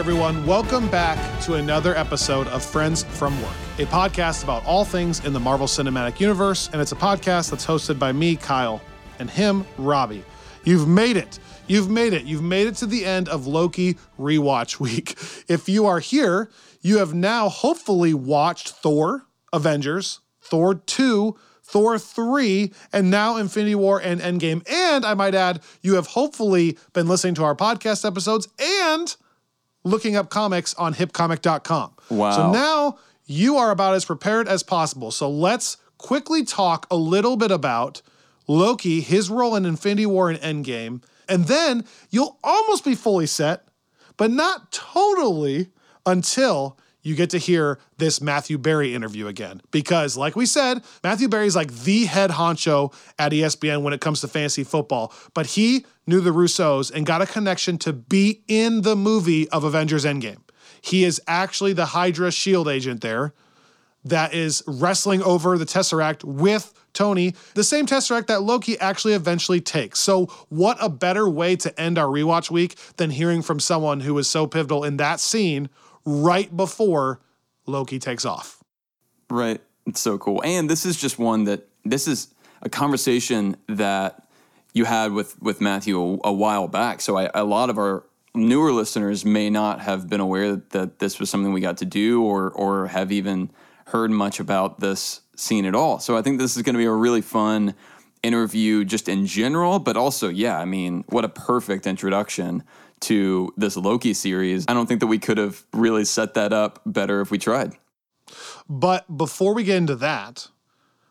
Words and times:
Everyone, 0.00 0.46
welcome 0.46 0.88
back 0.88 1.42
to 1.42 1.56
another 1.56 1.94
episode 1.94 2.46
of 2.46 2.64
Friends 2.64 3.02
from 3.02 3.38
Work, 3.42 3.52
a 3.78 3.84
podcast 3.84 4.42
about 4.42 4.64
all 4.64 4.82
things 4.82 5.22
in 5.26 5.34
the 5.34 5.38
Marvel 5.38 5.66
Cinematic 5.66 6.20
Universe. 6.20 6.70
And 6.72 6.80
it's 6.80 6.92
a 6.92 6.96
podcast 6.96 7.50
that's 7.50 7.66
hosted 7.66 7.98
by 7.98 8.10
me, 8.10 8.34
Kyle, 8.34 8.80
and 9.18 9.28
him, 9.28 9.66
Robbie. 9.76 10.24
You've 10.64 10.88
made 10.88 11.18
it. 11.18 11.38
You've 11.66 11.90
made 11.90 12.14
it. 12.14 12.24
You've 12.24 12.42
made 12.42 12.66
it 12.66 12.76
to 12.76 12.86
the 12.86 13.04
end 13.04 13.28
of 13.28 13.46
Loki 13.46 13.98
rewatch 14.18 14.80
week. 14.80 15.18
If 15.48 15.68
you 15.68 15.84
are 15.84 16.00
here, 16.00 16.50
you 16.80 16.96
have 16.96 17.12
now 17.12 17.50
hopefully 17.50 18.14
watched 18.14 18.70
Thor, 18.70 19.26
Avengers, 19.52 20.20
Thor 20.40 20.76
2, 20.76 21.36
Thor 21.62 21.98
3, 21.98 22.72
and 22.90 23.10
now 23.10 23.36
Infinity 23.36 23.74
War 23.74 24.00
and 24.00 24.18
Endgame. 24.22 24.66
And 24.66 25.04
I 25.04 25.12
might 25.12 25.34
add, 25.34 25.60
you 25.82 25.96
have 25.96 26.06
hopefully 26.06 26.78
been 26.94 27.06
listening 27.06 27.34
to 27.34 27.44
our 27.44 27.54
podcast 27.54 28.06
episodes 28.06 28.48
and 28.58 29.14
looking 29.84 30.16
up 30.16 30.30
comics 30.30 30.74
on 30.74 30.94
hipcomic.com. 30.94 31.92
Wow. 32.10 32.30
So 32.32 32.52
now 32.52 32.98
you 33.26 33.56
are 33.56 33.70
about 33.70 33.94
as 33.94 34.04
prepared 34.04 34.48
as 34.48 34.62
possible. 34.62 35.10
So 35.10 35.30
let's 35.30 35.76
quickly 35.98 36.44
talk 36.44 36.86
a 36.90 36.96
little 36.96 37.36
bit 37.36 37.50
about 37.50 38.02
Loki, 38.46 39.00
his 39.00 39.30
role 39.30 39.54
in 39.54 39.64
Infinity 39.64 40.06
War 40.06 40.30
and 40.30 40.40
Endgame, 40.40 41.02
and 41.28 41.44
then 41.44 41.84
you'll 42.10 42.38
almost 42.42 42.84
be 42.84 42.96
fully 42.96 43.26
set, 43.26 43.68
but 44.16 44.30
not 44.30 44.72
totally 44.72 45.68
until 46.04 46.76
you 47.02 47.14
get 47.14 47.30
to 47.30 47.38
hear 47.38 47.78
this 47.96 48.20
Matthew 48.20 48.58
Berry 48.58 48.94
interview 48.94 49.26
again. 49.26 49.62
Because, 49.70 50.16
like 50.16 50.36
we 50.36 50.46
said, 50.46 50.82
Matthew 51.02 51.28
Berry's 51.28 51.56
like 51.56 51.72
the 51.72 52.04
head 52.04 52.30
honcho 52.30 52.92
at 53.18 53.32
ESPN 53.32 53.82
when 53.82 53.92
it 53.92 54.00
comes 54.00 54.20
to 54.20 54.28
fantasy 54.28 54.64
football. 54.64 55.12
But 55.34 55.46
he 55.46 55.86
knew 56.06 56.20
the 56.20 56.30
Russos 56.30 56.92
and 56.92 57.06
got 57.06 57.22
a 57.22 57.26
connection 57.26 57.78
to 57.78 57.92
be 57.92 58.42
in 58.48 58.82
the 58.82 58.96
movie 58.96 59.48
of 59.50 59.64
Avengers 59.64 60.04
Endgame. 60.04 60.40
He 60.82 61.04
is 61.04 61.20
actually 61.26 61.72
the 61.72 61.86
Hydra 61.86 62.30
shield 62.30 62.68
agent 62.68 63.00
there 63.00 63.34
that 64.04 64.32
is 64.32 64.62
wrestling 64.66 65.22
over 65.22 65.58
the 65.58 65.66
Tesseract 65.66 66.24
with 66.24 66.72
Tony, 66.92 67.34
the 67.54 67.64
same 67.64 67.86
Tesseract 67.86 68.26
that 68.26 68.42
Loki 68.42 68.78
actually 68.80 69.12
eventually 69.12 69.60
takes. 69.60 70.00
So, 70.00 70.26
what 70.48 70.76
a 70.80 70.88
better 70.88 71.28
way 71.28 71.54
to 71.56 71.80
end 71.80 71.98
our 71.98 72.06
rewatch 72.06 72.50
week 72.50 72.76
than 72.96 73.10
hearing 73.10 73.42
from 73.42 73.60
someone 73.60 74.00
who 74.00 74.14
was 74.14 74.28
so 74.28 74.46
pivotal 74.46 74.84
in 74.84 74.96
that 74.96 75.20
scene 75.20 75.68
right 76.10 76.54
before 76.54 77.20
Loki 77.66 77.98
takes 77.98 78.24
off. 78.24 78.62
Right. 79.28 79.60
It's 79.86 80.00
so 80.00 80.18
cool. 80.18 80.42
And 80.44 80.68
this 80.68 80.84
is 80.84 81.00
just 81.00 81.18
one 81.18 81.44
that 81.44 81.68
this 81.84 82.06
is 82.06 82.34
a 82.62 82.68
conversation 82.68 83.56
that 83.68 84.28
you 84.72 84.84
had 84.84 85.12
with 85.12 85.40
with 85.40 85.60
Matthew 85.60 86.00
a, 86.00 86.18
a 86.24 86.32
while 86.32 86.68
back. 86.68 87.00
So 87.00 87.16
I, 87.16 87.30
a 87.34 87.44
lot 87.44 87.70
of 87.70 87.78
our 87.78 88.04
newer 88.34 88.72
listeners 88.72 89.24
may 89.24 89.50
not 89.50 89.80
have 89.80 90.08
been 90.08 90.20
aware 90.20 90.56
that 90.56 90.98
this 90.98 91.18
was 91.18 91.30
something 91.30 91.52
we 91.52 91.60
got 91.60 91.78
to 91.78 91.84
do 91.84 92.22
or 92.22 92.50
or 92.50 92.88
have 92.88 93.10
even 93.12 93.50
heard 93.86 94.10
much 94.10 94.38
about 94.38 94.80
this 94.80 95.20
scene 95.36 95.64
at 95.64 95.74
all. 95.74 95.98
So 95.98 96.16
I 96.16 96.22
think 96.22 96.38
this 96.38 96.56
is 96.56 96.62
going 96.62 96.74
to 96.74 96.78
be 96.78 96.84
a 96.84 96.92
really 96.92 97.22
fun 97.22 97.74
interview 98.22 98.84
just 98.84 99.08
in 99.08 99.26
general, 99.26 99.78
but 99.78 99.96
also 99.96 100.28
yeah, 100.28 100.58
I 100.58 100.64
mean, 100.64 101.04
what 101.08 101.24
a 101.24 101.28
perfect 101.28 101.86
introduction 101.86 102.62
to 103.00 103.52
this 103.56 103.76
Loki 103.76 104.14
series. 104.14 104.64
I 104.68 104.74
don't 104.74 104.86
think 104.86 105.00
that 105.00 105.06
we 105.06 105.18
could 105.18 105.38
have 105.38 105.64
really 105.72 106.04
set 106.04 106.34
that 106.34 106.52
up 106.52 106.80
better 106.84 107.20
if 107.20 107.30
we 107.30 107.38
tried. 107.38 107.72
But 108.68 109.16
before 109.16 109.54
we 109.54 109.64
get 109.64 109.76
into 109.76 109.96
that, 109.96 110.48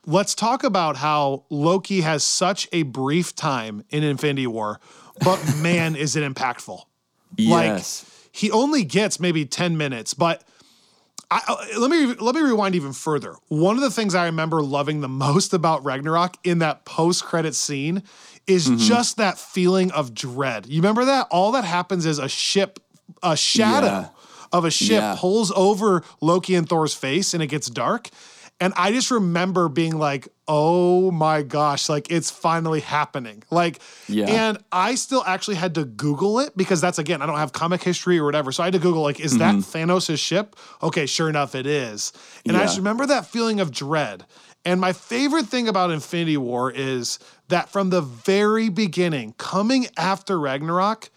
let's 0.06 0.34
talk 0.34 0.64
about 0.64 0.98
how 0.98 1.46
Loki 1.50 2.02
has 2.02 2.24
such 2.24 2.68
a 2.72 2.84
brief 2.84 3.36
time 3.36 3.84
in 3.90 4.04
Infinity 4.04 4.48
War, 4.48 4.80
but 5.24 5.56
man, 5.62 5.96
is 5.96 6.16
it 6.16 6.24
impactful. 6.30 6.82
Yes. 7.36 8.04
Like 8.04 8.30
he 8.32 8.52
only 8.52 8.84
gets 8.84 9.20
maybe 9.20 9.46
10 9.46 9.78
minutes, 9.78 10.14
but 10.14 10.44
I, 11.32 11.42
uh, 11.48 11.80
let 11.80 11.92
me 11.92 12.16
let 12.16 12.34
me 12.34 12.42
rewind 12.42 12.74
even 12.74 12.92
further. 12.92 13.36
One 13.50 13.76
of 13.76 13.82
the 13.82 13.92
things 13.92 14.16
I 14.16 14.26
remember 14.26 14.62
loving 14.64 15.02
the 15.02 15.08
most 15.10 15.54
about 15.54 15.84
Ragnarok 15.84 16.38
in 16.44 16.60
that 16.60 16.86
post-credit 16.86 17.56
scene 17.56 18.04
is 18.50 18.68
Mm-hmm. 18.68 18.78
just 18.78 19.18
that 19.18 19.38
feeling 19.38 19.92
of 19.92 20.14
dread. 20.14 20.66
You 20.68 20.82
remember 20.82 21.06
that? 21.06 21.28
All 21.32 21.52
that 21.54 21.64
happens 21.66 22.06
is 22.06 22.20
a 22.20 22.28
ship, 22.30 22.80
a 23.24 23.38
shadow 23.38 23.86
Yeah. 23.88 24.08
of 24.52 24.66
a 24.66 24.72
ship 24.72 25.02
Yeah. 25.02 25.16
pulls 25.18 25.52
over 25.52 26.04
Loki 26.22 26.56
and 26.56 26.68
Thor's 26.68 26.94
face 26.94 27.34
and 27.34 27.42
it 27.44 27.48
gets 27.48 27.70
dark. 27.70 28.10
And 28.62 28.74
I 28.76 28.92
just 28.92 29.10
remember 29.10 29.70
being 29.70 29.98
like, 29.98 30.28
oh 30.46 31.12
my 31.12 31.44
gosh, 31.44 31.88
like 31.88 32.12
it's 32.12 32.30
finally 32.30 32.82
happening. 32.82 33.42
Like, 33.50 33.80
Yeah. 34.10 34.26
and 34.26 34.58
I 34.70 34.96
still 34.96 35.24
actually 35.26 35.56
had 35.56 35.76
to 35.76 35.86
Google 35.86 36.40
it 36.40 36.58
because 36.58 36.82
that's 36.82 37.00
again, 37.00 37.22
I 37.22 37.26
don't 37.26 37.38
have 37.38 37.54
comic 37.54 37.82
history 37.82 38.20
or 38.20 38.26
whatever. 38.26 38.52
So 38.52 38.64
I 38.64 38.66
had 38.66 38.74
to 38.74 38.80
Google, 38.80 39.02
like, 39.02 39.20
is 39.22 39.38
that 39.38 39.56
Thanos' 39.56 40.20
ship? 40.20 40.58
Okay, 40.84 41.06
sure 41.06 41.30
enough, 41.30 41.56
it 41.56 41.66
is. 41.68 42.12
And 42.46 42.58
I 42.58 42.64
just 42.64 42.78
remember 42.78 43.06
that 43.06 43.28
feeling 43.28 43.62
of 43.62 43.72
dread. 43.72 44.26
And 44.66 44.82
my 44.82 44.92
favorite 44.92 45.46
thing 45.46 45.70
about 45.70 45.90
Infinity 45.92 46.36
War 46.36 46.70
is 46.70 47.18
that 47.50 47.70
from 47.70 47.90
the 47.90 48.02
very 48.02 48.70
beginning, 48.70 49.34
coming 49.38 49.88
after 49.98 50.40
Ragnarok, 50.40 51.10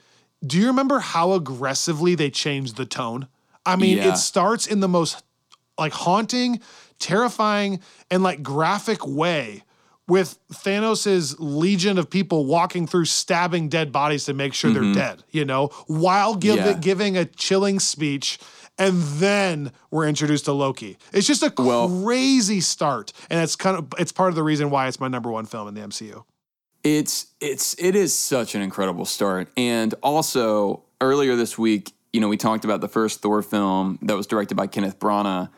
do 0.45 0.59
you 0.59 0.67
remember 0.67 0.99
how 0.99 1.33
aggressively 1.33 2.15
they 2.15 2.31
changed 2.31 2.77
the 2.77 2.85
tone? 2.85 3.29
I 3.65 3.77
mean, 3.77 3.99
Yeah. 3.99 4.13
it 4.13 4.17
starts 4.17 4.67
in 4.67 4.81
the 4.81 4.89
most 4.89 5.23
like 5.79 5.93
haunting, 5.93 6.61
terrifying, 6.99 7.81
and 8.11 8.23
like 8.23 8.43
graphic 8.43 9.07
way 9.07 9.63
with 10.09 10.39
Thanos's 10.53 11.39
legion 11.39 11.97
of 11.97 12.11
people 12.11 12.45
walking 12.45 12.87
through 12.87 13.05
stabbing 13.05 13.69
dead 13.69 13.93
bodies 13.93 14.25
to 14.25 14.35
make 14.35 14.53
sure 14.53 14.73
they're 14.73 14.83
mm-hmm. 14.83 14.93
dead, 14.93 15.25
you 15.31 15.45
know, 15.45 15.69
while 15.87 16.35
give, 16.35 16.57
Yeah. 16.57 16.73
giving 16.75 17.17
a 17.17 17.25
chilling 17.25 17.79
speech. 17.81 18.39
And 18.79 19.03
then 19.03 19.71
we're 19.91 20.09
introduced 20.09 20.47
to 20.47 20.53
Loki. 20.53 20.97
It's 21.13 21.27
just 21.27 21.43
a 21.43 21.53
Well- 21.57 21.89
crazy 22.03 22.61
start. 22.61 23.13
And 23.31 23.41
it's 23.43 23.55
kind 23.57 23.77
of 23.77 23.87
it's 23.99 24.13
part 24.13 24.31
of 24.31 24.35
the 24.35 24.43
reason 24.43 24.71
why 24.71 24.89
it's 24.89 24.99
my 25.01 25.09
number 25.09 25.31
one 25.31 25.47
film 25.47 25.69
in 25.69 25.75
the 25.75 25.83
MCU. 25.83 26.25
It's 26.83 27.27
it's 27.41 27.75
it 27.79 27.95
is 27.95 28.19
such 28.19 28.55
an 28.55 28.63
incredible 28.63 29.05
start. 29.05 29.49
And 29.57 29.95
also 30.03 30.83
earlier 31.01 31.37
this 31.37 31.57
week, 31.59 31.93
you 32.13 32.21
know, 32.21 32.29
we 32.29 32.37
talked 32.37 32.65
about 32.65 32.81
the 32.81 32.89
first 32.89 33.21
Thor 33.21 33.43
film 33.43 33.99
that 34.03 34.17
was 34.17 34.27
directed 34.27 34.57
by 34.57 34.67
Kenneth 34.67 34.99
Branagh. 34.99 35.49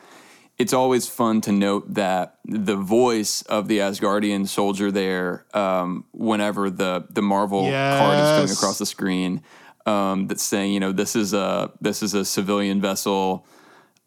It's 0.56 0.72
always 0.72 1.08
fun 1.08 1.40
to 1.42 1.52
note 1.52 1.94
that 1.94 2.36
the 2.44 2.76
voice 2.76 3.42
of 3.42 3.66
the 3.66 3.78
Asgardian 3.78 4.46
soldier 4.46 4.92
there, 4.92 5.46
um, 5.54 6.04
whenever 6.12 6.68
the 6.70 7.06
the 7.10 7.22
Marvel 7.22 7.62
card 7.62 8.18
is 8.18 8.28
going 8.30 8.48
Yes. 8.48 8.52
across 8.58 8.78
the 8.78 8.86
screen, 8.86 9.40
um, 9.86 10.26
that's 10.28 10.42
saying, 10.42 10.72
you 10.72 10.80
know, 10.80 10.92
this 10.92 11.16
is 11.16 11.32
a 11.34 11.72
this 11.80 12.02
is 12.02 12.14
a 12.14 12.24
civilian 12.24 12.80
vessel. 12.80 13.46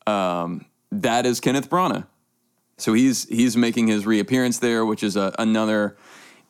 Um, 0.06 0.66
that 0.92 1.26
is 1.26 1.40
Kenneth 1.40 1.70
Branagh. 1.70 2.06
So 2.78 2.94
he's 2.94 3.28
he's 3.30 3.58
making 3.58 3.88
his 3.88 4.06
reappearance 4.06 4.60
there, 4.60 4.86
which 4.86 5.04
is 5.04 5.16
a, 5.16 5.34
another. 5.40 5.98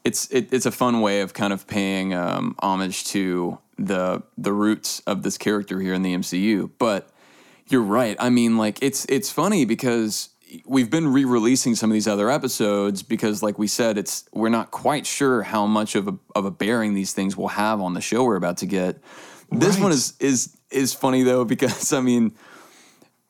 It's 0.04 0.30
it, 0.32 0.54
it's 0.54 0.66
a 0.66 0.72
fun 0.72 1.02
way 1.02 1.22
of 1.22 1.34
kind 1.34 1.54
of 1.54 1.68
paying 1.68 2.14
um, 2.14 2.56
homage 2.60 3.06
to 3.06 3.58
the 3.78 4.24
the 4.38 4.54
roots 4.54 5.02
of 5.08 5.24
this 5.24 5.38
character 5.38 5.80
here 5.80 5.94
in 5.94 6.02
the 6.04 6.14
MCU. 6.16 6.70
But 6.78 7.10
You're 7.70 7.82
right. 7.82 8.16
I 8.20 8.30
mean, 8.30 8.58
like 8.58 8.80
it's 8.82 9.06
it's 9.06 9.30
funny 9.32 9.66
because 9.66 10.30
we've 10.66 10.90
been 10.90 11.08
re-releasing 11.12 11.76
some 11.76 11.90
of 11.90 11.94
these 11.94 12.08
other 12.08 12.30
episodes 12.30 13.04
because, 13.04 13.44
like 13.44 13.58
we 13.60 13.68
said, 13.68 13.98
it's 13.98 14.26
we're 14.34 14.50
not 14.50 14.72
quite 14.72 15.06
sure 15.06 15.44
how 15.44 15.66
much 15.66 15.96
of 15.96 16.08
a 16.08 16.18
of 16.36 16.46
a 16.46 16.52
bearing 16.52 16.94
these 16.94 17.14
things 17.14 17.36
will 17.38 17.50
have 17.50 17.82
on 17.82 17.94
the 17.94 18.02
show 18.02 18.24
we're 18.24 18.36
about 18.36 18.58
to 18.58 18.66
get. 18.66 18.98
This 19.52 19.76
Right. 19.76 19.84
one 19.84 19.92
is 19.92 20.14
is 20.20 20.56
is 20.72 20.94
funny 20.94 21.24
though 21.24 21.46
because 21.54 21.94
I 21.94 22.02
mean, 22.02 22.34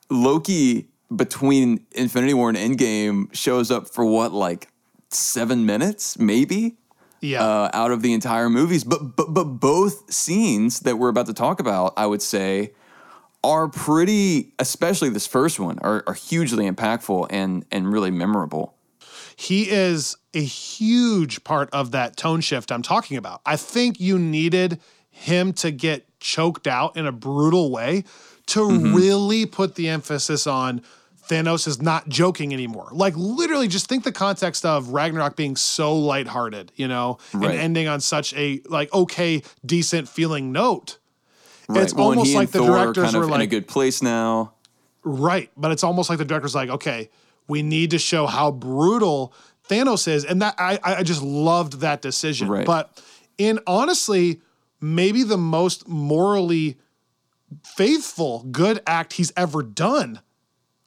Loki 0.09 0.87
between 1.15 1.85
Infinity 1.93 2.33
War 2.33 2.49
and 2.49 2.57
Endgame 2.57 3.33
shows 3.33 3.71
up 3.71 3.87
for 3.93 4.05
what 4.05 4.33
like 4.33 4.67
seven 5.09 5.65
minutes, 5.65 6.19
maybe 6.19 6.75
Yeah. 7.21 7.43
uh, 7.43 7.69
out 7.73 7.91
of 7.91 8.01
the 8.01 8.13
entire 8.13 8.49
movies. 8.49 8.83
But 8.83 9.15
but 9.15 9.33
but 9.33 9.45
both 9.45 10.11
scenes 10.13 10.81
that 10.81 10.97
we're 10.97 11.09
about 11.09 11.27
to 11.27 11.33
talk 11.33 11.59
about, 11.59 11.93
I 11.97 12.05
would 12.07 12.21
say, 12.21 12.73
are 13.47 13.67
pretty. 13.69 14.53
Especially 14.59 15.09
this 15.09 15.25
first 15.27 15.59
one, 15.59 15.79
are, 15.79 16.03
are 16.05 16.13
hugely 16.13 16.69
impactful 16.69 17.27
and 17.29 17.65
and 17.71 17.91
really 17.91 18.11
memorable. 18.11 18.75
he 19.35 19.69
is 19.69 20.17
a 20.33 20.43
huge 20.43 21.43
part 21.43 21.69
of 21.71 21.91
that 21.91 22.17
tone 22.17 22.41
shift 22.41 22.71
I'm 22.71 22.81
talking 22.81 23.17
about. 23.17 23.41
I 23.45 23.55
think 23.55 23.99
you 23.99 24.19
needed 24.19 24.79
him 25.09 25.53
to 25.53 25.71
get 25.71 26.05
choked 26.19 26.67
out 26.67 26.97
in 26.97 27.05
a 27.07 27.11
brutal 27.11 27.71
way 27.71 28.03
to 28.47 28.59
mm-hmm. 28.59 28.93
really 28.95 29.45
put 29.45 29.75
the 29.75 29.89
emphasis 29.89 30.47
on 30.47 30.81
Thanos 31.27 31.67
is 31.67 31.81
not 31.81 32.07
joking 32.07 32.53
anymore. 32.53 32.87
Like 32.91 33.13
literally 33.17 33.67
just 33.67 33.87
think 33.89 34.03
the 34.03 34.11
context 34.11 34.65
of 34.65 34.89
Ragnarok 34.89 35.35
being 35.35 35.55
so 35.57 35.95
lighthearted, 35.97 36.71
you 36.75 36.87
know, 36.87 37.17
Right. 37.33 37.51
and 37.51 37.59
ending 37.59 37.87
on 37.87 37.99
such 37.99 38.33
a 38.35 38.61
like 38.69 38.93
okay, 38.93 39.43
decent 39.65 40.07
feeling 40.07 40.51
note. 40.51 40.97
It's 41.69 41.93
Well, 41.93 42.07
almost 42.07 42.33
like 42.33 42.51
the 42.51 42.59
Thor 42.59 42.67
directors 42.67 43.11
kind 43.11 43.15
of 43.15 43.29
were 43.29 43.35
in 43.35 43.41
a 43.41 43.47
good 43.47 43.67
place 43.67 44.01
now. 44.01 44.53
Right. 45.03 45.51
But 45.57 45.71
it's 45.71 45.83
almost 45.83 46.09
like 46.09 46.17
the 46.17 46.25
director's 46.25 46.55
like, 46.55 46.69
okay, 46.69 47.09
we 47.47 47.61
need 47.61 47.91
to 47.91 47.99
show 47.99 48.25
how 48.25 48.51
brutal 48.51 49.33
Thanos 49.69 50.07
is. 50.07 50.25
And 50.25 50.41
that 50.41 50.55
I 50.57 50.79
I 50.83 51.03
just 51.03 51.21
loved 51.21 51.79
that 51.81 52.01
decision. 52.01 52.47
Right. 52.47 52.65
But 52.65 53.01
in 53.37 53.59
honestly, 53.67 54.41
maybe 54.79 55.23
the 55.23 55.37
most 55.37 55.87
morally 55.87 56.77
faithful, 57.63 58.43
good 58.51 58.81
act 58.85 59.13
he's 59.13 59.31
ever 59.35 59.63
done. 59.63 60.21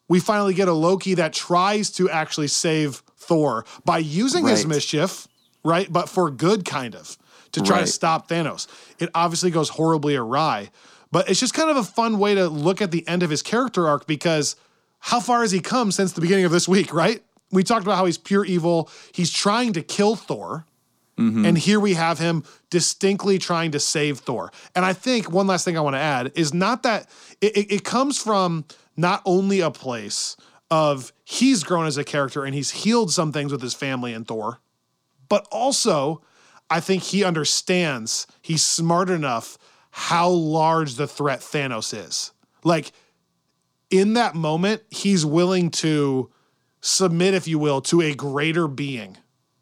We 0.09 0.19
finally 0.21 0.55
get 0.55 0.69
a 0.69 0.73
Loki 0.73 1.15
that 1.15 1.33
tries 1.33 1.91
to 1.93 2.11
actually 2.11 2.49
save 2.49 3.03
Thor 3.17 3.65
by 3.85 3.99
using 3.99 4.47
his 4.47 4.67
mischief, 4.67 5.29
right? 5.65 5.91
But 5.91 6.09
for 6.09 6.31
good, 6.31 6.65
kind 6.65 6.97
of, 6.97 7.17
to 7.53 7.61
try 7.61 7.79
Right. 7.79 7.87
to 7.87 7.93
stop 7.93 8.29
Thanos. 8.29 8.67
It 8.99 9.11
obviously 9.15 9.51
goes 9.51 9.71
horribly 9.71 10.17
awry, 10.17 10.71
but 11.11 11.29
it's 11.29 11.41
just 11.41 11.55
kind 11.55 11.71
of 11.71 11.77
a 11.77 11.83
fun 11.85 12.19
way 12.19 12.35
to 12.35 12.49
look 12.49 12.81
at 12.81 12.91
the 12.91 13.07
end 13.09 13.23
of 13.23 13.31
his 13.31 13.43
character 13.43 13.89
arc 13.89 14.07
because 14.07 14.57
how 15.01 15.21
far 15.21 15.41
has 15.43 15.51
he 15.51 15.61
come 15.61 15.91
since 15.93 16.13
the 16.13 16.21
beginning 16.21 16.45
of 16.45 16.53
this 16.53 16.69
week, 16.69 16.93
right? 16.93 17.23
We 17.51 17.65
talked 17.65 17.83
about 17.85 17.97
how 17.97 18.05
he's 18.07 18.19
pure 18.19 18.45
evil. 18.45 18.89
He's 19.13 19.31
trying 19.31 19.73
to 19.73 19.83
kill 19.83 20.15
Thor. 20.15 20.67
Mm-hmm. 21.19 21.45
And 21.45 21.59
here 21.59 21.81
we 21.81 21.95
have 21.95 22.19
him 22.19 22.45
distinctly 22.71 23.39
trying 23.39 23.73
to 23.73 23.81
save 23.81 24.21
Thor. 24.21 24.53
And 24.75 24.85
I 24.85 24.93
think 24.93 25.31
one 25.31 25.47
last 25.47 25.65
thing 25.65 25.77
I 25.77 25.81
want 25.81 25.95
to 25.95 26.01
add 26.01 26.33
is 26.35 26.55
not 26.55 26.83
that 26.85 27.09
it, 27.41 27.57
it, 27.57 27.73
it 27.73 27.85
comes 27.85 28.19
from 28.23 28.65
not 28.97 29.21
only 29.27 29.61
a 29.61 29.71
place 29.71 30.37
of 30.71 31.13
he's 31.25 31.65
grown 31.65 31.87
as 31.87 31.97
a 31.99 32.05
character 32.05 32.45
and 32.45 32.55
he's 32.55 32.71
healed 32.71 33.11
some 33.13 33.33
things 33.33 33.51
with 33.53 33.61
his 33.61 33.75
family 33.75 34.15
and 34.15 34.27
Thor, 34.27 34.61
but 35.29 35.47
also 35.51 36.23
I 36.71 36.81
think 36.81 37.03
he 37.03 37.25
understands, 37.25 38.27
he's 38.41 38.63
smart 38.63 39.11
enough 39.11 39.59
how 39.91 40.29
large 40.29 40.95
the 40.95 41.09
threat 41.09 41.41
Thanos 41.41 41.93
is. 41.93 42.33
Like 42.63 42.93
in 43.91 44.15
that 44.15 44.35
moment, 44.35 44.83
he's 44.91 45.27
willing 45.27 45.71
to 45.71 46.31
submit, 46.81 47.35
if 47.35 47.49
you 47.49 47.59
will, 47.59 47.81
to 47.83 48.01
a 48.01 48.15
greater 48.15 48.69
being 48.69 49.17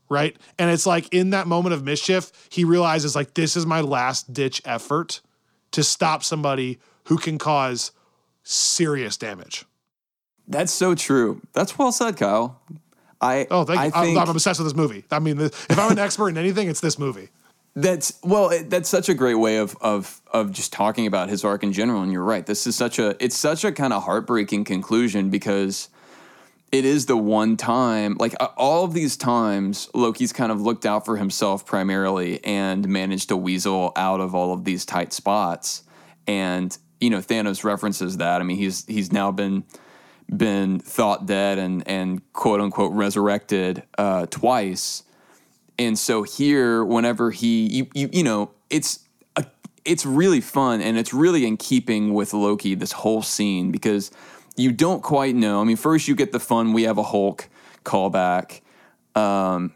right? 0.09 0.37
And 0.59 0.71
it's 0.71 0.87
like 0.87 1.13
in 1.13 1.31
that 1.31 1.47
moment 1.47 1.75
of 1.75 1.85
mischief, 1.85 2.33
he 2.51 2.65
realizes 2.65 3.15
like 3.15 3.35
this 3.35 3.57
is 3.57 3.67
my 3.67 3.81
last 3.81 4.33
ditch 4.33 4.63
effort 4.65 5.21
to 5.73 5.85
stop 5.85 6.23
somebody 6.23 6.79
who 7.05 7.19
can 7.19 7.39
cause 7.39 7.93
serious 8.43 9.17
damage. 9.17 9.65
That's 10.47 10.73
so 10.73 10.95
true. 10.95 11.43
That's 11.53 11.79
well 11.79 11.93
said, 11.93 12.17
Kyle. 12.17 12.61
I 13.21 13.47
Oh, 13.51 13.65
thank 13.65 13.79
you. 13.79 13.85
I 13.85 14.03
I 14.03 14.05
think 14.05 14.19
am 14.19 14.29
obsessed 14.29 14.61
with 14.61 14.67
this 14.67 14.77
movie. 14.77 15.05
I 15.11 15.19
mean, 15.19 15.41
if 15.41 15.79
I'm 15.79 15.93
an 15.93 15.99
expert 15.99 16.29
in 16.29 16.39
anything, 16.39 16.69
it's 16.69 16.81
this 16.81 16.99
movie. 16.99 17.29
That's 17.75 18.19
well, 18.25 18.51
it, 18.51 18.71
that's 18.71 18.89
such 18.89 19.09
a 19.09 19.15
great 19.15 19.37
way 19.37 19.59
of 19.59 19.77
of 19.81 20.21
of 20.33 20.53
just 20.53 20.73
talking 20.73 21.07
about 21.07 21.29
his 21.29 21.45
arc 21.45 21.63
in 21.63 21.73
general. 21.73 22.03
And 22.03 22.13
you're 22.13 22.25
right. 22.25 22.45
This 22.45 22.67
is 22.67 22.77
such 22.77 22.99
a 22.99 23.17
it's 23.23 23.37
such 23.37 23.65
a 23.65 23.73
kind 23.73 23.93
of 23.93 24.05
heartbreaking 24.05 24.65
conclusion 24.65 25.31
because 25.31 25.89
it 26.71 26.85
is 26.85 27.07
the 27.07 27.17
one 27.17 27.57
time, 27.57 28.17
like 28.19 28.35
uh, 28.41 28.49
all 28.57 28.85
of 28.85 28.93
these 28.93 29.17
times, 29.17 29.89
Loki's 29.95 30.33
kind 30.33 30.53
of 30.53 30.61
looked 30.61 30.85
out 30.85 31.07
for 31.07 31.17
himself 31.17 31.65
primarily 31.65 32.45
and 32.45 32.87
managed 32.89 33.29
to 33.29 33.37
weasel 33.37 33.93
out 33.97 34.21
of 34.21 34.35
all 34.35 34.53
of 34.53 34.65
these 34.65 34.85
tight 34.85 35.13
spots. 35.13 35.83
And 36.27 36.77
you 37.01 37.11
know, 37.11 37.19
Thanos 37.19 37.65
references 37.65 38.19
that. 38.19 38.41
I 38.41 38.45
mean, 38.45 38.57
he's 38.57 38.85
he's 38.87 39.13
now 39.13 39.31
been 39.31 39.65
been 40.35 40.79
thought 40.79 41.27
dead 41.27 41.59
and 41.59 41.87
and 41.89 42.33
quote 42.33 42.61
unquote 42.61 42.93
resurrected 42.93 43.83
uh, 43.97 44.27
twice. 44.27 45.05
And 45.79 45.99
so 45.99 46.25
here, 46.25 46.85
whenever 46.85 47.31
he, 47.31 47.69
you, 47.69 47.87
you, 47.95 48.11
you 48.13 48.23
know, 48.25 48.51
it's 48.69 49.01
a, 49.37 49.47
it's 49.85 50.05
really 50.05 50.41
fun 50.41 50.81
and 50.81 50.99
it's 50.99 51.15
really 51.15 51.47
in 51.47 51.57
keeping 51.57 52.13
with 52.15 52.35
Loki 52.35 52.75
this 52.75 52.91
whole 52.91 53.23
scene 53.23 53.71
because 53.71 54.11
you 54.57 54.73
don't 54.73 55.03
quite 55.03 55.37
know. 55.37 55.61
I 55.61 55.65
mean, 55.65 55.77
first 55.77 56.09
you 56.09 56.17
get 56.17 56.33
the 56.33 56.41
fun 56.41 56.73
we 56.73 56.83
have 56.83 56.99
a 56.99 57.05
Hulk 57.05 57.49
callback, 57.85 58.61
um, 59.15 59.73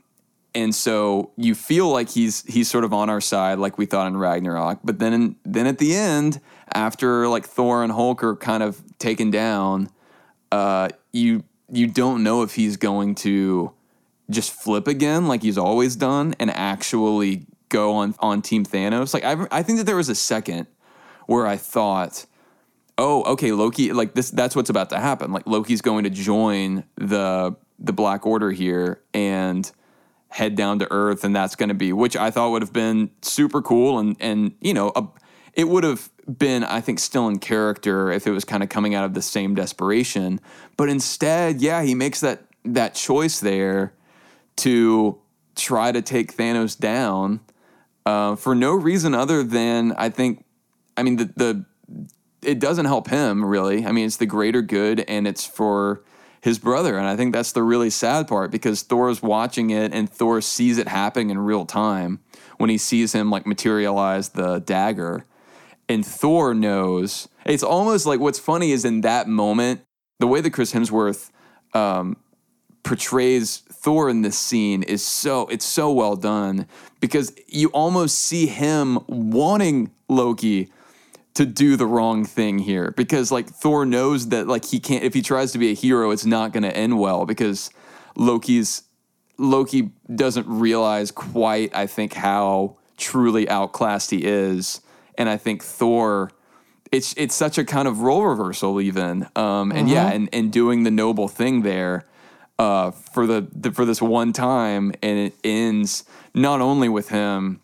and 0.54 0.75
so 0.75 1.31
you 1.37 1.54
feel 1.54 1.88
like 1.88 2.10
he's 2.10 2.43
he's 2.52 2.69
sort 2.69 2.84
of 2.84 2.93
on 2.93 3.08
our 3.08 3.20
side, 3.20 3.58
like 3.58 3.78
we 3.78 3.87
thought 3.87 4.08
in 4.08 4.16
Ragnarok. 4.16 4.81
But 4.84 4.99
then 4.99 5.37
then 5.44 5.66
at 5.66 5.78
the 5.78 5.94
end, 5.94 6.40
after 6.72 7.28
like 7.28 7.46
Thor 7.46 7.82
and 7.82 7.93
Hulk 7.93 8.25
are 8.25 8.37
kind 8.37 8.62
of 8.62 8.82
taken 8.99 9.31
down, 9.31 9.88
uh, 10.52 10.88
you 11.12 11.43
you 11.72 11.87
don't 11.88 12.22
know 12.22 12.43
if 12.43 12.54
he's 12.54 12.76
going 12.76 13.14
to 13.16 13.72
just 14.31 14.52
flip 14.52 14.87
again 14.87 15.26
like 15.26 15.43
he's 15.43 15.58
always 15.58 15.96
done 15.96 16.34
and 16.38 16.50
actually 16.50 17.46
go 17.70 17.94
on 17.94 18.14
on 18.20 18.43
Team 18.43 18.64
Thanos. 18.64 19.14
Like 19.14 19.25
I 19.25 19.46
I 19.50 19.62
think 19.62 19.78
that 19.78 19.84
there 19.84 19.96
was 19.96 20.10
a 20.10 20.14
second 20.14 20.66
where 21.26 21.46
I 21.46 21.56
thought, 21.56 22.26
oh, 22.99 23.22
okay, 23.32 23.52
Loki, 23.52 23.93
like 23.93 24.14
this 24.14 24.31
that's 24.31 24.54
what's 24.54 24.70
about 24.70 24.90
to 24.90 24.99
happen. 24.99 25.32
Like 25.32 25.46
Loki's 25.46 25.81
going 25.81 26.04
to 26.04 26.10
join 26.10 26.85
the 26.97 27.56
the 27.78 27.92
Black 27.92 28.26
Order 28.26 28.50
here 28.50 29.02
and 29.14 29.71
head 30.28 30.54
down 30.54 30.78
to 30.80 30.92
Earth, 30.92 31.25
and 31.25 31.35
that's 31.35 31.56
going 31.56 31.71
to 31.71 31.75
be 31.75 31.94
which 31.94 32.14
I 32.14 32.30
thought 32.30 32.50
would 32.50 32.62
have 32.62 32.75
been 32.75 33.11
super 33.23 33.62
cool 33.62 33.99
and 33.99 34.16
and 34.21 34.54
you 34.61 34.75
know 34.75 34.92
a, 34.94 35.09
it 35.54 35.68
would 35.68 35.85
have 35.85 36.11
been 36.26 36.64
I 36.64 36.81
think 36.81 36.99
still 36.99 37.29
in 37.29 37.38
character 37.38 38.11
if 38.11 38.26
it 38.26 38.31
was 38.31 38.45
kind 38.45 38.62
of 38.62 38.69
coming 38.69 38.95
out 38.95 39.05
of 39.05 39.14
the 39.14 39.23
same 39.23 39.55
desperation, 39.55 40.41
but 40.76 40.88
instead, 40.88 41.61
yeah, 41.61 41.83
he 41.83 41.95
makes 41.95 42.21
that 42.21 42.45
that 42.64 42.95
choice 42.95 43.41
there 43.41 43.95
to 44.57 45.19
try 45.57 45.93
to 45.93 46.00
take 46.00 46.37
Thanos 46.37 46.79
down 46.79 47.41
uh, 48.07 48.37
for 48.37 48.55
no 48.55 48.73
reason 48.73 49.14
other 49.14 49.43
than 49.43 49.93
I 49.93 50.09
think 50.09 50.45
I 50.97 51.02
mean 51.02 51.17
the 51.17 51.33
the 51.37 51.64
it 52.43 52.59
doesn't 52.59 52.87
help 52.87 53.09
him 53.09 53.45
really. 53.45 53.87
I 53.87 53.93
mean, 53.93 54.07
it's 54.07 54.17
the 54.17 54.26
greater 54.26 54.62
good 54.62 55.00
and 55.07 55.26
it's 55.26 55.47
for 55.47 56.02
his 56.41 56.59
brother. 56.59 56.99
And 56.99 57.07
I 57.07 57.14
think 57.17 57.33
that's 57.33 57.52
the 57.52 57.62
really 57.62 57.88
sad 57.88 58.26
part 58.26 58.50
because 58.50 58.83
Thor's 58.83 59.23
watching 59.23 59.71
it 59.71 59.95
and 59.95 60.11
Thor 60.11 60.41
sees 60.41 60.76
it 60.76 60.88
happening 60.88 61.31
in 61.31 61.38
real 61.38 61.64
time 61.64 62.19
when 62.59 62.69
he 62.69 62.79
sees 62.79 63.12
him 63.12 63.31
like 63.31 63.47
materialize 63.47 64.31
the 64.31 64.59
dagger. 64.59 65.25
And 65.89 66.07
Thor 66.07 66.55
knows. 66.55 67.29
It's 67.45 67.62
almost 67.62 68.07
like 68.07 68.21
what's 68.21 68.39
funny 68.39 68.73
is 68.73 68.85
in 68.85 69.03
that 69.03 69.29
moment, 69.29 69.83
the 70.21 70.27
way 70.27 70.41
that 70.41 70.51
Chris 70.51 70.73
Hemsworth 70.73 71.31
um, 71.75 72.17
portrays 72.83 73.59
Thor 73.71 74.09
in 74.09 74.23
this 74.23 74.39
scene 74.39 74.83
is 74.83 75.05
so 75.05 75.47
it's 75.49 75.65
so 75.65 75.93
well 75.93 76.17
done 76.17 76.67
because 77.01 77.35
you 77.49 77.69
almost 77.69 78.19
see 78.19 78.47
him 78.47 79.01
wanting 79.07 79.91
Loki 80.09 80.71
to 81.35 81.47
do 81.47 81.77
the 81.77 81.87
wrong 81.87 82.25
thing 82.25 82.59
here 82.59 82.93
because 82.97 83.33
like 83.33 83.49
Thor 83.49 83.85
knows 83.87 84.29
that 84.29 84.47
like 84.47 84.65
he 84.65 84.79
can't 84.79 85.03
if 85.03 85.15
he 85.15 85.23
tries 85.23 85.53
to 85.53 85.59
be 85.59 85.71
a 85.71 85.75
hero 85.75 86.11
it's 86.11 86.27
not 86.27 86.53
going 86.53 86.62
to 86.62 86.77
end 86.77 86.99
well 86.99 87.25
because 87.25 87.71
Loki's 88.17 88.83
Loki 89.39 89.91
doesn't 90.15 90.47
realize 90.47 91.11
quite 91.11 91.75
I 91.75 91.87
think 91.87 92.15
how 92.15 92.77
truly 92.97 93.49
outclassed 93.49 94.11
he 94.11 94.25
is 94.25 94.81
and 95.16 95.28
I 95.28 95.37
think 95.37 95.62
Thor 95.62 96.31
it's 96.90 97.14
it's 97.16 97.35
such 97.35 97.59
a 97.59 97.64
kind 97.64 97.88
of 97.88 98.00
role 98.00 98.25
reversal 98.26 98.81
even 98.81 99.26
um 99.37 99.73
and 99.73 99.88
yeah 99.88 100.09
and 100.09 100.28
and 100.33 100.52
doing 100.52 100.83
the 100.83 100.90
noble 100.90 101.26
thing 101.28 101.62
there 101.62 102.04
uh 102.59 102.90
for 102.90 103.26
the, 103.26 103.47
the 103.52 103.73
for 103.73 103.85
this 103.85 104.02
one 104.02 104.33
time 104.33 104.92
and 105.02 105.19
it 105.19 105.35
ends 105.42 106.04
not 106.35 106.61
only 106.61 106.88
with 106.88 107.09
him 107.09 107.61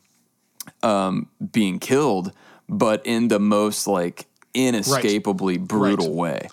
um 0.83 1.29
being 1.53 1.79
killed 1.79 2.33
but 2.69 3.05
in 3.05 3.29
the 3.29 3.39
most 3.39 3.87
like 3.87 4.27
inescapably 4.55 5.59
brutal 5.59 6.09
Right. 6.09 6.15
way. 6.15 6.49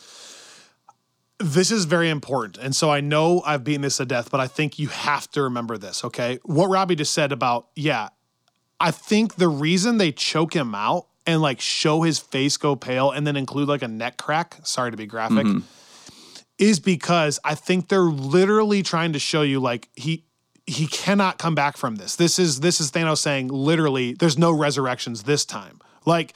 this 1.40 1.72
is 1.72 1.86
very 1.86 2.10
important. 2.10 2.58
And 2.58 2.76
so 2.76 2.90
I 2.90 3.02
know 3.02 3.42
I've 3.46 3.64
beaten 3.64 3.82
this 3.82 3.98
to 3.98 4.06
death, 4.06 4.32
but 4.32 4.40
I 4.40 4.48
think 4.48 4.80
you 4.80 4.88
have 4.88 5.30
to 5.32 5.44
remember 5.44 5.78
this, 5.78 6.04
okay? 6.06 6.40
What 6.44 6.68
Robbie 6.68 6.96
just 6.96 7.14
said 7.14 7.32
about, 7.34 7.68
yeah, 7.76 8.10
I 8.80 8.92
think 8.92 9.36
the 9.36 9.48
reason 9.48 9.98
they 9.98 10.12
choke 10.12 10.56
him 10.56 10.76
out 10.76 11.08
and 11.26 11.42
like 11.42 11.60
show 11.60 12.02
his 12.02 12.20
face 12.20 12.58
go 12.58 12.76
pale 12.76 13.12
and 13.12 13.26
then 13.26 13.36
include 13.36 13.68
like 13.68 13.82
a 13.82 13.88
neck 13.88 14.18
crack, 14.18 14.58
sorry 14.64 14.92
to 14.92 14.98
be 14.98 15.06
graphic, 15.06 15.46
mm-hmm. 15.46 15.60
is 16.58 16.80
because 16.80 17.40
I 17.44 17.56
think 17.56 17.88
they're 17.88 18.02
literally 18.02 18.84
trying 18.84 19.14
to 19.14 19.20
show 19.20 19.42
you 19.42 19.60
like 19.60 19.90
he 19.96 20.26
he 20.68 20.88
cannot 20.88 21.38
come 21.38 21.54
back 21.54 21.78
from 21.78 21.98
this. 21.98 22.16
This 22.16 22.40
is 22.40 22.60
this 22.60 22.80
is 22.80 22.92
Thanos 22.92 23.20
saying 23.20 23.48
literally 23.48 24.14
there's 24.14 24.38
no 24.38 24.52
resurrections 24.52 25.24
this 25.24 25.46
time. 25.46 25.80
Like 26.06 26.34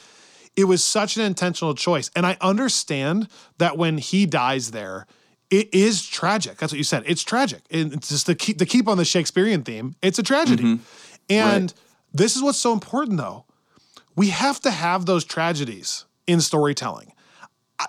it 0.55 0.65
was 0.65 0.84
such 0.84 1.17
an 1.17 1.24
intentional 1.24 1.74
choice. 1.74 2.12
And 2.15 2.25
I 2.25 2.38
understand 2.41 3.27
that 3.58 3.77
when 3.77 3.98
he 3.98 4.25
dies 4.25 4.72
there, 4.72 5.08
it 5.50 5.74
is 5.74 6.05
tragic. 6.05 6.58
That's 6.58 6.72
what 6.72 6.77
you 6.77 6.84
said. 6.84 7.03
It's 7.05 7.24
tragic. 7.24 7.62
And 7.72 7.93
it's 7.93 8.10
just 8.10 8.25
to 8.27 8.36
keep 8.36 8.58
to 8.60 8.65
keep 8.65 8.88
on 8.88 8.98
the 8.98 9.05
Shakespearean 9.05 9.63
theme, 9.63 9.96
it's 10.01 10.19
a 10.19 10.24
tragedy. 10.24 10.63
Mm-hmm. 10.63 10.84
And 11.29 11.74
this 12.13 12.36
is 12.36 12.42
what's 12.42 12.58
so 12.58 12.74
important 12.74 13.18
though. 13.18 13.46
We 14.16 14.30
have 14.30 14.60
to 14.62 14.72
have 14.72 15.06
those 15.06 15.24
tragedies 15.24 16.06
in 16.28 16.42
storytelling. 16.42 17.13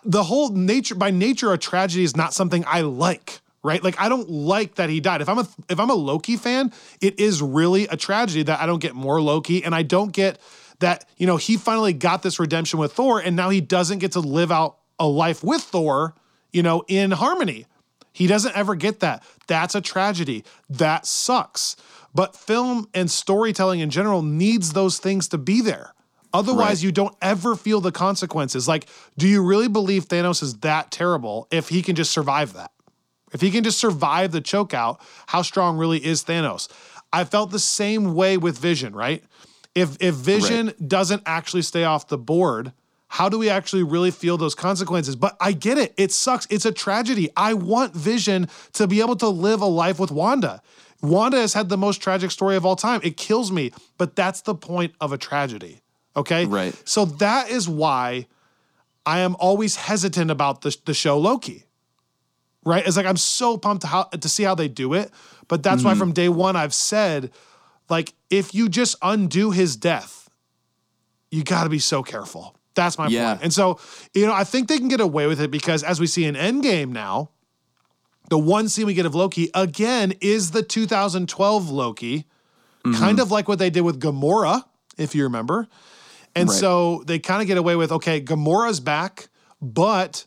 The 0.04 0.22
whole 0.22 0.50
nature 0.50 0.94
by 0.94 1.10
nature 1.10 1.52
a 1.52 1.58
tragedy 1.58 2.04
is 2.04 2.16
not 2.16 2.32
something 2.32 2.64
I 2.66 2.82
like, 2.82 3.40
right? 3.62 3.82
Like 3.82 4.00
I 4.00 4.08
don't 4.08 4.30
like 4.30 4.76
that 4.76 4.88
he 4.88 5.00
died. 5.00 5.20
If 5.20 5.28
I'm 5.28 5.38
a 5.38 5.48
if 5.68 5.80
I'm 5.80 5.90
a 5.90 5.94
Loki 5.94 6.36
fan, 6.36 6.72
it 7.00 7.18
is 7.18 7.42
really 7.42 7.88
a 7.88 7.96
tragedy 7.96 8.44
that 8.44 8.60
I 8.60 8.66
don't 8.66 8.78
get 8.78 8.94
more 8.94 9.20
Loki 9.20 9.64
and 9.64 9.74
I 9.74 9.82
don't 9.82 10.12
get 10.12 10.38
that, 10.78 11.06
you 11.16 11.26
know, 11.26 11.36
he 11.36 11.56
finally 11.56 11.92
got 11.92 12.22
this 12.22 12.38
redemption 12.40 12.78
with 12.78 12.92
Thor 12.92 13.20
and 13.20 13.36
now 13.36 13.50
he 13.50 13.60
doesn't 13.60 13.98
get 13.98 14.12
to 14.12 14.20
live 14.20 14.50
out 14.50 14.78
a 14.98 15.06
life 15.06 15.42
with 15.42 15.62
Thor, 15.62 16.14
you 16.52 16.62
know, 16.62 16.84
in 16.88 17.10
harmony. 17.10 17.66
He 18.12 18.26
doesn't 18.26 18.56
ever 18.56 18.74
get 18.74 19.00
that. 19.00 19.22
That's 19.46 19.74
a 19.74 19.80
tragedy. 19.80 20.44
That 20.68 21.06
sucks. 21.06 21.76
But 22.14 22.34
film 22.34 22.88
and 22.94 23.10
storytelling 23.10 23.80
in 23.80 23.90
general 23.90 24.22
needs 24.22 24.72
those 24.72 24.98
things 24.98 25.28
to 25.28 25.38
be 25.38 25.60
there. 25.60 25.94
Otherwise, 26.32 26.78
Right. 26.78 26.82
you 26.84 26.92
don't 26.92 27.14
ever 27.20 27.56
feel 27.56 27.80
the 27.80 27.92
consequences. 27.92 28.68
Like, 28.68 28.86
do 29.18 29.26
you 29.26 29.42
really 29.42 29.68
believe 29.68 30.06
Thanos 30.06 30.42
is 30.42 30.54
that 30.58 30.90
terrible 30.90 31.48
if 31.50 31.68
he 31.68 31.82
can 31.82 31.96
just 31.96 32.12
survive 32.12 32.52
that? 32.52 32.70
If 33.32 33.40
he 33.40 33.50
can 33.50 33.62
just 33.64 33.78
survive 33.78 34.32
the 34.32 34.40
chokeout, 34.40 34.98
how 35.28 35.42
strong 35.42 35.76
really 35.76 36.04
is 36.04 36.24
Thanos? 36.24 36.68
I 37.12 37.24
felt 37.24 37.50
the 37.50 37.58
same 37.58 38.14
way 38.14 38.36
with 38.36 38.58
Vision, 38.58 38.94
right? 38.94 39.24
If 39.74 39.96
if 40.00 40.14
Vision 40.16 40.72
doesn't 40.86 41.22
actually 41.26 41.62
stay 41.62 41.84
off 41.84 42.08
the 42.08 42.18
board, 42.18 42.72
how 43.08 43.28
do 43.28 43.38
we 43.38 43.48
actually 43.48 43.82
really 43.82 44.10
feel 44.12 44.36
those 44.36 44.54
consequences? 44.54 45.16
But 45.16 45.36
I 45.40 45.50
get 45.52 45.78
it. 45.78 45.94
It 45.96 46.12
sucks. 46.12 46.46
It's 46.50 46.64
a 46.64 46.72
tragedy. 46.72 47.28
I 47.36 47.54
want 47.54 47.94
Vision 47.94 48.48
to 48.74 48.86
be 48.86 49.00
able 49.00 49.16
to 49.16 49.28
live 49.28 49.60
a 49.60 49.66
life 49.66 49.98
with 49.98 50.10
Wanda. 50.12 50.62
Wanda 51.02 51.38
has 51.38 51.54
had 51.54 51.68
the 51.68 51.76
most 51.76 52.02
tragic 52.02 52.30
story 52.30 52.56
of 52.56 52.66
all 52.66 52.76
time. 52.76 53.00
It 53.02 53.16
kills 53.16 53.50
me, 53.50 53.72
but 53.98 54.16
that's 54.16 54.42
the 54.42 54.54
point 54.54 54.94
of 55.00 55.12
a 55.12 55.18
tragedy. 55.18 55.80
Okay? 56.16 56.44
Right. 56.46 56.74
So 56.84 57.04
that 57.04 57.50
is 57.50 57.68
why 57.68 58.26
I 59.06 59.20
am 59.20 59.36
always 59.38 59.76
hesitant 59.76 60.30
about 60.30 60.62
the, 60.62 60.76
the 60.84 60.94
show 60.94 61.18
Loki 61.18 61.64
right? 62.64 62.86
It's 62.86 62.96
like 62.96 63.06
I'm 63.06 63.16
so 63.16 63.56
pumped 63.56 63.82
to 63.82 63.86
how 63.88 64.04
to 64.04 64.28
see 64.28 64.42
how 64.42 64.54
they 64.54 64.68
do 64.68 64.94
it. 64.94 65.10
But 65.48 65.62
that's 65.62 65.82
why 65.82 65.92
mm-hmm. 65.92 65.98
from 65.98 66.12
day 66.12 66.28
one 66.28 66.56
I've 66.56 66.74
said, 66.74 67.32
like, 67.88 68.14
if 68.30 68.54
you 68.54 68.68
just 68.68 68.96
undo 69.02 69.50
his 69.50 69.76
death, 69.76 70.30
you 71.30 71.42
got 71.42 71.64
to 71.64 71.70
be 71.70 71.78
so 71.78 72.02
careful. 72.02 72.56
That's 72.74 72.98
my 72.98 73.08
Yeah. 73.08 73.32
point. 73.32 73.44
And 73.44 73.52
so, 73.52 73.80
you 74.14 74.26
know, 74.26 74.32
I 74.32 74.44
think 74.44 74.68
they 74.68 74.78
can 74.78 74.88
get 74.88 75.00
away 75.00 75.26
with 75.26 75.40
it 75.40 75.50
because 75.50 75.82
as 75.82 75.98
we 75.98 76.06
see 76.06 76.24
in 76.24 76.36
Endgame 76.36 76.90
now, 76.90 77.30
the 78.30 78.38
one 78.38 78.68
scene 78.68 78.86
we 78.86 78.94
get 78.94 79.06
of 79.06 79.14
Loki 79.14 79.50
again 79.54 80.14
is 80.20 80.52
the 80.52 80.62
2012 80.62 81.68
Loki, 81.68 82.18
mm-hmm. 82.84 82.94
kind 82.94 83.20
of 83.20 83.30
like 83.30 83.48
what 83.48 83.58
they 83.58 83.70
did 83.70 83.82
with 83.82 84.00
Gamora, 84.00 84.64
if 84.96 85.14
you 85.14 85.24
remember. 85.24 85.68
And 86.34 86.48
Right. 86.48 86.58
so 86.58 87.02
they 87.06 87.18
kind 87.18 87.42
of 87.42 87.48
get 87.48 87.58
away 87.58 87.76
with 87.76 87.90
okay, 87.92 88.20
Gamora's 88.20 88.80
back, 88.80 89.28
but 89.60 90.26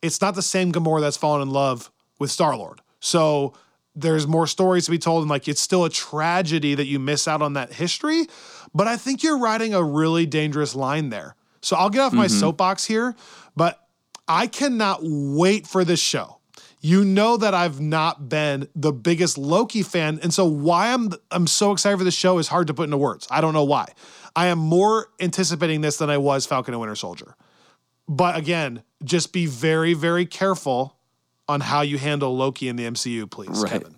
it's 0.00 0.20
not 0.20 0.34
the 0.34 0.42
same 0.42 0.72
Gamora 0.72 1.02
that's 1.02 1.18
fallen 1.18 1.42
in 1.42 1.50
love 1.50 1.92
with 2.18 2.30
Star 2.30 2.56
Lord. 2.56 2.80
So 3.00 3.52
there's 3.94 4.26
more 4.26 4.46
stories 4.46 4.86
to 4.86 4.90
be 4.90 4.98
told, 4.98 5.22
and 5.22 5.30
like 5.30 5.46
it's 5.46 5.60
still 5.60 5.84
a 5.84 5.90
tragedy 5.90 6.74
that 6.74 6.86
you 6.86 6.98
miss 6.98 7.28
out 7.28 7.42
on 7.42 7.52
that 7.52 7.74
history. 7.74 8.26
But 8.74 8.88
I 8.88 8.96
think 8.96 9.22
you're 9.22 9.38
riding 9.38 9.74
a 9.74 9.82
really 9.82 10.24
dangerous 10.24 10.74
line 10.74 11.10
there. 11.10 11.36
So 11.60 11.76
I'll 11.76 11.90
get 11.90 12.00
off 12.00 12.14
my 12.14 12.26
mm-hmm. 12.26 12.40
soapbox 12.40 12.86
here, 12.86 13.14
but 13.54 13.78
I 14.26 14.46
cannot 14.46 15.00
wait 15.02 15.66
for 15.66 15.84
this 15.84 16.00
show. 16.00 16.38
You 16.84 17.04
know 17.04 17.36
that 17.36 17.54
I've 17.54 17.80
not 17.80 18.28
been 18.28 18.68
the 18.74 18.92
biggest 18.92 19.38
Loki 19.38 19.82
fan, 19.82 20.18
and 20.20 20.34
so 20.34 20.44
why 20.44 20.92
I'm 20.92 21.12
I'm 21.30 21.46
so 21.46 21.70
excited 21.70 21.96
for 21.96 22.04
this 22.04 22.14
show 22.14 22.38
is 22.38 22.48
hard 22.48 22.66
to 22.66 22.74
put 22.74 22.84
into 22.84 22.96
words. 22.96 23.26
I 23.30 23.40
don't 23.40 23.54
know 23.54 23.64
why. 23.64 23.86
I 24.34 24.48
am 24.48 24.58
more 24.58 25.06
anticipating 25.20 25.80
this 25.80 25.98
than 25.98 26.10
I 26.10 26.18
was 26.18 26.44
Falcon 26.44 26.74
and 26.74 26.80
Winter 26.80 26.96
Soldier. 26.96 27.36
But 28.08 28.36
again, 28.36 28.82
just 29.04 29.32
be 29.32 29.46
very, 29.46 29.94
very 29.94 30.26
careful 30.26 30.96
on 31.48 31.60
how 31.60 31.82
you 31.82 31.98
handle 31.98 32.36
Loki 32.36 32.68
in 32.68 32.76
the 32.76 32.84
MCU, 32.84 33.30
please, 33.30 33.62
Right. 33.62 33.70
Kevin. 33.70 33.96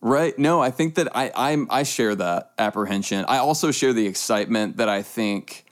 Right. 0.00 0.36
No, 0.38 0.60
I 0.60 0.70
think 0.70 0.96
that 0.96 1.16
I 1.16 1.30
I'm, 1.34 1.68
I 1.70 1.84
share 1.84 2.14
that 2.16 2.52
apprehension. 2.58 3.24
I 3.28 3.38
also 3.38 3.70
share 3.70 3.92
the 3.92 4.06
excitement 4.06 4.76
that 4.76 4.88
I 4.88 5.02
think 5.02 5.64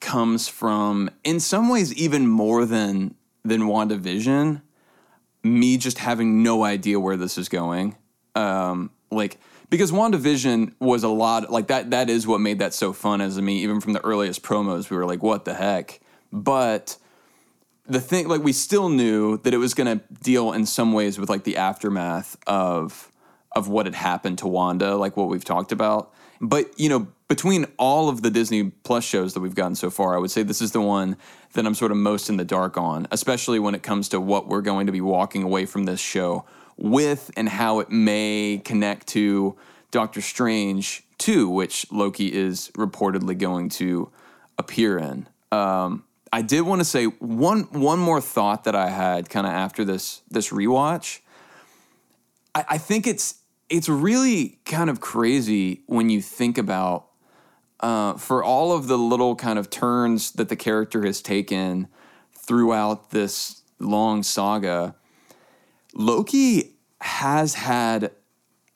comes 0.00 0.48
from, 0.48 1.10
in 1.24 1.40
some 1.40 1.68
ways, 1.68 1.92
even 1.94 2.26
more 2.26 2.64
than 2.64 3.16
than 3.44 3.62
WandaVision. 3.62 4.62
Me 5.44 5.76
just 5.76 5.98
having 5.98 6.42
no 6.42 6.64
idea 6.64 6.98
where 6.98 7.16
this 7.16 7.38
is 7.38 7.48
going. 7.48 7.96
Um, 8.34 8.90
like 9.10 9.38
because 9.70 9.92
WandaVision 9.92 10.72
was 10.80 11.04
a 11.04 11.08
lot 11.08 11.50
like 11.50 11.68
that. 11.68 11.90
That 11.90 12.10
is 12.10 12.26
what 12.26 12.40
made 12.40 12.58
that 12.58 12.74
so 12.74 12.92
fun. 12.92 13.20
As 13.20 13.38
I 13.38 13.40
mean, 13.40 13.58
even 13.58 13.80
from 13.80 13.92
the 13.92 14.04
earliest 14.04 14.42
promos, 14.42 14.90
we 14.90 14.96
were 14.96 15.06
like, 15.06 15.22
"What 15.22 15.44
the 15.44 15.54
heck?" 15.54 16.00
But 16.32 16.96
the 17.86 18.00
thing 18.00 18.28
like 18.28 18.42
we 18.42 18.52
still 18.52 18.88
knew 18.88 19.38
that 19.38 19.52
it 19.52 19.58
was 19.58 19.74
to 19.74 20.00
deal 20.22 20.52
in 20.52 20.66
some 20.66 20.92
ways 20.92 21.18
with 21.18 21.28
like 21.28 21.44
the 21.44 21.56
aftermath 21.56 22.36
of 22.46 23.10
of 23.52 23.68
what 23.68 23.86
had 23.86 23.94
happened 23.94 24.38
to 24.38 24.48
Wanda 24.48 24.96
like 24.96 25.16
what 25.16 25.28
we've 25.28 25.44
talked 25.44 25.70
about 25.70 26.12
but 26.40 26.78
you 26.78 26.88
know 26.88 27.08
between 27.28 27.66
all 27.78 28.08
of 28.08 28.22
the 28.22 28.30
Disney 28.30 28.70
Plus 28.70 29.04
shows 29.04 29.34
that 29.34 29.40
we've 29.40 29.54
gotten 29.54 29.74
so 29.74 29.90
far 29.90 30.14
I 30.16 30.18
would 30.18 30.30
say 30.30 30.42
this 30.42 30.62
is 30.62 30.72
the 30.72 30.80
one 30.80 31.16
that 31.54 31.66
I'm 31.66 31.74
sort 31.74 31.90
of 31.90 31.96
most 31.96 32.28
in 32.28 32.36
the 32.36 32.44
dark 32.44 32.76
on 32.76 33.06
especially 33.10 33.58
when 33.58 33.74
it 33.74 33.82
comes 33.82 34.08
to 34.10 34.20
what 34.20 34.48
we're 34.48 34.62
going 34.62 34.86
to 34.86 34.92
be 34.92 35.00
walking 35.00 35.42
away 35.42 35.66
from 35.66 35.84
this 35.84 36.00
show 36.00 36.44
with 36.76 37.30
and 37.36 37.48
how 37.48 37.80
it 37.80 37.90
may 37.90 38.60
connect 38.64 39.08
to 39.08 39.56
Doctor 39.90 40.20
Strange 40.20 41.04
2 41.18 41.48
which 41.48 41.90
Loki 41.90 42.32
is 42.32 42.70
reportedly 42.74 43.36
going 43.38 43.68
to 43.70 44.10
appear 44.58 44.98
in 44.98 45.26
um, 45.52 46.04
I 46.34 46.42
did 46.42 46.62
want 46.62 46.80
to 46.80 46.84
say 46.84 47.04
one 47.04 47.62
one 47.70 48.00
more 48.00 48.20
thought 48.20 48.64
that 48.64 48.74
I 48.74 48.90
had 48.90 49.30
kind 49.30 49.46
of 49.46 49.52
after 49.52 49.84
this 49.84 50.22
this 50.28 50.50
rewatch. 50.50 51.20
I, 52.56 52.64
I 52.70 52.78
think 52.78 53.06
it's 53.06 53.36
it's 53.68 53.88
really 53.88 54.58
kind 54.64 54.90
of 54.90 55.00
crazy 55.00 55.84
when 55.86 56.10
you 56.10 56.20
think 56.20 56.58
about 56.58 57.06
uh, 57.80 58.14
for 58.14 58.42
all 58.42 58.72
of 58.72 58.86
the 58.86 58.98
little 58.98 59.36
kind 59.36 59.58
of 59.58 59.70
turns 59.70 60.32
that 60.32 60.48
the 60.48 60.56
character 60.56 61.04
has 61.04 61.20
taken 61.20 61.88
throughout 62.32 63.10
this 63.10 63.62
long 63.78 64.22
saga. 64.22 64.94
Loki 65.94 66.74
has 67.00 67.54
had 67.54 68.10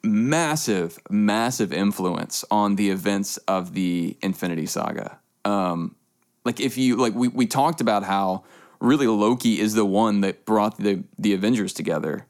massive, 0.03 0.99
massive 1.11 1.73
influence 1.73 2.45
on 2.51 2.77
the 2.77 2.91
events 2.91 3.37
of 3.49 3.75
the 3.75 4.17
Infinity 4.23 4.67
Saga. 4.67 5.19
Um, 5.45 5.97
like 6.45 6.61
if 6.61 6.79
you 6.79 6.97
like 6.97 7.15
we, 7.15 7.29
we 7.29 7.47
talked 7.47 7.81
about 7.81 8.05
how 8.05 8.45
really 8.81 9.07
Loki 9.07 9.61
is 9.61 9.75
the 9.75 9.85
one 9.85 10.21
that 10.21 10.45
brought 10.45 10.79
the 10.79 11.05
the 11.19 11.35
Avengers 11.35 11.73
together. 11.73 12.27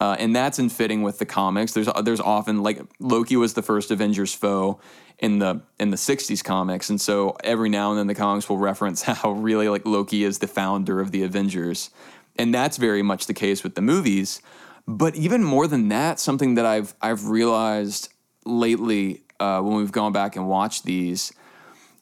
Uh, 0.00 0.14
and 0.18 0.34
that's 0.34 0.58
in 0.60 0.68
fitting 0.68 1.02
with 1.02 1.18
the 1.18 1.26
comics. 1.26 1.72
There's 1.72 1.88
there's 2.02 2.20
often 2.20 2.62
like 2.62 2.80
Loki 3.00 3.36
was 3.36 3.54
the 3.54 3.62
first 3.62 3.90
Avengers 3.90 4.32
foe 4.32 4.80
in 5.18 5.40
the 5.40 5.60
in 5.80 5.90
the 5.90 5.96
60s 5.96 6.44
comics 6.44 6.88
and 6.88 7.00
so 7.00 7.36
every 7.42 7.68
now 7.68 7.90
and 7.90 7.98
then 7.98 8.06
the 8.06 8.14
comics 8.14 8.48
will 8.48 8.58
reference 8.58 9.02
how 9.02 9.32
really 9.32 9.68
like 9.68 9.84
Loki 9.84 10.22
is 10.22 10.38
the 10.38 10.46
founder 10.46 11.00
of 11.00 11.10
the 11.10 11.24
Avengers. 11.24 11.90
And 12.36 12.54
that's 12.54 12.76
very 12.76 13.02
much 13.02 13.26
the 13.26 13.34
case 13.34 13.64
with 13.64 13.74
the 13.74 13.82
movies. 13.82 14.40
But 14.86 15.16
even 15.16 15.42
more 15.42 15.66
than 15.66 15.88
that, 15.88 16.20
something 16.20 16.54
that 16.54 16.64
I've 16.64 16.94
I've 17.02 17.26
realized 17.26 18.12
lately 18.46 19.22
uh, 19.40 19.60
when 19.60 19.76
we've 19.76 19.92
gone 19.92 20.12
back 20.12 20.36
and 20.36 20.48
watched 20.48 20.84
these 20.84 21.32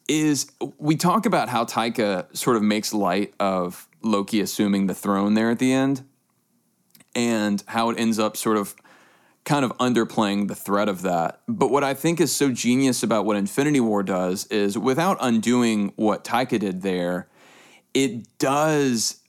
is 0.06 0.52
we 0.78 0.96
talk 0.96 1.26
about 1.26 1.48
how 1.48 1.64
Taika 1.64 2.34
sort 2.36 2.56
of 2.56 2.62
makes 2.62 2.92
light 2.92 3.34
of 3.40 3.88
Loki 4.02 4.40
assuming 4.40 4.86
the 4.86 4.94
throne 4.94 5.34
there 5.34 5.50
at 5.50 5.58
the 5.58 5.72
end 5.72 6.04
and 7.16 7.64
how 7.66 7.90
it 7.90 7.98
ends 7.98 8.20
up 8.20 8.36
sort 8.36 8.58
of 8.58 8.76
kind 9.44 9.64
of 9.64 9.72
underplaying 9.78 10.48
the 10.48 10.54
threat 10.54 10.88
of 10.88 11.02
that. 11.02 11.40
But 11.48 11.70
what 11.70 11.82
I 11.82 11.94
think 11.94 12.20
is 12.20 12.34
so 12.34 12.50
genius 12.52 13.02
about 13.02 13.24
what 13.24 13.36
Infinity 13.36 13.80
War 13.80 14.02
does 14.02 14.46
is 14.46 14.76
without 14.76 15.16
undoing 15.20 15.92
what 15.96 16.24
Taika 16.24 16.58
did 16.58 16.82
there, 16.82 17.28
it 17.94 18.38
does 18.38 19.22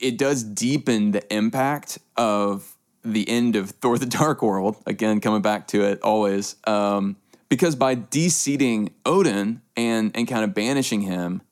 it 0.00 0.18
does 0.18 0.42
deepen 0.42 1.12
the 1.12 1.34
impact 1.34 1.98
of 2.16 2.76
the 3.02 3.28
end 3.28 3.56
of 3.56 3.70
Thor: 3.70 3.98
The 3.98 4.06
Dark 4.06 4.42
World. 4.42 4.76
Again, 4.86 5.20
coming 5.20 5.42
back 5.42 5.68
to 5.68 5.82
it 5.84 6.00
always, 6.02 6.56
um, 6.66 7.16
because 7.48 7.76
by 7.76 7.94
deseating 7.94 8.90
Odin 9.06 9.62
and 9.76 10.12
and 10.14 10.28
kind 10.28 10.44
of 10.44 10.54
banishing 10.54 11.02
him, 11.02 11.42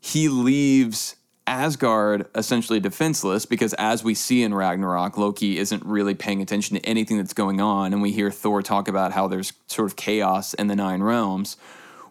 he 0.00 0.28
leaves 0.28 1.16
Asgard 1.46 2.26
essentially 2.34 2.80
defenseless. 2.80 3.46
Because 3.46 3.74
as 3.74 4.02
we 4.02 4.14
see 4.14 4.42
in 4.42 4.54
Ragnarok, 4.54 5.18
Loki 5.18 5.58
isn't 5.58 5.84
really 5.84 6.14
paying 6.14 6.40
attention 6.40 6.76
to 6.76 6.86
anything 6.86 7.18
that's 7.18 7.34
going 7.34 7.60
on, 7.60 7.92
and 7.92 8.02
we 8.02 8.12
hear 8.12 8.30
Thor 8.30 8.62
talk 8.62 8.88
about 8.88 9.12
how 9.12 9.28
there's 9.28 9.52
sort 9.66 9.86
of 9.86 9.96
chaos 9.96 10.54
in 10.54 10.68
the 10.68 10.76
Nine 10.76 11.02
Realms, 11.02 11.56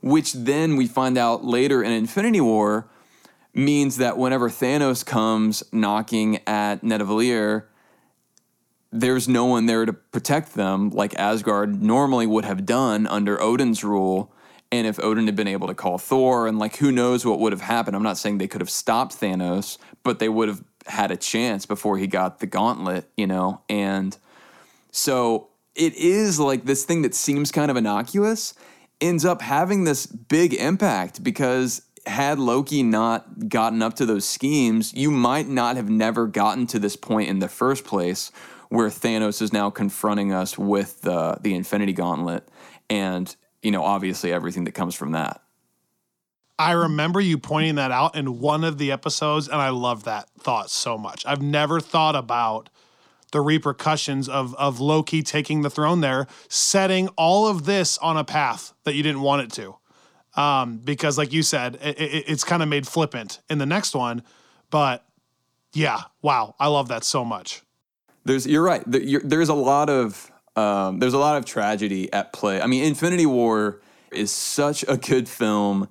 which 0.02 0.34
then 0.34 0.76
we 0.76 0.88
find 0.88 1.18
out 1.18 1.44
later 1.44 1.82
in 1.82 1.92
Infinity 1.92 2.42
War 2.42 2.88
means 3.54 3.98
that 3.98 4.18
whenever 4.18 4.50
Thanos 4.50 5.06
comes 5.06 5.64
knocking 5.72 6.40
at 6.48 6.82
Nidavellir, 6.82 7.66
there's 8.92 9.28
no 9.28 9.46
one 9.46 9.66
there 9.66 9.86
to 9.86 9.94
protect 9.94 10.54
them 10.54 10.90
like 10.90 11.16
Asgard 11.16 11.82
normally 11.82 12.28
would 12.28 12.46
have 12.46 12.66
done 12.66 13.08
under 13.08 13.42
Odin's 13.42 13.84
rule. 13.84 14.33
And 14.74 14.88
if 14.88 15.00
Odin 15.00 15.28
had 15.28 15.36
been 15.36 15.48
able 15.48 15.68
to 15.68 15.76
call 15.76 16.00
Thor, 16.00 16.48
and 16.48 16.58
like 16.58 16.78
who 16.78 16.92
knows 16.92 17.24
what 17.24 17.40
would 17.40 17.54
have 17.54 17.62
happened. 17.62 17.96
I'm 17.96 18.02
not 18.02 18.18
saying 18.18 18.40
they 18.40 18.48
could 18.48 18.60
have 18.60 18.72
stopped 18.72 19.22
Thanos, 19.22 19.78
but 20.02 20.18
they 20.18 20.28
would 20.28 20.48
have 20.48 20.64
had 20.88 21.12
a 21.12 21.16
chance 21.16 21.68
before 21.68 22.00
he 22.00 22.08
got 22.08 22.40
the 22.40 22.48
gauntlet, 22.48 23.08
you 23.16 23.28
know? 23.28 23.62
And 23.70 24.18
so 24.90 25.50
it 25.76 25.94
is 25.94 26.40
like 26.40 26.66
this 26.66 26.86
thing 26.86 27.04
that 27.04 27.14
seems 27.14 27.52
kind 27.52 27.70
of 27.70 27.78
innocuous 27.78 28.56
ends 29.00 29.24
up 29.26 29.44
having 29.44 29.84
this 29.84 30.08
big 30.08 30.56
impact 30.56 31.24
because 31.24 31.84
had 32.08 32.40
Loki 32.40 32.82
not 32.82 33.50
gotten 33.50 33.84
up 33.84 33.94
to 33.98 34.08
those 34.08 34.26
schemes, 34.26 34.92
you 34.96 35.12
might 35.12 35.48
not 35.48 35.76
have 35.76 35.88
never 35.88 36.26
gotten 36.26 36.66
to 36.68 36.80
this 36.80 36.96
point 36.96 37.30
in 37.30 37.38
the 37.38 37.48
first 37.48 37.86
place 37.86 38.32
where 38.70 38.90
Thanos 38.90 39.40
is 39.40 39.54
now 39.54 39.70
confronting 39.70 40.34
us 40.34 40.58
with 40.58 41.02
the 41.02 41.38
the 41.42 41.54
Infinity 41.54 41.94
Gauntlet 41.94 42.50
and 42.90 43.36
you 43.64 43.72
know 43.72 43.84
obviously 43.84 44.32
everything 44.32 44.66
that 44.66 44.74
comes 44.74 44.96
from 44.96 45.12
that. 45.12 45.42
I 46.60 46.74
remember 46.74 47.20
you 47.20 47.38
pointing 47.40 47.76
that 47.76 47.92
out 47.92 48.16
in 48.16 48.40
one 48.40 48.64
of 48.64 48.78
the 48.78 48.92
episodes 48.92 49.48
and 49.48 49.58
I 49.60 49.70
love 49.70 50.04
that 50.04 50.30
thought 50.40 50.70
so 50.70 50.98
much. 50.98 51.26
I've 51.26 51.42
never 51.42 51.80
thought 51.80 52.16
about 52.16 52.70
the 53.32 53.42
repercussions 53.42 54.30
of 54.30 54.54
of 54.56 54.80
Loki 54.80 55.24
taking 55.24 55.62
the 55.62 55.70
throne 55.70 56.02
there, 56.02 56.28
setting 56.50 57.08
all 57.18 57.48
of 57.48 57.66
this 57.66 57.98
on 57.98 58.18
a 58.18 58.24
path 58.24 58.74
that 58.84 58.94
you 58.94 59.04
didn't 59.04 59.22
want 59.22 59.42
it 59.42 59.52
to. 59.54 59.76
Um, 60.40 60.78
because 60.78 61.18
like 61.18 61.32
you 61.32 61.44
said, 61.44 61.76
it, 61.82 62.00
it, 62.00 62.24
it's 62.28 62.44
kind 62.44 62.64
of 62.64 62.70
made 62.70 62.88
flippant 62.88 63.40
in 63.50 63.60
the 63.60 63.68
next 63.68 63.96
one, 63.96 64.24
but 64.72 65.06
yeah, 65.74 66.02
wow, 66.24 66.56
I 66.60 66.68
love 66.68 66.88
that 66.88 67.04
so 67.04 67.24
much 67.24 67.62
there's 68.26 68.48
you're 68.48 68.64
right. 68.64 68.84
there's 68.86 69.50
a 69.50 69.54
lot 69.54 69.90
of 69.90 70.32
um, 70.56 71.00
there's 71.00 71.14
a 71.14 71.20
lot 71.20 71.38
of 71.38 71.46
tragedy 71.46 72.12
at 72.14 72.34
play. 72.34 72.62
I 72.62 72.68
mean, 72.68 72.84
Infinity 72.84 73.26
War 73.26 73.82
is 74.12 74.32
such 74.32 74.84
a 74.88 74.98
good 74.98 75.28
film 75.28 75.88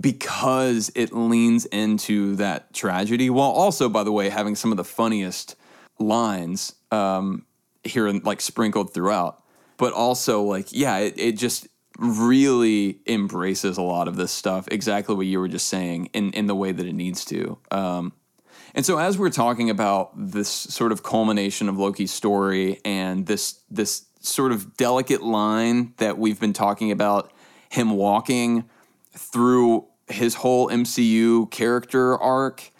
because 0.00 0.90
it 0.94 1.12
leans 1.12 1.66
into 1.66 2.36
that 2.36 2.72
tragedy, 2.72 3.30
while 3.30 3.50
also, 3.50 3.88
by 3.88 4.04
the 4.04 4.12
way, 4.12 4.28
having 4.28 4.54
some 4.54 4.70
of 4.70 4.76
the 4.76 4.84
funniest 4.84 5.56
lines 5.98 6.74
um, 6.90 7.44
here, 7.84 8.06
and 8.06 8.24
like 8.24 8.40
sprinkled 8.40 8.92
throughout. 8.92 9.42
But 9.76 9.92
also, 9.92 10.42
like, 10.42 10.68
yeah, 10.70 10.98
it, 10.98 11.14
it 11.18 11.32
just 11.32 11.68
really 11.98 13.00
embraces 13.06 13.76
a 13.76 13.82
lot 13.82 14.08
of 14.08 14.16
this 14.16 14.32
stuff. 14.32 14.66
Exactly 14.70 15.14
what 15.14 15.26
you 15.26 15.40
were 15.40 15.48
just 15.48 15.68
saying 15.68 16.10
in 16.12 16.32
in 16.32 16.46
the 16.46 16.54
way 16.54 16.72
that 16.72 16.86
it 16.86 16.94
needs 16.94 17.24
to. 17.26 17.58
Um, 17.70 18.12
and 18.74 18.86
so 18.86 18.98
as 18.98 19.18
we're 19.18 19.30
talking 19.30 19.68
about 19.70 20.12
this 20.16 20.48
sort 20.48 20.92
of 20.92 21.02
culmination 21.02 21.68
of 21.68 21.76
Loki's 21.76 22.12
story 22.12 22.80
and 22.84 23.26
this 23.26 23.60
this 23.70 24.06
sort 24.24 24.52
of 24.52 24.76
delicate 24.76 25.22
line 25.22 25.94
that 25.98 26.18
we've 26.18 26.40
been 26.40 26.52
talking 26.52 26.90
about 26.90 27.32
him 27.68 27.90
walking 27.90 28.64
through 29.12 29.86
his 30.08 30.36
whole 30.36 30.68
MCU 30.68 31.50
character 31.50 32.16
arc, 32.18 32.70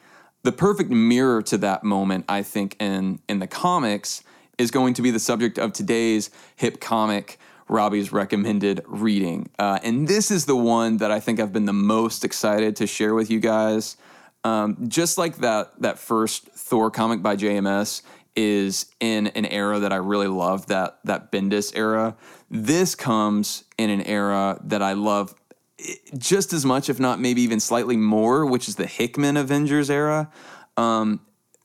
the 0.42 0.52
perfect 0.52 0.90
mirror 0.90 1.42
to 1.42 1.59
that 1.59 1.85
moment, 1.85 2.24
I 2.28 2.42
think, 2.42 2.76
in 2.81 3.20
in 3.28 3.38
the 3.38 3.46
comics 3.46 4.22
is 4.59 4.70
going 4.70 4.94
to 4.94 5.02
be 5.02 5.11
the 5.11 5.18
subject 5.18 5.59
of 5.59 5.72
today's 5.72 6.31
hip 6.57 6.81
comic, 6.81 7.38
Robbie's 7.68 8.12
recommended 8.12 8.83
reading. 8.87 9.50
Uh, 9.59 9.78
and 9.83 10.07
this 10.07 10.31
is 10.31 10.44
the 10.44 10.57
one 10.57 10.98
that 10.98 11.11
I 11.11 11.20
think 11.20 11.40
I've 11.40 11.52
been 11.52 11.66
the 11.66 11.72
most 11.72 12.24
excited 12.24 12.76
to 12.76 12.87
share 12.87 13.14
with 13.14 13.31
you 13.31 13.40
guys. 13.40 13.96
Um, 14.44 14.88
just 14.88 15.18
like 15.18 15.38
that 15.38 15.81
that 15.81 15.98
first 15.98 16.46
Thor 16.48 16.90
comic 16.90 17.22
by 17.22 17.37
JMS 17.37 18.02
is 18.34 18.86
in 19.00 19.28
an 19.28 19.46
era 19.46 19.78
that 19.80 19.92
I 19.92 19.96
really 19.96 20.28
love 20.28 20.66
that 20.66 20.98
that 21.04 21.30
Bendis 21.30 21.72
era. 21.76 22.16
This 22.50 22.94
comes 22.94 23.64
in 23.78 23.90
an 23.90 24.02
era 24.02 24.58
that 24.64 24.82
I 24.82 24.92
love 24.94 25.34
eh, 25.78 25.94
just 26.16 26.52
as 26.52 26.64
much, 26.64 26.88
if 26.88 26.98
not 26.98 27.20
maybe 27.20 27.42
even 27.42 27.60
slightly 27.60 27.96
more, 27.96 28.46
which 28.46 28.68
is 28.68 28.76
the 28.76 28.86
Hickman 28.86 29.36
Avengers 29.36 29.90
era. 29.90 30.30
Um, 30.76 31.20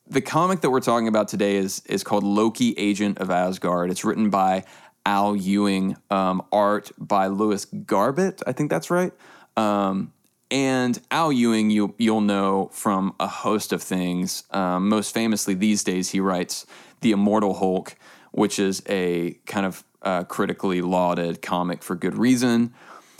the 0.09 0.21
comic 0.21 0.61
that 0.61 0.69
we're 0.69 0.79
talking 0.79 1.07
about 1.07 1.27
today 1.27 1.55
is 1.55 1.81
is 1.85 2.03
called 2.03 2.23
Loki, 2.23 2.73
Agent 2.77 3.19
of 3.19 3.29
Asgard. 3.29 3.89
It's 3.89 4.03
written 4.03 4.29
by 4.29 4.63
Al 5.05 5.35
Ewing, 5.35 5.95
um, 6.09 6.43
art 6.51 6.91
by 6.97 7.27
Louis 7.27 7.63
Garbett. 7.65 8.41
I 8.45 8.51
think 8.51 8.69
that's 8.69 8.89
right. 8.91 9.13
Um, 9.55 10.13
and 10.49 10.99
Al 11.11 11.31
Ewing, 11.31 11.69
you, 11.69 11.93
you'll 11.97 12.21
know 12.21 12.69
from 12.71 13.13
a 13.19 13.27
host 13.27 13.73
of 13.73 13.83
things. 13.83 14.43
Um, 14.51 14.89
most 14.89 15.13
famously, 15.13 15.53
these 15.53 15.83
days, 15.83 16.09
he 16.11 16.19
writes 16.19 16.65
The 17.01 17.11
Immortal 17.11 17.55
Hulk, 17.55 17.95
which 18.31 18.59
is 18.59 18.81
a 18.87 19.33
kind 19.45 19.65
of 19.65 19.83
uh, 20.01 20.23
critically 20.23 20.81
lauded 20.81 21.41
comic 21.41 21.83
for 21.83 21.95
good 21.95 22.17
reason. 22.17 22.73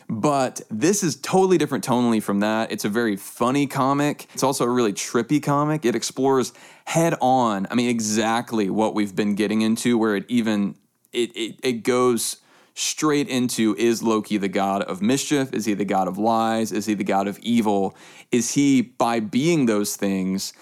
But 0.09 0.61
this 0.71 1.03
is 1.03 1.17
totally 1.17 1.57
different 1.57 1.85
tonally 1.85 2.23
from 2.23 2.39
that. 2.39 2.71
It's 2.71 2.85
a 2.85 2.89
very 2.89 3.17
funny 3.17 3.67
comic. 3.67 4.27
It's 4.33 4.43
also 4.43 4.63
a 4.63 4.69
really 4.69 4.93
trippy 4.93 5.43
comic. 5.43 5.83
It 5.83 5.95
explores 5.95 6.53
head 6.85 7.15
on, 7.19 7.67
I 7.69 7.75
mean, 7.75 7.89
exactly 7.89 8.69
what 8.69 8.93
we've 8.93 9.13
been 9.13 9.35
getting 9.35 9.61
into, 9.61 9.97
where 9.97 10.15
it 10.15 10.23
even 10.29 10.75
it, 11.11 11.35
it, 11.35 11.59
it 11.61 11.73
goes 11.83 12.37
straight 12.77 13.27
into 13.27 13.75
is 13.79 14.03
Loki 14.03 14.37
the 14.37 14.47
god 14.47 14.83
of 14.83 15.01
mischief? 15.01 15.51
Is 15.51 15.65
he 15.65 15.73
the 15.73 15.83
god 15.83 16.07
of 16.07 16.19
lies? 16.19 16.71
Is 16.71 16.85
he 16.85 16.93
the 16.93 17.03
god 17.03 17.27
of 17.27 17.39
evil? 17.39 17.97
Is 18.31 18.53
he, 18.53 18.83
by 18.83 19.19
being 19.19 19.65
those 19.65 19.95
things, 19.95 20.53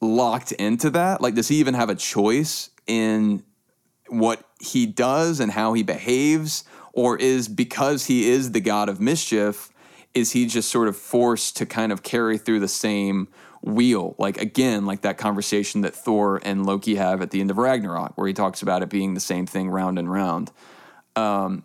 locked 0.00 0.52
into 0.52 0.88
that? 0.90 1.20
Like, 1.20 1.34
does 1.34 1.48
he 1.48 1.56
even 1.56 1.74
have 1.74 1.90
a 1.90 1.94
choice 1.94 2.70
in 2.86 3.42
what 4.08 4.42
he 4.58 4.86
does 4.86 5.38
and 5.38 5.52
how 5.52 5.74
he 5.74 5.82
behaves? 5.82 6.64
Or 6.94 7.18
is 7.18 7.46
because 7.46 8.06
he 8.06 8.30
is 8.30 8.52
the 8.52 8.60
god 8.60 8.88
of 8.88 8.98
mischief, 8.98 9.70
is 10.14 10.32
he 10.32 10.46
just 10.46 10.70
sort 10.70 10.88
of 10.88 10.96
forced 10.96 11.58
to 11.58 11.66
kind 11.66 11.92
of 11.92 12.02
carry 12.02 12.38
through 12.38 12.60
the 12.60 12.68
same 12.68 13.28
wheel? 13.60 14.14
Like, 14.16 14.38
again, 14.38 14.86
like 14.86 15.02
that 15.02 15.18
conversation 15.18 15.82
that 15.82 15.94
Thor 15.94 16.40
and 16.42 16.64
Loki 16.64 16.94
have 16.94 17.20
at 17.20 17.32
the 17.32 17.42
end 17.42 17.50
of 17.50 17.58
Ragnarok, 17.58 18.16
where 18.16 18.28
he 18.28 18.32
talks 18.32 18.62
about 18.62 18.82
it 18.82 18.88
being 18.88 19.12
the 19.12 19.20
same 19.20 19.44
thing 19.44 19.68
round 19.68 19.98
and 19.98 20.10
round. 20.10 20.50
Um, 21.16 21.64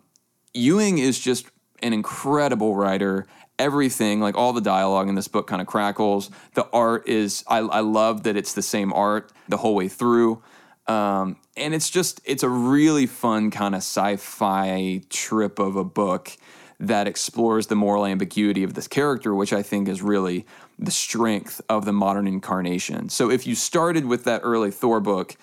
Ewing 0.54 0.98
is 0.98 1.18
just 1.18 1.46
an 1.82 1.92
incredible 1.92 2.74
writer. 2.74 3.26
Everything, 3.58 4.20
like 4.20 4.36
all 4.36 4.52
the 4.52 4.60
dialogue 4.60 5.08
in 5.08 5.14
this 5.14 5.28
book, 5.28 5.46
kind 5.46 5.60
of 5.60 5.66
crackles. 5.66 6.30
The 6.54 6.66
art 6.72 7.08
is, 7.08 7.44
I, 7.46 7.58
I 7.58 7.80
love 7.80 8.22
that 8.22 8.36
it's 8.36 8.54
the 8.54 8.62
same 8.62 8.92
art 8.92 9.32
the 9.48 9.58
whole 9.58 9.74
way 9.74 9.88
through. 9.88 10.42
Um, 10.86 11.36
and 11.56 11.74
it's 11.74 11.90
just, 11.90 12.20
it's 12.24 12.42
a 12.42 12.48
really 12.48 13.06
fun 13.06 13.50
kind 13.50 13.74
of 13.74 13.80
sci 13.80 14.16
fi 14.16 15.02
trip 15.10 15.58
of 15.58 15.76
a 15.76 15.84
book 15.84 16.36
that 16.80 17.06
explores 17.06 17.66
the 17.66 17.76
moral 17.76 18.06
ambiguity 18.06 18.62
of 18.62 18.72
this 18.72 18.88
character, 18.88 19.34
which 19.34 19.52
I 19.52 19.62
think 19.62 19.86
is 19.86 20.00
really 20.00 20.46
the 20.78 20.90
strength 20.90 21.60
of 21.68 21.84
the 21.84 21.92
modern 21.92 22.26
incarnation. 22.26 23.10
So 23.10 23.30
if 23.30 23.46
you 23.46 23.54
started 23.54 24.06
with 24.06 24.24
that 24.24 24.40
early 24.42 24.70
Thor 24.70 24.98
book, 25.00 25.36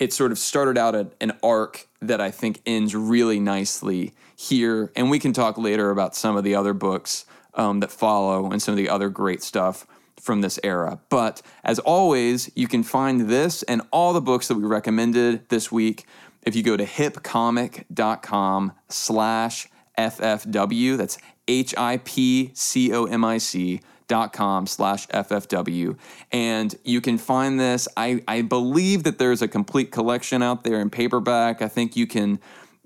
it 0.00 0.12
sort 0.14 0.32
of 0.32 0.38
started 0.38 0.78
out 0.78 0.94
an 1.20 1.32
arc 1.42 1.86
that 2.00 2.20
I 2.20 2.30
think 2.30 2.60
ends 2.66 2.96
really 2.96 3.38
nicely 3.38 4.14
here. 4.34 4.90
And 4.96 5.10
we 5.10 5.18
can 5.18 5.34
talk 5.34 5.58
later 5.58 5.90
about 5.90 6.16
some 6.16 6.36
of 6.36 6.42
the 6.42 6.54
other 6.54 6.72
books 6.72 7.26
um, 7.54 7.80
that 7.80 7.92
follow 7.92 8.50
and 8.50 8.60
some 8.60 8.72
of 8.72 8.78
the 8.78 8.88
other 8.88 9.10
great 9.10 9.42
stuff 9.42 9.86
from 10.18 10.40
this 10.40 10.58
era. 10.64 10.98
But 11.10 11.42
as 11.62 11.78
always, 11.78 12.50
you 12.54 12.66
can 12.66 12.82
find 12.82 13.28
this 13.28 13.62
and 13.64 13.82
all 13.92 14.14
the 14.14 14.20
books 14.22 14.48
that 14.48 14.54
we 14.54 14.64
recommended 14.64 15.48
this 15.50 15.70
week 15.70 16.06
if 16.42 16.56
you 16.56 16.62
go 16.62 16.76
to 16.78 16.84
hipcomic.com 16.84 18.72
slash 18.88 19.68
FFW. 19.98 20.96
That's 20.96 21.18
H 21.46 21.74
I 21.76 21.98
P 21.98 22.52
C 22.54 22.92
O 22.94 23.04
M 23.04 23.24
I 23.24 23.36
C 23.36 23.80
dot 24.10 24.32
com 24.32 24.66
slash 24.66 25.06
ffw 25.08 25.96
and 26.32 26.74
you 26.84 27.00
can 27.00 27.16
find 27.16 27.60
this 27.60 27.86
I, 27.96 28.22
I 28.26 28.42
believe 28.42 29.04
that 29.04 29.18
there's 29.18 29.40
a 29.40 29.48
complete 29.48 29.92
collection 29.92 30.42
out 30.42 30.64
there 30.64 30.80
in 30.80 30.90
paperback 30.90 31.62
i 31.62 31.68
think 31.68 31.96
you 31.96 32.08
can 32.08 32.40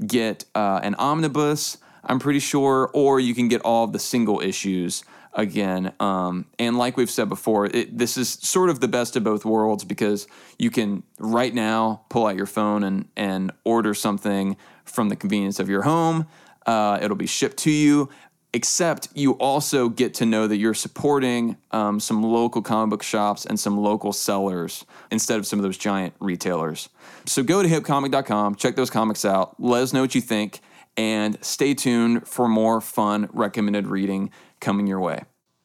get 0.06 0.44
uh, 0.54 0.80
an 0.82 0.94
omnibus 0.96 1.78
i'm 2.04 2.20
pretty 2.20 2.40
sure 2.40 2.90
or 2.92 3.18
you 3.20 3.34
can 3.34 3.48
get 3.48 3.62
all 3.62 3.86
the 3.86 3.98
single 3.98 4.40
issues 4.40 5.02
again. 5.34 5.92
Um, 5.98 6.46
and 6.58 6.78
like 6.78 6.96
we've 6.96 7.10
said 7.10 7.28
before, 7.28 7.66
it, 7.66 7.98
this 7.98 8.16
is 8.16 8.28
sort 8.28 8.70
of 8.70 8.80
the 8.80 8.88
best 8.88 9.16
of 9.16 9.24
both 9.24 9.44
worlds 9.44 9.84
because 9.84 10.26
you 10.58 10.70
can 10.70 11.02
right 11.18 11.52
now 11.52 12.02
pull 12.08 12.26
out 12.26 12.36
your 12.36 12.46
phone 12.46 12.84
and, 12.84 13.08
and 13.16 13.52
order 13.64 13.94
something 13.94 14.56
from 14.84 15.08
the 15.08 15.16
convenience 15.16 15.58
of 15.58 15.68
your 15.68 15.82
home. 15.82 16.26
Uh, 16.66 16.98
it'll 17.02 17.16
be 17.16 17.26
shipped 17.26 17.58
to 17.58 17.70
you, 17.70 18.08
except 18.54 19.08
you 19.14 19.32
also 19.32 19.88
get 19.88 20.14
to 20.14 20.24
know 20.24 20.46
that 20.46 20.56
you're 20.56 20.72
supporting 20.74 21.56
um, 21.72 21.98
some 22.00 22.22
local 22.22 22.62
comic 22.62 22.90
book 22.90 23.02
shops 23.02 23.44
and 23.44 23.58
some 23.58 23.76
local 23.76 24.12
sellers 24.12 24.86
instead 25.10 25.38
of 25.38 25.46
some 25.46 25.58
of 25.58 25.64
those 25.64 25.76
giant 25.76 26.14
retailers. 26.20 26.88
So 27.26 27.42
go 27.42 27.62
to 27.62 27.68
hipcomic.com, 27.68 28.54
check 28.54 28.76
those 28.76 28.90
comics 28.90 29.24
out, 29.24 29.60
let 29.60 29.82
us 29.82 29.92
know 29.92 30.00
what 30.02 30.14
you 30.14 30.20
think, 30.20 30.60
and 30.96 31.36
stay 31.44 31.74
tuned 31.74 32.26
for 32.28 32.46
more 32.48 32.80
fun 32.80 33.28
recommended 33.32 33.88
reading 33.88 34.30
coming 34.60 34.86
your 34.86 35.00
way. 35.00 35.24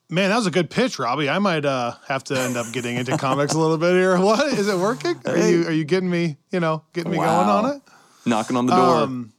Man, 0.10 0.32
that 0.32 0.38
was 0.38 0.48
a 0.48 0.52
good 0.52 0.72
pitch, 0.72 0.98
Robbie. 0.98 1.30
I 1.30 1.38
might 1.38 1.66
uh, 1.66 1.94
have 2.08 2.24
to 2.26 2.40
end 2.40 2.58
up 2.58 2.72
getting 2.74 2.96
into 2.98 3.16
comics 3.16 3.54
a 3.54 3.60
little 3.60 3.78
bit 3.78 3.94
here. 3.94 4.18
What 4.20 4.44
is 4.48 4.68
it 4.68 4.78
working? 4.80 5.16
Are 5.26 5.38
you 5.38 5.68
are 5.68 5.72
you 5.72 5.84
getting 5.84 6.10
me? 6.10 6.38
You 6.52 6.60
know, 6.60 6.84
getting 6.94 7.12
me 7.12 7.20
Wow. 7.20 7.44
going 7.46 7.50
on 7.50 7.76
it? 7.76 7.82
Knocking 8.26 8.58
on 8.58 8.66
the 8.66 8.76
door. 8.76 8.96
Um, 9.04 9.34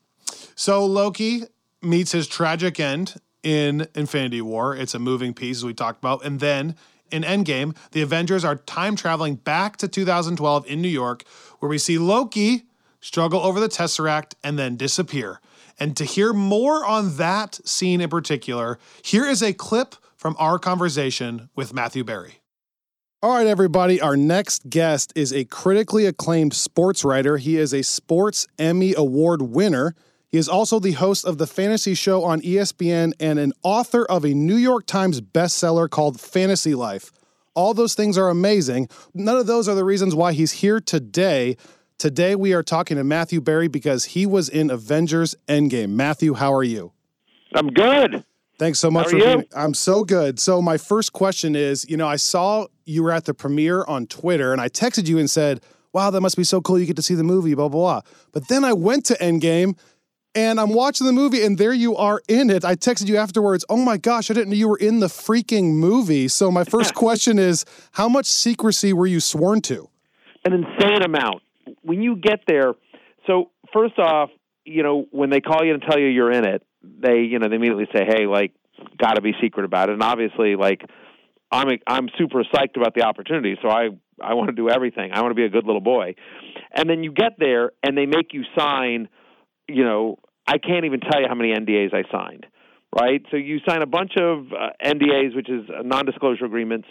So 0.54 0.86
Loki 0.86 1.42
meets 1.82 2.12
his 2.12 2.28
tragic 2.28 2.78
end 2.78 3.16
in 3.42 3.86
Infinity 3.94 4.42
War. 4.42 4.74
It's 4.76 4.94
a 4.94 4.98
moving 4.98 5.34
piece, 5.34 5.58
as 5.58 5.64
we 5.64 5.74
talked 5.74 5.98
about. 5.98 6.24
And 6.24 6.40
then 6.40 6.76
in 7.10 7.22
Endgame, 7.22 7.76
the 7.92 8.02
Avengers 8.02 8.44
are 8.44 8.56
time 8.56 8.96
traveling 8.96 9.36
back 9.36 9.76
to 9.78 9.88
2012 9.88 10.66
in 10.66 10.80
New 10.80 10.88
York, 10.88 11.24
where 11.58 11.68
we 11.68 11.78
see 11.78 11.98
Loki 11.98 12.64
struggle 13.00 13.40
over 13.40 13.60
the 13.60 13.68
Tesseract 13.68 14.34
and 14.44 14.58
then 14.58 14.76
disappear. 14.76 15.40
And 15.78 15.96
to 15.96 16.04
hear 16.04 16.32
more 16.32 16.84
on 16.84 17.16
that 17.16 17.58
scene 17.64 18.00
in 18.00 18.10
particular, 18.10 18.78
here 19.02 19.24
is 19.24 19.42
a 19.42 19.54
clip 19.54 19.96
from 20.16 20.36
our 20.38 20.58
conversation 20.58 21.48
with 21.56 21.72
Matthew 21.72 22.04
Berry. 22.04 22.40
All 23.22 23.36
right, 23.36 23.46
everybody. 23.46 24.00
Our 24.00 24.16
next 24.16 24.68
guest 24.70 25.12
is 25.14 25.32
a 25.32 25.44
critically 25.44 26.06
acclaimed 26.06 26.54
sports 26.54 27.04
writer. 27.04 27.36
He 27.38 27.56
is 27.56 27.74
a 27.74 27.82
Sports 27.82 28.46
Emmy 28.58 28.94
Award 28.94 29.42
winner. 29.42 29.94
He 30.30 30.38
is 30.38 30.48
also 30.48 30.78
the 30.78 30.92
host 30.92 31.24
of 31.24 31.38
the 31.38 31.46
fantasy 31.46 31.94
show 31.94 32.22
on 32.22 32.40
ESPN 32.40 33.12
and 33.18 33.38
an 33.40 33.52
author 33.64 34.04
of 34.04 34.24
a 34.24 34.32
New 34.32 34.54
York 34.54 34.86
Times 34.86 35.20
bestseller 35.20 35.90
called 35.90 36.20
Fantasy 36.20 36.74
Life. 36.74 37.10
All 37.54 37.74
those 37.74 37.96
things 37.96 38.16
are 38.16 38.28
amazing. 38.28 38.88
None 39.12 39.36
of 39.36 39.48
those 39.48 39.68
are 39.68 39.74
the 39.74 39.84
reasons 39.84 40.14
why 40.14 40.32
he's 40.32 40.52
here 40.52 40.78
today. 40.78 41.56
Today, 41.98 42.36
we 42.36 42.52
are 42.52 42.62
talking 42.62 42.96
to 42.96 43.02
Matthew 43.02 43.40
Berry 43.40 43.66
because 43.66 44.04
he 44.04 44.24
was 44.24 44.48
in 44.48 44.70
Avengers 44.70 45.34
Endgame. 45.48 45.90
Matthew, 45.90 46.34
how 46.34 46.54
are 46.54 46.62
you? 46.62 46.92
I'm 47.52 47.66
good. 47.66 48.24
Thanks 48.56 48.78
so 48.78 48.88
much 48.88 49.08
for 49.08 49.16
are 49.16 49.18
you? 49.18 49.24
being. 49.24 49.44
I'm 49.56 49.74
so 49.74 50.04
good. 50.04 50.38
So 50.38 50.62
my 50.62 50.76
first 50.76 51.12
question 51.12 51.56
is, 51.56 51.88
you 51.90 51.96
know, 51.96 52.06
I 52.06 52.16
saw 52.16 52.66
you 52.84 53.02
were 53.02 53.10
at 53.10 53.24
the 53.24 53.34
premiere 53.34 53.84
on 53.84 54.06
Twitter, 54.06 54.52
and 54.52 54.60
I 54.60 54.68
texted 54.68 55.08
you 55.08 55.18
and 55.18 55.28
said, 55.28 55.60
"Wow, 55.92 56.10
that 56.10 56.20
must 56.20 56.36
be 56.36 56.44
so 56.44 56.60
cool. 56.60 56.78
You 56.78 56.86
get 56.86 56.96
to 56.96 57.02
see 57.02 57.14
the 57.14 57.24
movie, 57.24 57.54
blah 57.54 57.68
blah 57.68 58.00
blah." 58.02 58.12
But 58.32 58.48
then 58.48 58.64
I 58.64 58.72
went 58.74 59.06
to 59.06 59.14
Endgame, 59.14 59.76
and 60.34 60.60
I'm 60.60 60.72
watching 60.72 61.06
the 61.06 61.12
movie, 61.12 61.44
and 61.44 61.58
there 61.58 61.72
you 61.72 61.96
are 61.96 62.20
in 62.28 62.50
it. 62.50 62.64
I 62.64 62.76
texted 62.76 63.08
you 63.08 63.16
afterwards. 63.16 63.64
Oh 63.68 63.76
my 63.76 63.96
gosh, 63.96 64.30
I 64.30 64.34
didn't 64.34 64.50
know 64.50 64.56
you 64.56 64.68
were 64.68 64.78
in 64.78 65.00
the 65.00 65.08
freaking 65.08 65.74
movie. 65.74 66.28
So 66.28 66.50
my 66.50 66.64
first 66.64 66.94
question 66.94 67.38
is, 67.38 67.64
how 67.92 68.08
much 68.08 68.26
secrecy 68.26 68.92
were 68.92 69.06
you 69.06 69.20
sworn 69.20 69.60
to? 69.62 69.88
An 70.44 70.52
insane 70.52 71.02
amount. 71.02 71.42
When 71.82 72.00
you 72.02 72.16
get 72.16 72.40
there, 72.46 72.74
so 73.26 73.50
first 73.72 73.98
off, 73.98 74.30
you 74.64 74.82
know, 74.82 75.06
when 75.10 75.30
they 75.30 75.40
call 75.40 75.64
you 75.64 75.74
and 75.74 75.82
tell 75.82 75.98
you 75.98 76.06
you're 76.06 76.32
in 76.32 76.46
it, 76.46 76.62
they, 76.82 77.20
you 77.20 77.38
know, 77.38 77.48
they 77.48 77.56
immediately 77.56 77.88
say, 77.92 78.04
"Hey, 78.06 78.26
like, 78.26 78.52
got 78.98 79.14
to 79.14 79.20
be 79.20 79.32
secret 79.42 79.64
about 79.64 79.88
it." 79.88 79.94
And 79.94 80.02
obviously, 80.02 80.56
like, 80.56 80.82
I'm 81.50 81.68
I'm 81.86 82.08
super 82.18 82.44
psyched 82.44 82.76
about 82.76 82.94
the 82.94 83.02
opportunity, 83.02 83.56
so 83.62 83.68
I 83.68 83.88
I 84.20 84.34
want 84.34 84.48
to 84.48 84.54
do 84.54 84.68
everything. 84.70 85.12
I 85.12 85.20
want 85.22 85.32
to 85.32 85.34
be 85.34 85.44
a 85.44 85.48
good 85.48 85.66
little 85.66 85.80
boy. 85.80 86.14
And 86.74 86.88
then 86.88 87.02
you 87.02 87.12
get 87.12 87.32
there, 87.38 87.72
and 87.82 87.96
they 87.96 88.06
make 88.06 88.32
you 88.32 88.44
sign. 88.56 89.08
You 89.72 89.84
know, 89.84 90.18
I 90.46 90.58
can't 90.58 90.84
even 90.84 91.00
tell 91.00 91.20
you 91.20 91.26
how 91.28 91.34
many 91.34 91.54
NDAs 91.54 91.94
I 91.94 92.02
signed. 92.10 92.46
Right, 92.92 93.24
so 93.30 93.36
you 93.36 93.60
sign 93.68 93.82
a 93.82 93.86
bunch 93.86 94.14
of 94.20 94.46
uh, 94.52 94.70
NDAs, 94.84 95.36
which 95.36 95.48
is 95.48 95.62
uh, 95.70 95.82
non-disclosure 95.84 96.44
agreements, 96.44 96.88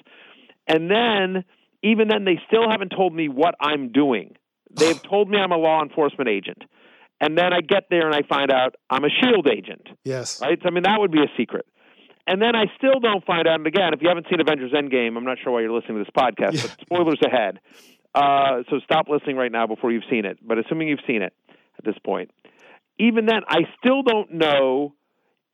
and 0.65 0.89
then 0.89 1.43
even 1.83 2.07
then 2.07 2.25
they 2.25 2.39
still 2.47 2.69
haven't 2.69 2.93
told 2.95 3.13
me 3.13 3.27
what 3.27 3.55
I'm 3.59 3.91
doing. 3.91 4.35
They've 4.71 5.01
told 5.01 5.29
me 5.29 5.37
I'm 5.37 5.51
a 5.51 5.57
law 5.57 5.81
enforcement 5.81 6.29
agent. 6.29 6.63
And 7.21 7.37
then 7.37 7.51
I 7.53 7.61
get 7.61 7.85
there 7.89 8.05
and 8.07 8.15
I 8.15 8.21
find 8.27 8.51
out 8.51 8.75
I'm 8.89 9.03
a 9.03 9.09
shield 9.09 9.47
agent. 9.49 9.87
Yes. 10.05 10.41
Right? 10.41 10.57
So, 10.61 10.67
I 10.69 10.71
mean 10.71 10.83
that 10.83 10.99
would 10.99 11.11
be 11.11 11.19
a 11.19 11.31
secret. 11.37 11.65
And 12.27 12.41
then 12.41 12.55
I 12.55 12.65
still 12.77 12.99
don't 13.01 13.25
find 13.25 13.47
out 13.47 13.55
and 13.55 13.67
again, 13.67 13.93
if 13.93 14.01
you 14.01 14.07
haven't 14.07 14.27
seen 14.29 14.39
Avengers 14.39 14.71
Endgame, 14.71 15.17
I'm 15.17 15.25
not 15.25 15.37
sure 15.43 15.51
why 15.51 15.61
you're 15.61 15.71
listening 15.71 15.97
to 15.97 16.03
this 16.03 16.13
podcast, 16.15 16.61
but 16.61 16.77
spoilers 16.81 17.19
ahead. 17.25 17.59
Uh, 18.13 18.63
so 18.69 18.79
stop 18.83 19.09
listening 19.09 19.35
right 19.35 19.51
now 19.51 19.67
before 19.67 19.91
you've 19.91 20.03
seen 20.09 20.25
it. 20.25 20.37
But 20.41 20.59
assuming 20.59 20.87
you've 20.87 20.99
seen 21.07 21.21
it 21.21 21.33
at 21.77 21.85
this 21.85 21.95
point, 22.05 22.31
even 22.99 23.25
then, 23.25 23.41
I 23.47 23.61
still 23.79 24.03
don't 24.03 24.33
know. 24.33 24.93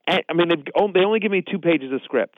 I 0.08 0.20
I 0.28 0.34
mean, 0.34 0.48
they 0.48 1.00
only 1.00 1.20
give 1.20 1.30
me 1.30 1.42
two 1.48 1.58
pages 1.58 1.92
of 1.92 2.00
script, 2.04 2.36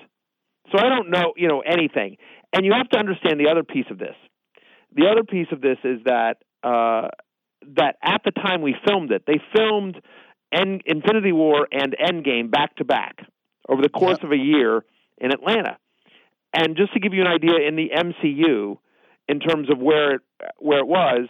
so 0.71 0.79
I 0.79 0.89
don't 0.89 1.11
know, 1.11 1.35
you 1.37 1.49
know, 1.49 1.61
anything. 1.61 2.17
And 2.53 2.65
you 2.65 2.73
have 2.73 2.89
to 2.91 2.99
understand 2.99 3.41
the 3.41 3.51
other 3.51 3.63
piece 3.63 3.87
of 3.91 3.99
this. 3.99 4.15
The 4.95 5.07
other 5.07 5.23
piece 5.23 5.49
of 5.53 5.61
this 5.61 5.79
is 5.85 6.01
that 6.05 6.39
uh, 6.63 7.09
that 7.77 7.97
at 8.03 8.23
the 8.25 8.31
time 8.31 8.63
we 8.63 8.75
filmed 8.87 9.13
it, 9.13 9.25
they 9.27 9.41
filmed 9.55 10.01
End, 10.53 10.83
Infinity 10.87 11.33
War 11.33 11.69
and 11.71 11.95
Endgame 11.99 12.51
back 12.51 12.77
to 12.77 12.85
back 12.85 13.19
over 13.69 13.83
the 13.83 13.91
course 13.91 14.19
of 14.23 14.33
a 14.33 14.37
year 14.37 14.85
in 15.19 15.33
Atlanta. 15.33 15.77
And 16.55 16.77
just 16.77 16.95
to 16.95 17.01
give 17.01 17.13
you 17.13 17.21
an 17.21 17.27
idea, 17.27 17.69
in 17.69 17.77
the 17.77 17.91
MCU, 17.95 18.79
in 19.29 19.41
terms 19.41 19.69
of 19.71 19.79
where 19.79 20.15
it 20.15 20.21
where 20.59 20.79
it 20.79 20.87
was, 20.87 21.29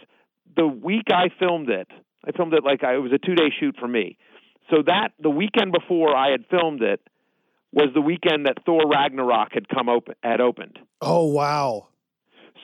the 0.55 0.67
week 0.67 1.07
I 1.11 1.29
filmed 1.37 1.69
it, 1.69 1.87
I 2.27 2.31
filmed 2.31 2.53
it 2.53 2.63
like 2.63 2.83
I, 2.83 2.95
it 2.95 2.99
was 2.99 3.11
a 3.13 3.17
two 3.17 3.35
day 3.35 3.49
shoot 3.59 3.75
for 3.79 3.87
me. 3.87 4.17
So 4.69 4.83
that 4.85 5.09
the 5.19 5.29
weekend 5.29 5.71
before 5.71 6.15
I 6.15 6.31
had 6.31 6.45
filmed 6.49 6.81
it 6.81 7.01
was 7.71 7.87
the 7.93 8.01
weekend 8.01 8.45
that 8.45 8.57
Thor 8.65 8.81
Ragnarok 8.89 9.49
had 9.53 9.67
come 9.69 9.89
open 9.89 10.15
had 10.23 10.41
opened. 10.41 10.79
Oh 11.01 11.25
wow. 11.25 11.87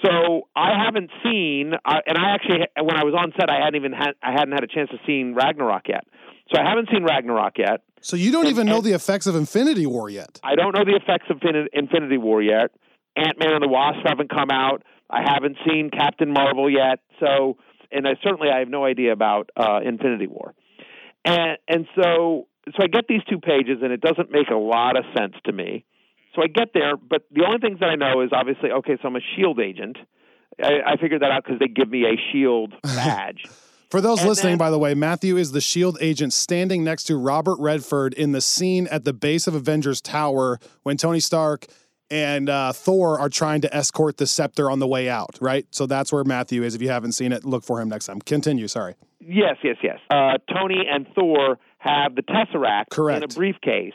So 0.04 0.48
I 0.56 0.72
haven't 0.84 1.10
seen, 1.24 1.74
uh, 1.74 1.94
and 2.06 2.18
I 2.18 2.32
actually, 2.34 2.60
when 2.82 2.98
I 2.98 3.04
was 3.06 3.15
on 3.18 3.32
set, 3.39 3.50
I 3.50 3.56
hadn't 3.63 3.76
even 3.76 3.94
had, 3.94 4.12
I 4.22 4.32
hadn't 4.34 4.52
had 4.52 4.63
a 4.63 4.68
chance 4.68 4.89
to 4.89 4.98
see 5.08 5.24
Ragnarok 5.24 5.84
yet. 5.88 6.04
So 6.54 6.62
I 6.62 6.68
haven't 6.70 6.89
seen 6.91 7.04
Ragnarok 7.06 7.58
yet. 7.58 7.82
So 8.02 8.15
you 8.18 8.32
don't 8.32 8.46
And- 8.46 8.52
even 8.54 8.68
know 8.68 8.82
the 8.82 8.91
effects 8.91 9.26
of 9.26 9.36
Infinity 9.36 9.86
War 9.88 10.10
yet. 10.10 10.39
I 10.44 10.56
don't 10.56 10.76
know 10.76 10.84
the 10.84 10.96
effects 10.96 11.28
of 11.30 11.38
Infin- 11.39 11.68
Infinity 11.74 12.18
War 12.18 12.41
yet. 12.41 12.72
Ant 13.15 13.39
Man 13.39 13.54
and 13.54 13.63
the 13.63 13.70
Wasp 13.70 14.00
haven't 14.06 14.30
come 14.30 14.52
out. 14.52 14.84
I 15.10 15.22
haven't 15.26 15.58
seen 15.68 15.89
Captain 15.89 16.30
Marvel 16.32 16.70
yet. 16.70 17.00
So, 17.20 17.58
and 17.91 18.08
I 18.08 18.12
certainly 18.24 18.50
I 18.50 18.60
have 18.60 18.69
no 18.69 18.86
idea 18.86 19.12
about 19.13 19.50
uh, 19.56 19.80
Infinity 19.84 20.28
War. 20.28 20.54
And 21.24 21.58
and 21.67 21.88
so 21.95 22.48
so 22.76 22.84
I 22.84 22.88
get 22.88 23.08
these 23.08 23.21
two 23.30 23.39
pages, 23.39 23.80
and 23.82 23.91
it 23.91 24.02
doesn't 24.02 24.32
make 24.32 24.50
a 24.50 24.56
lot 24.58 24.98
of 24.98 25.06
sense 25.17 25.34
to 25.45 25.52
me. 25.52 25.86
So 26.36 26.41
I 26.43 26.48
get 26.48 26.69
there, 26.74 26.98
but 26.98 27.24
the 27.32 27.43
only 27.45 27.60
things 27.60 27.80
that 27.80 27.89
I 27.89 27.95
know 27.95 28.21
is 28.21 28.32
obviously 28.34 28.71
okay. 28.71 28.98
So 29.02 29.08
I'm 29.08 29.15
a 29.15 29.19
Shield 29.36 29.60
agent. 29.60 29.98
I, 30.62 30.93
I 30.93 30.98
figured 30.98 31.21
that 31.21 31.32
out 31.32 31.43
because 31.43 31.60
they 31.60 31.67
give 31.67 31.89
me 31.89 32.04
a 32.06 32.15
Shield 32.32 32.74
badge. 32.84 33.43
For 33.91 34.02
those 34.02 34.19
And 34.19 34.30
listening, 34.30 34.52
then- 34.54 34.58
by 34.58 34.69
the 34.71 34.80
way, 34.80 34.93
Matthew 34.95 35.38
is 35.38 35.52
the 35.52 35.62
SHIELD 35.62 35.98
agent 36.02 36.34
standing 36.34 36.84
next 36.84 37.04
to 37.06 37.15
Robert 37.17 37.58
Redford 37.60 38.13
in 38.13 38.32
the 38.32 38.41
scene 38.41 38.88
at 38.88 39.06
the 39.06 39.13
base 39.13 39.48
of 39.48 39.54
Avengers 39.56 40.02
Tower 40.02 40.60
when 40.84 40.98
Tony 40.98 41.19
Stark 41.19 41.67
and 42.10 42.50
uh, 42.50 42.74
Thor 42.74 43.20
are 43.20 43.30
trying 43.30 43.62
to 43.62 43.76
escort 43.76 44.18
the 44.18 44.28
scepter 44.28 44.70
on 44.70 44.80
the 44.80 44.88
way 44.88 45.10
out, 45.10 45.38
right? 45.41 45.65
So 45.72 45.86
that's 45.86 46.12
where 46.12 46.24
Matthew 46.24 46.63
is. 46.63 46.76
If 46.76 46.82
you 46.82 46.89
haven't 46.89 47.13
seen 47.13 47.32
it, 47.32 47.46
look 47.46 47.63
for 47.63 47.82
him 47.82 47.89
next 47.89 48.06
time. 48.06 48.22
Continue, 48.22 48.68
sorry. 48.68 48.96
Yes, 49.20 49.58
yes, 49.63 49.78
yes. 49.82 50.00
Uh, 50.10 50.38
Tony 50.54 50.84
and 50.89 51.08
Thor 51.15 51.58
have 51.80 52.15
the 52.15 52.22
Tesseract 52.22 52.89
Correct. 52.91 53.18
in 53.18 53.24
a 53.24 53.28
briefcase. 53.28 53.94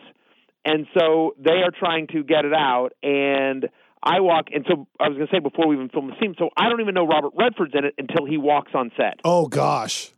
And 0.64 0.86
so 0.98 1.34
they 1.38 1.62
are 1.62 1.70
trying 1.70 2.08
to 2.08 2.22
get 2.22 2.44
it 2.44 2.52
out. 2.52 2.90
And 3.02 3.68
I 4.02 4.20
walk, 4.20 4.46
and 4.52 4.64
so 4.68 4.86
I 4.98 5.08
was 5.08 5.16
going 5.16 5.28
to 5.28 5.34
say 5.34 5.38
before 5.38 5.68
we 5.68 5.76
even 5.76 5.88
film 5.88 6.08
the 6.08 6.14
scene, 6.20 6.34
so 6.38 6.50
I 6.56 6.68
don't 6.68 6.80
even 6.80 6.94
know 6.94 7.06
Robert 7.06 7.32
Redford's 7.36 7.74
in 7.74 7.84
it 7.84 7.94
until 7.98 8.26
he 8.26 8.38
walks 8.38 8.72
on 8.74 8.90
set. 8.96 9.20
Oh, 9.24 9.46
gosh. 9.46 10.10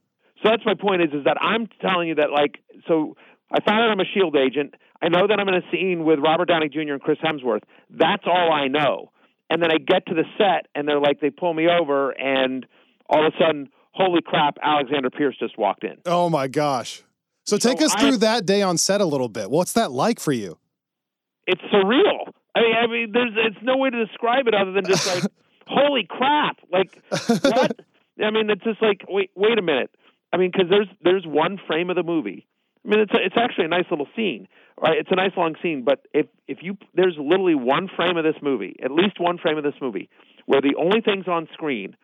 So 0.43 0.51
that's 0.51 0.65
my 0.65 0.75
point 0.75 1.03
is, 1.03 1.11
is 1.13 1.25
that 1.25 1.37
I'm 1.41 1.69
telling 1.81 2.09
you 2.09 2.15
that, 2.17 2.31
like, 2.31 2.59
so 2.89 3.17
I 3.51 3.61
found 3.61 3.81
out 3.81 3.91
I'm 3.91 4.01
a 4.01 4.05
SHIELD 4.05 4.37
agent. 4.37 4.75
I 5.03 5.09
know 5.09 5.27
that 5.27 5.39
I'm 5.41 5.49
in 5.49 5.55
a 5.55 5.63
scene 5.73 6.05
with 6.05 6.21
Robert 6.21 6.47
Downey 6.47 6.69
Jr. 6.69 6.93
and 6.93 7.01
Chris 7.03 7.19
Hemsworth. 7.19 7.63
That's 7.91 8.23
all 8.27 8.53
I 8.53 8.69
know. 8.69 9.11
And 9.51 9.61
then 9.63 9.71
I 9.73 9.79
get 9.79 10.07
to 10.07 10.15
the 10.15 10.25
set, 10.39 10.69
and 10.75 10.87
they're 10.89 11.01
like, 11.01 11.21
they 11.21 11.31
pull 11.31 11.53
me 11.53 11.67
over, 11.69 12.11
and 12.13 12.65
all 13.11 13.27
of 13.27 13.35
a 13.35 13.37
sudden, 13.45 13.69
holy 13.91 14.23
crap, 14.25 14.57
Alexander 14.63 15.11
Pierce 15.11 15.37
just 15.39 15.59
walked 15.59 15.85
in. 15.85 15.97
Oh, 16.07 16.31
my 16.31 16.47
gosh. 16.49 17.03
So 17.45 17.57
take 17.59 17.81
So 17.81 17.87
us 17.87 17.95
I- 17.97 18.01
through 18.01 18.17
that 18.19 18.47
day 18.47 18.63
on 18.63 18.79
set 18.79 19.01
a 19.01 19.05
little 19.05 19.29
bit. 19.29 19.51
What's 19.51 19.73
that 19.73 19.91
like 19.91 20.21
for 20.21 20.33
you? 20.33 20.59
It's 21.47 21.61
surreal. 21.75 22.29
I 22.55 22.61
mean, 22.61 22.75
I 22.77 22.87
mean, 22.87 23.11
there's 23.13 23.33
it's 23.37 23.57
no 23.63 23.77
way 23.79 23.91
to 23.91 24.07
describe 24.07 24.47
it 24.47 24.55
other 24.55 24.71
than 24.73 24.85
just 24.85 25.07
like, 25.13 25.25
holy 25.67 26.07
crap! 26.09 26.59
Like 26.71 27.03
what? 27.11 27.81
I 28.23 28.31
mean, 28.31 28.49
it's 28.51 28.63
just 28.63 28.81
like, 28.81 29.05
wait, 29.09 29.31
wait 29.35 29.59
a 29.59 29.63
minute. 29.63 29.91
I 30.33 30.37
mean, 30.37 30.51
because 30.53 30.69
there's 30.71 30.87
there's 31.03 31.27
one 31.27 31.59
frame 31.67 31.91
of 31.91 31.97
the 31.97 32.03
movie 32.05 32.47
I 32.85 32.89
mean, 32.89 33.01
it's 33.01 33.13
a, 33.13 33.19
it's 33.25 33.37
actually 33.37 33.67
a 33.67 33.69
nice 33.69 33.85
little 33.91 34.09
scene, 34.17 34.49
right? 34.81 34.99
It's 34.99 35.11
a 35.13 35.15
nice 35.17 35.33
long 35.37 35.55
scene, 35.63 35.85
but 35.85 36.07
if 36.13 36.27
if 36.49 36.59
you 36.63 36.77
there's 36.95 37.17
literally 37.19 37.55
one 37.55 37.89
frame 37.95 38.17
of 38.17 38.25
this 38.25 38.35
movie, 38.43 38.77
at 38.83 38.91
least 38.91 39.21
one 39.21 39.39
frame 39.39 39.57
of 39.59 39.65
this 39.65 39.75
movie, 39.81 40.09
where 40.47 40.61
the 40.61 40.75
only 40.79 41.01
things 41.01 41.27
on 41.29 41.49
screen 41.53 41.97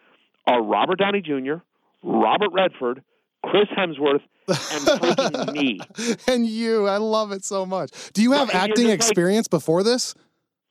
are 0.47 0.63
Robert 0.63 0.99
Downey 0.99 1.21
Jr., 1.21 1.57
Robert 2.03 2.51
Redford, 2.53 3.03
Chris 3.45 3.67
Hemsworth, 3.77 4.23
and 4.49 5.53
me. 5.53 5.81
and 6.29 6.47
you, 6.47 6.87
I 6.87 6.97
love 6.99 7.33
it 7.33 7.45
so 7.45 7.67
much. 7.67 7.91
Do 8.13 8.23
you 8.23 8.33
have 8.33 8.49
and 8.51 8.57
acting 8.59 8.75
just 8.77 8.89
like- 8.89 8.95
experience 8.95 9.49
before 9.49 9.83
this? 9.83 10.15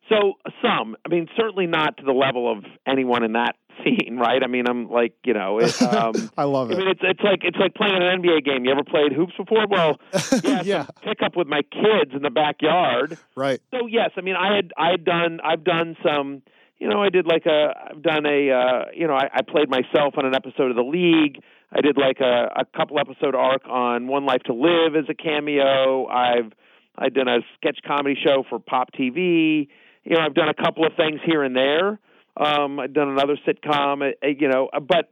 So 0.09 0.33
some, 0.61 0.95
I 1.05 1.09
mean, 1.09 1.27
certainly 1.35 1.67
not 1.67 1.97
to 1.97 2.03
the 2.03 2.13
level 2.13 2.51
of 2.51 2.63
anyone 2.85 3.23
in 3.23 3.33
that 3.33 3.55
scene, 3.83 4.17
right? 4.17 4.41
I 4.43 4.47
mean, 4.47 4.65
I'm 4.67 4.89
like, 4.89 5.13
you 5.25 5.33
know, 5.33 5.59
it, 5.59 5.79
um, 5.81 6.13
I 6.37 6.43
love 6.45 6.71
it. 6.71 6.75
I 6.75 6.77
mean, 6.79 6.87
it's 6.87 7.01
it's 7.03 7.19
like 7.21 7.39
it's 7.43 7.57
like 7.57 7.75
playing 7.75 7.95
an 7.95 8.21
NBA 8.21 8.43
game. 8.45 8.65
You 8.65 8.71
ever 8.71 8.83
played 8.83 9.11
hoops 9.13 9.33
before? 9.37 9.67
Well, 9.67 9.99
yeah, 10.43 10.61
Yeah. 10.63 10.85
pick 11.03 11.21
up 11.23 11.35
with 11.35 11.47
my 11.47 11.61
kids 11.61 12.11
in 12.15 12.21
the 12.21 12.29
backyard. 12.29 13.17
Right. 13.35 13.59
So 13.71 13.85
yes, 13.87 14.11
I 14.17 14.21
mean, 14.21 14.35
I 14.35 14.55
had 14.55 14.71
I 14.77 14.91
had 14.91 15.03
done 15.05 15.39
I've 15.43 15.63
done 15.63 15.95
some. 16.03 16.41
You 16.79 16.87
know, 16.87 17.01
I 17.01 17.09
did 17.09 17.25
like 17.25 17.45
a 17.47 17.73
I've 17.89 18.01
done 18.03 18.25
a 18.25 18.51
uh, 18.51 18.85
you 18.95 19.07
know 19.07 19.15
I, 19.15 19.29
I 19.33 19.41
played 19.41 19.69
myself 19.69 20.13
on 20.17 20.25
an 20.25 20.35
episode 20.35 20.69
of 20.69 20.75
the 20.75 20.83
League. 20.83 21.41
I 21.71 21.81
did 21.81 21.97
like 21.97 22.19
a, 22.21 22.49
a 22.61 22.65
couple 22.77 22.97
episode 22.99 23.35
arc 23.35 23.67
on 23.67 24.07
One 24.07 24.25
Life 24.25 24.43
to 24.43 24.53
Live 24.53 24.95
as 24.95 25.05
a 25.09 25.13
cameo. 25.13 26.07
I've 26.07 26.53
I 26.97 27.09
done 27.09 27.27
a 27.27 27.39
sketch 27.57 27.79
comedy 27.85 28.15
show 28.23 28.43
for 28.49 28.57
Pop 28.59 28.91
TV. 28.93 29.67
You 30.07 30.15
know, 30.15 30.21
I've 30.21 30.33
done 30.33 30.49
a 30.49 30.53
couple 30.53 30.85
of 30.85 30.93
things 30.95 31.19
here 31.25 31.43
and 31.43 31.55
there. 31.55 31.99
Um, 32.37 32.79
I've 32.79 32.93
done 32.93 33.09
another 33.09 33.37
sitcom. 33.47 34.01
uh, 34.01 34.13
uh, 34.23 34.27
You 34.27 34.47
know, 34.47 34.69
but 34.87 35.09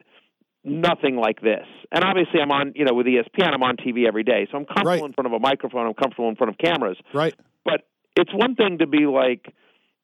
nothing 0.64 1.16
like 1.18 1.42
this. 1.42 1.66
And 1.92 2.04
obviously, 2.04 2.40
I'm 2.42 2.52
on 2.52 2.74
you 2.76 2.86
know 2.86 2.94
with 2.94 3.06
ESPN. 3.08 3.54
I'm 3.54 3.64
on 3.64 3.78
TV 3.78 4.08
every 4.08 4.24
day, 4.24 4.48
so 4.52 4.58
I'm 4.58 4.66
comfortable 4.66 4.92
Right. 4.92 5.04
in 5.04 5.14
front 5.14 5.28
of 5.28 5.34
a 5.34 5.40
microphone. 5.40 5.86
I'm 5.88 5.94
comfortable 5.94 6.30
in 6.30 6.36
front 6.36 6.52
of 6.52 6.58
cameras 6.58 6.98
Right. 7.14 7.36
but 7.64 7.82
it's 8.16 8.34
one 8.34 8.56
thing 8.56 8.78
to 8.80 8.88
be 8.88 9.06
like, 9.06 9.54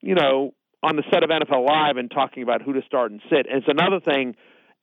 you 0.02 0.16
know, 0.16 0.54
on 0.84 0.96
the 0.98 1.04
set 1.14 1.24
of 1.24 1.30
NFL 1.30 1.66
Live 1.66 1.96
and 1.98 2.12
talking 2.12 2.44
about 2.44 2.62
who 2.62 2.74
to 2.74 2.82
start 2.86 3.12
and 3.12 3.22
sit. 3.30 3.46
And 3.50 3.60
it's 3.64 3.68
another 3.70 4.00
thing 4.02 4.36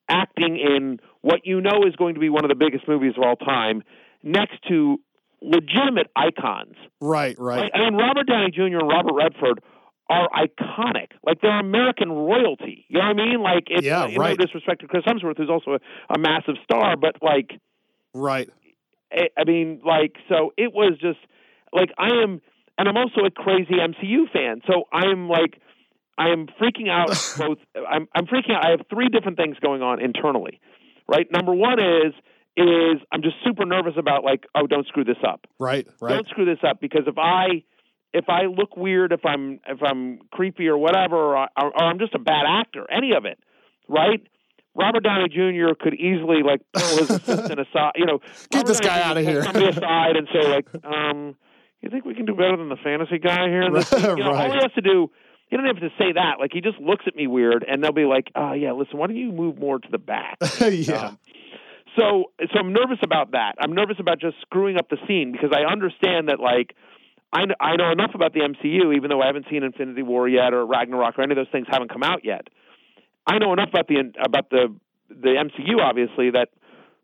acting 0.08 0.56
in 0.56 1.00
what 1.20 1.40
you 1.44 1.60
know 1.60 1.82
is 1.86 1.94
going 1.96 2.14
to 2.14 2.20
be 2.20 2.30
one 2.30 2.44
of 2.44 2.48
the 2.48 2.54
biggest 2.54 2.88
movies 2.88 3.12
of 3.18 3.22
all 3.24 3.36
time 3.36 3.82
next 4.22 4.54
to 4.68 4.98
legitimate 5.42 6.06
icons. 6.16 6.74
Right. 7.00 7.36
Right. 7.38 7.70
I 7.74 7.78
mean, 7.80 7.94
Robert 7.94 8.26
Downey 8.26 8.50
Jr. 8.50 8.78
and 8.78 8.88
Robert 8.88 9.14
Redford 9.14 9.60
are 10.10 10.28
iconic. 10.30 11.12
Like 11.24 11.40
they're 11.42 11.58
American 11.60 12.10
royalty. 12.10 12.86
You 12.88 12.98
know 12.98 13.06
what 13.06 13.20
I 13.20 13.26
mean? 13.26 13.42
Like 13.42 13.64
it's 13.68 13.86
Yeah, 13.86 14.04
right. 14.16 14.36
no 14.38 14.44
disrespect 14.44 14.80
to 14.80 14.86
Chris 14.88 15.04
Hemsworth, 15.06 15.36
who's 15.36 15.50
also 15.50 15.72
a, 15.72 16.14
a 16.14 16.18
massive 16.18 16.54
star, 16.64 16.96
but 16.96 17.16
like 17.22 17.50
Right. 18.14 18.48
I 19.12 19.28
I 19.38 19.44
mean, 19.44 19.80
like, 19.84 20.12
so 20.28 20.52
it 20.56 20.72
was 20.72 20.98
just 21.00 21.18
like 21.72 21.90
I 21.98 22.08
am, 22.22 22.40
and 22.78 22.88
I'm 22.88 22.96
also 22.96 23.22
a 23.26 23.30
crazy 23.30 23.74
MCU 23.74 24.30
fan. 24.32 24.62
So 24.66 24.84
I 24.92 25.06
am 25.10 25.28
like, 25.28 25.60
I 26.16 26.28
am 26.30 26.46
freaking 26.60 26.88
out. 26.90 27.10
both, 27.38 27.58
I'm 27.88 28.08
I'm 28.14 28.26
freaking 28.26 28.54
out. 28.54 28.64
I 28.66 28.70
have 28.70 28.80
three 28.90 29.08
different 29.08 29.36
things 29.36 29.56
going 29.60 29.82
on 29.82 30.00
internally, 30.00 30.60
right? 31.06 31.26
Number 31.30 31.54
one 31.54 31.78
is 31.80 32.14
is 32.56 33.00
I'm 33.12 33.22
just 33.22 33.36
super 33.44 33.64
nervous 33.64 33.94
about 33.96 34.24
like, 34.24 34.44
oh, 34.54 34.66
don't 34.66 34.86
screw 34.86 35.04
this 35.04 35.22
up. 35.26 35.46
Right. 35.58 35.86
Right. 36.00 36.14
Don't 36.14 36.26
screw 36.28 36.44
this 36.44 36.58
up 36.66 36.80
because 36.80 37.02
if 37.06 37.16
I 37.16 37.62
if 38.14 38.28
I 38.28 38.42
look 38.46 38.76
weird, 38.76 39.12
if 39.12 39.24
I'm 39.24 39.60
if 39.66 39.82
I'm 39.82 40.20
creepy 40.32 40.68
or 40.68 40.78
whatever, 40.78 41.16
or, 41.16 41.36
or, 41.58 41.66
or 41.66 41.82
I'm 41.82 41.98
just 41.98 42.14
a 42.14 42.18
bad 42.18 42.44
actor, 42.48 42.86
any 42.90 43.12
of 43.12 43.24
it, 43.24 43.38
right? 43.88 44.20
Robert 44.74 45.02
Downey 45.02 45.28
Jr. 45.28 45.74
could 45.78 45.94
easily 45.94 46.42
like 46.44 46.60
pull 46.72 46.98
his 46.98 47.10
assistant 47.10 47.60
aside, 47.68 47.92
you 47.96 48.06
know, 48.06 48.18
Get 48.50 48.58
Robert 48.58 48.68
this 48.68 48.80
Downey 48.80 48.88
guy 48.88 48.98
Jr. 49.02 49.10
outta 49.10 49.20
pull 49.24 49.32
here. 49.32 49.42
Somebody 49.42 49.66
aside 49.68 50.16
and 50.16 50.28
say 50.32 50.48
like, 50.48 50.66
um, 50.84 51.36
you 51.82 51.90
think 51.90 52.04
we 52.04 52.14
can 52.14 52.26
do 52.26 52.34
better 52.34 52.56
than 52.56 52.68
the 52.68 52.76
fantasy 52.76 53.18
guy 53.18 53.48
here? 53.48 53.62
In 53.62 53.72
this 53.74 53.90
Right, 53.92 54.02
scene?" 54.02 54.16
you 54.18 54.24
know, 54.24 54.30
all 54.30 54.34
right. 54.36 54.52
he 54.52 54.58
has 54.62 54.72
to 54.74 54.80
do. 54.80 55.10
He 55.48 55.56
doesn't 55.56 55.66
have 55.66 55.80
to 55.82 55.90
say 55.98 56.12
that. 56.12 56.34
Like 56.38 56.50
he 56.52 56.60
just 56.60 56.78
looks 56.78 57.04
at 57.06 57.16
me 57.16 57.26
weird, 57.26 57.64
and 57.66 57.82
they'll 57.82 57.92
be 57.92 58.04
like, 58.04 58.30
"Oh 58.34 58.52
yeah, 58.52 58.72
listen, 58.72 58.98
why 58.98 59.06
don't 59.06 59.16
you 59.16 59.32
move 59.32 59.58
more 59.58 59.78
to 59.78 59.88
the 59.90 59.98
back?" 59.98 60.36
yeah. 60.60 61.08
Um, 61.08 61.18
so 61.98 62.24
so 62.52 62.58
I'm 62.58 62.72
nervous 62.72 62.98
about 63.02 63.32
that. 63.32 63.54
I'm 63.58 63.72
nervous 63.72 63.96
about 63.98 64.20
just 64.20 64.36
screwing 64.42 64.76
up 64.76 64.88
the 64.90 64.98
scene 65.08 65.32
because 65.32 65.50
I 65.52 65.70
understand 65.70 66.28
that 66.28 66.38
like 66.38 66.74
I 67.32 67.38
kn- 67.40 67.56
I 67.60 67.76
know 67.76 67.90
enough 67.90 68.12
about 68.14 68.32
the 68.32 68.40
MCU, 68.40 68.96
even 68.96 69.10
though 69.10 69.20
I 69.20 69.26
haven't 69.26 69.46
seen 69.50 69.62
Infinity 69.62 70.02
War 70.02 70.28
yet 70.28 70.54
or 70.54 70.64
Ragnarok 70.64 71.18
or 71.18 71.22
any 71.22 71.32
of 71.32 71.36
those 71.36 71.52
things 71.52 71.66
haven't 71.68 71.92
come 71.92 72.02
out 72.02 72.24
yet. 72.24 72.48
I 73.26 73.38
know 73.38 73.52
enough 73.52 73.68
about 73.68 73.88
the 73.88 74.12
about 74.22 74.50
the 74.50 74.74
the 75.10 75.34
MCU, 75.36 75.80
obviously, 75.82 76.30
that 76.30 76.48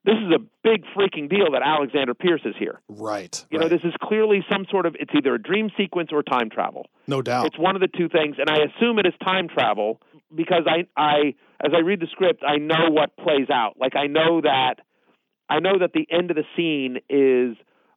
this 0.04 0.16
is 0.16 0.32
a 0.34 0.38
big 0.62 0.84
freaking 0.96 1.30
deal 1.30 1.52
that 1.52 1.62
Alexander 1.64 2.14
Pierce 2.14 2.42
is 2.44 2.54
here. 2.58 2.80
Right. 2.88 3.44
You 3.50 3.58
know, 3.58 3.68
this 3.68 3.80
is 3.84 3.92
clearly 4.02 4.44
some 4.50 4.66
sort 4.70 4.84
of 4.86 4.94
it's 4.98 5.12
either 5.16 5.34
a 5.34 5.42
dream 5.42 5.70
sequence 5.76 6.10
or 6.12 6.22
time 6.22 6.50
travel. 6.50 6.86
no 7.06 7.22
doubt. 7.22 7.46
It's 7.46 7.58
one 7.58 7.74
of 7.74 7.80
the 7.80 7.88
two 7.88 8.08
things, 8.08 8.36
and 8.38 8.48
I 8.50 8.64
assume 8.64 8.98
it 8.98 9.06
is 9.06 9.14
time 9.22 9.48
travel 9.48 10.00
because 10.34 10.64
I, 10.66 10.86
I, 10.96 11.34
as 11.64 11.72
I 11.74 11.80
read 11.80 12.00
the 12.00 12.06
script, 12.10 12.42
I 12.46 12.56
know 12.56 12.90
what 12.90 13.16
plays 13.16 13.48
out. 13.50 13.76
Like 13.78 13.96
I 13.96 14.06
know 14.06 14.40
that, 14.42 14.76
I 15.48 15.60
know 15.60 15.78
that 15.78 15.92
the 15.94 16.06
end 16.10 16.30
of 16.30 16.36
the 16.36 16.44
scene 16.56 16.98
is, 17.08 17.56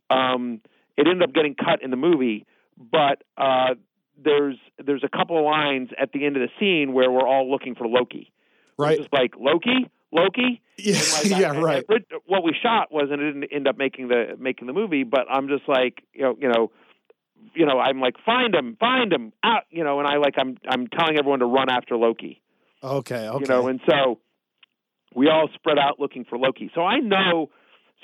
um, 0.10 0.62
it 0.98 1.08
ended 1.08 1.24
up 1.24 1.34
getting 1.34 1.56
cut 1.56 1.82
in 1.84 1.92
the 1.92 1.98
movie, 1.98 2.46
but 2.78 3.24
uh, 3.38 3.76
there's 4.22 4.58
there's 4.84 5.04
a 5.04 5.10
couple 5.10 5.38
of 5.38 5.46
lines 5.46 5.90
at 6.02 6.12
the 6.12 6.26
end 6.26 6.36
of 6.38 6.42
the 6.42 6.50
scene 6.60 6.94
where 6.94 7.12
we're 7.12 7.28
all 7.28 7.50
looking 7.50 7.76
for 7.76 7.88
Loki. 7.88 8.32
Right. 8.80 8.98
just 9.00 9.12
like 9.14 9.34
Loki, 9.40 9.90
Loki. 10.12 10.62
Yeah. 10.78 11.00
Like, 11.14 11.26
yeah. 11.26 11.52
I- 11.54 11.60
Right. 11.60 11.86
I- 11.90 12.00
what 12.26 12.44
we 12.44 12.54
shot 12.62 12.92
was, 12.92 13.10
and 13.12 13.22
it 13.22 13.32
didn't 13.34 13.52
end 13.52 13.68
up 13.68 13.78
making 13.78 14.08
the 14.10 14.36
making 14.40 14.68
the 14.68 14.74
movie. 14.74 15.04
But 15.04 15.26
I'm 15.30 15.48
just 15.48 15.68
like, 15.68 16.04
you 16.14 16.22
know, 16.24 16.38
you 16.40 16.48
know, 16.50 16.72
you 17.56 17.66
know, 17.66 17.80
I'm 17.80 18.00
like, 18.00 18.16
find 18.26 18.54
him, 18.54 18.78
find 18.80 19.12
him, 19.14 19.34
out, 19.44 19.64
you 19.72 19.84
know, 19.84 20.00
and 20.00 20.08
I 20.08 20.18
like, 20.18 20.36
I'm 20.38 20.58
I'm 20.68 20.88
telling 20.88 21.18
everyone 21.18 21.40
to 21.40 21.46
run 21.46 21.70
after 21.70 21.96
Loki, 21.96 22.42
Okay. 22.84 23.28
Okay. 23.28 23.40
you 23.44 23.48
know, 23.48 23.68
and 23.68 23.80
so 23.90 24.20
we 25.16 25.28
all 25.30 25.48
spread 25.56 25.80
out 25.80 26.00
looking 26.00 26.26
for 26.26 26.38
Loki. 26.38 26.70
So 26.76 26.82
I 26.82 26.98
know, 27.00 27.50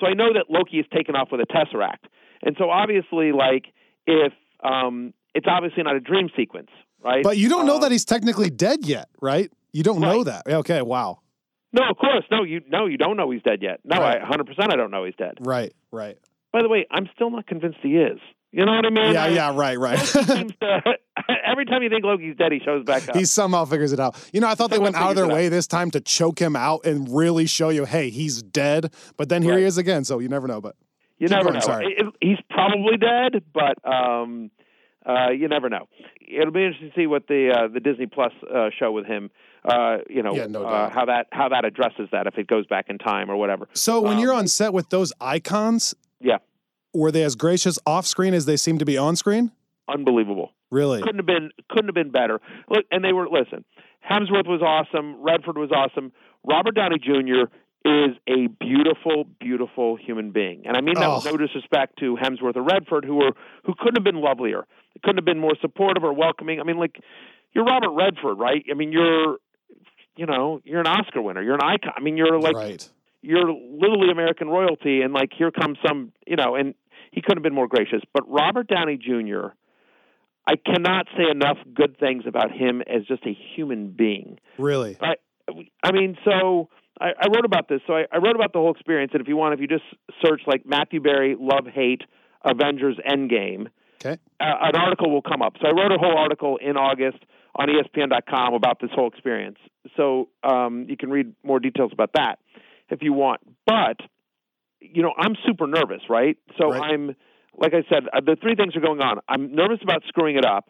so 0.00 0.06
I 0.06 0.14
know 0.14 0.32
that 0.32 0.46
Loki 0.50 0.78
is 0.78 0.86
taken 0.92 1.14
off 1.14 1.28
with 1.30 1.40
a 1.40 1.46
tesseract, 1.46 2.06
and 2.44 2.54
so 2.58 2.70
obviously, 2.70 3.32
like, 3.32 3.66
if 4.06 4.32
um, 4.62 5.12
it's 5.34 5.46
obviously 5.48 5.82
not 5.82 5.96
a 5.96 6.00
dream 6.00 6.28
sequence, 6.36 6.68
right? 7.02 7.22
but 7.24 7.36
you 7.38 7.48
don't 7.48 7.66
know 7.66 7.76
Um, 7.76 7.80
that 7.82 7.90
he's 7.92 8.04
technically 8.04 8.50
dead 8.50 8.86
yet, 8.86 9.08
right? 9.20 9.50
You 9.72 9.82
don't 9.82 10.00
know 10.00 10.22
that. 10.24 10.46
Okay. 10.46 10.82
Wow. 10.82 11.18
No, 11.72 11.82
of 11.90 11.96
course, 11.96 12.24
no, 12.30 12.44
you 12.44 12.60
no, 12.68 12.86
you 12.86 12.96
don't 12.96 13.16
know 13.16 13.28
he's 13.32 13.42
dead 13.42 13.58
yet. 13.60 13.80
No, 13.84 13.98
Right. 13.98 14.18
I 14.18 14.20
100 14.20 14.46
percent 14.46 14.72
I 14.72 14.76
don't 14.76 14.92
know 14.92 15.04
he's 15.04 15.16
dead. 15.16 15.38
Right. 15.40 15.72
Right. 15.90 16.16
By 16.52 16.62
the 16.62 16.68
way, 16.68 16.86
I'm 16.92 17.08
still 17.16 17.30
not 17.30 17.46
convinced 17.48 17.78
he 17.82 17.96
is. 17.96 18.20
You 18.52 18.64
know 18.64 18.70
what 18.70 18.86
I 18.86 18.90
mean? 18.90 19.12
Yeah. 19.12 19.26
Yeah. 19.26 19.56
Right. 19.56 19.76
Right. 19.76 19.98
seems 19.98 20.52
to, 20.60 20.80
every 21.44 21.64
time 21.64 21.82
you 21.82 21.88
think 21.90 22.04
Loki's 22.04 22.36
dead, 22.36 22.52
he 22.52 22.60
shows 22.64 22.84
back 22.84 23.08
up. 23.08 23.16
he 23.16 23.24
somehow 23.24 23.64
figures 23.64 23.92
it 23.92 23.98
out. 23.98 24.14
You 24.32 24.38
know, 24.40 24.46
I 24.48 24.54
thought 24.54 24.70
they 24.70 24.78
went 24.78 24.94
out 24.94 25.10
of 25.10 25.16
their 25.16 25.26
way 25.26 25.48
this 25.48 25.66
time 25.66 25.90
to 25.90 26.00
choke 26.00 26.38
him 26.40 26.54
out 26.54 26.86
and 26.86 27.08
really 27.12 27.46
show 27.46 27.70
you, 27.70 27.84
hey, 27.84 28.10
he's 28.10 28.40
dead. 28.44 28.94
But 29.16 29.28
then 29.28 29.42
here 29.42 29.58
he 29.58 29.64
is 29.64 29.76
again. 29.76 30.04
So 30.04 30.20
you 30.20 30.28
never 30.28 30.46
know. 30.46 30.60
But 30.60 30.76
you 31.18 31.28
never 31.28 31.44
going, 31.44 31.54
know. 31.54 31.60
sorry. 31.60 31.86
It- 31.86 32.06
it- 32.06 32.14
he's 32.20 32.38
probably 32.50 32.96
dead, 32.96 33.42
but 33.52 33.76
um, 33.90 34.50
uh, 35.06 35.30
you 35.30 35.48
never 35.48 35.68
know. 35.68 35.88
It'll 36.26 36.52
be 36.52 36.64
interesting 36.64 36.90
to 36.90 36.94
see 37.00 37.06
what 37.06 37.26
the 37.28 37.50
uh, 37.50 37.68
the 37.68 37.80
Disney 37.80 38.06
Plus 38.06 38.32
uh, 38.52 38.70
show 38.78 38.90
with 38.92 39.06
him. 39.06 39.30
Uh, 39.64 39.98
you 40.10 40.22
know 40.22 40.34
Yeah, 40.34 40.46
no 40.46 40.64
uh, 40.64 40.90
how 40.90 41.06
that 41.06 41.26
how 41.32 41.48
that 41.48 41.64
addresses 41.64 42.08
that 42.12 42.26
if 42.26 42.36
it 42.36 42.46
goes 42.46 42.66
back 42.66 42.86
in 42.90 42.98
time 42.98 43.30
or 43.30 43.36
whatever. 43.36 43.66
so 43.72 44.00
when 44.00 44.14
Um, 44.14 44.18
you're 44.18 44.34
on 44.34 44.46
set 44.48 44.72
with 44.74 44.90
those 44.90 45.12
icons, 45.20 45.94
Yeah, 46.20 46.38
were 46.92 47.10
they 47.10 47.22
as 47.22 47.34
gracious 47.34 47.78
off 47.86 48.04
screen 48.06 48.34
as 48.34 48.44
they 48.46 48.56
seem 48.58 48.78
to 48.78 48.84
be 48.84 48.98
on 48.98 49.16
screen? 49.16 49.52
unbelievable. 49.88 50.52
Really? 50.70 51.00
couldn't 51.02 51.18
have 51.18 51.26
been 51.26 51.50
couldn't 51.70 51.86
have 51.88 51.94
been 51.94 52.10
better. 52.10 52.40
Look, 52.68 52.84
and 52.90 53.04
they 53.04 53.12
were 53.12 53.28
listen. 53.28 53.64
Hemsworth 54.08 54.46
was 54.46 54.60
awesome. 54.60 55.22
Redford 55.22 55.56
was 55.56 55.70
awesome. 55.72 56.12
Robert 56.46 56.74
Downey 56.74 56.98
Jr. 56.98 57.44
is 57.84 58.16
a 58.26 58.46
beautiful, 58.60 59.24
beautiful 59.40 59.96
human 59.96 60.30
being, 60.30 60.62
and 60.66 60.76
I 60.76 60.80
mean 60.80 60.94
that 60.94 61.08
with 61.14 61.26
Oh. 61.26 61.30
no 61.32 61.36
disrespect 61.36 61.98
to 61.98 62.16
Hemsworth 62.16 62.56
or 62.56 62.62
Redford, 62.62 63.04
who 63.04 63.16
were 63.16 63.32
who 63.64 63.74
couldn't 63.78 63.96
have 63.96 64.04
been 64.04 64.22
lovelier. 64.22 64.66
Couldn't 65.02 65.18
have 65.18 65.24
been 65.24 65.40
more 65.40 65.56
supportive 65.60 66.04
or 66.04 66.12
welcoming. 66.12 66.60
I 66.60 66.62
mean, 66.64 66.78
like 66.78 66.96
you're 67.52 67.64
Robert 67.64 67.90
Redford, 67.90 68.38
right? 68.38 68.64
I 68.70 68.74
mean, 68.74 68.92
you're 68.92 69.38
you 70.16 70.26
know 70.26 70.60
you're 70.64 70.80
an 70.80 70.86
Oscar 70.86 71.20
winner. 71.20 71.42
You're 71.42 71.54
an 71.56 71.62
icon. 71.64 71.92
I 71.96 72.00
mean, 72.00 72.16
you're 72.16 72.40
like 72.40 72.56
right. 72.56 72.88
you're 73.20 73.52
literally 73.52 74.10
American 74.10 74.48
royalty, 74.48 75.02
and 75.02 75.12
like 75.12 75.30
here 75.36 75.50
comes 75.50 75.78
some, 75.86 76.12
you 76.26 76.36
know, 76.36 76.54
and 76.54 76.74
he 77.10 77.20
couldn't 77.20 77.38
have 77.38 77.42
been 77.42 77.54
more 77.54 77.68
gracious. 77.68 78.00
But 78.12 78.22
Robert 78.30 78.66
Downey 78.68 78.96
Jr., 78.96 79.48
I 80.46 80.54
cannot 80.56 81.06
say 81.16 81.24
enough 81.30 81.58
good 81.74 81.98
things 81.98 82.24
about 82.26 82.50
him 82.50 82.82
as 82.82 83.04
just 83.06 83.24
a 83.26 83.36
human 83.54 83.90
being. 83.90 84.38
Really? 84.58 84.96
I, 85.00 85.14
I 85.82 85.92
mean, 85.92 86.16
so 86.24 86.68
I, 87.00 87.10
I 87.20 87.26
wrote 87.34 87.44
about 87.44 87.68
this. 87.68 87.80
So 87.86 87.94
I, 87.94 88.04
I 88.12 88.18
wrote 88.18 88.36
about 88.36 88.52
the 88.52 88.58
whole 88.58 88.72
experience, 88.72 89.12
and 89.14 89.20
if 89.20 89.28
you 89.28 89.36
want, 89.36 89.54
if 89.54 89.60
you 89.60 89.66
just 89.66 89.84
search 90.24 90.42
like 90.46 90.64
Matthew 90.66 91.00
Berry, 91.00 91.36
love, 91.38 91.66
hate, 91.72 92.02
Avengers, 92.44 92.98
Endgame, 93.08 93.66
Okay. 94.04 94.18
uh, 94.40 94.44
an 94.60 94.76
article 94.76 95.10
will 95.10 95.22
come 95.22 95.40
up. 95.42 95.54
So 95.60 95.66
I 95.66 95.70
wrote 95.70 95.90
a 95.92 95.98
whole 95.98 96.16
article 96.16 96.58
in 96.58 96.76
August 96.76 97.18
on 97.54 97.68
ESPN.com 97.68 98.54
about 98.54 98.80
this 98.80 98.90
whole 98.94 99.08
experience. 99.08 99.58
So 99.96 100.28
um, 100.42 100.86
you 100.88 100.96
can 100.96 101.10
read 101.10 101.34
more 101.42 101.58
details 101.58 101.90
about 101.92 102.10
that 102.14 102.38
if 102.90 103.02
you 103.02 103.12
want. 103.12 103.40
But 103.66 104.00
you 104.80 105.02
know, 105.02 105.14
I'm 105.16 105.34
super 105.46 105.66
nervous, 105.66 106.02
right? 106.10 106.36
So 106.58 106.70
Right. 106.70 106.92
I'm, 106.92 107.16
like 107.56 107.72
I 107.72 107.82
said, 107.88 108.04
uh, 108.12 108.20
the 108.20 108.36
three 108.40 108.54
things 108.54 108.76
are 108.76 108.80
going 108.80 109.00
on. 109.00 109.20
I'm 109.28 109.54
nervous 109.54 109.78
about 109.82 110.02
screwing 110.08 110.36
it 110.36 110.44
up. 110.44 110.68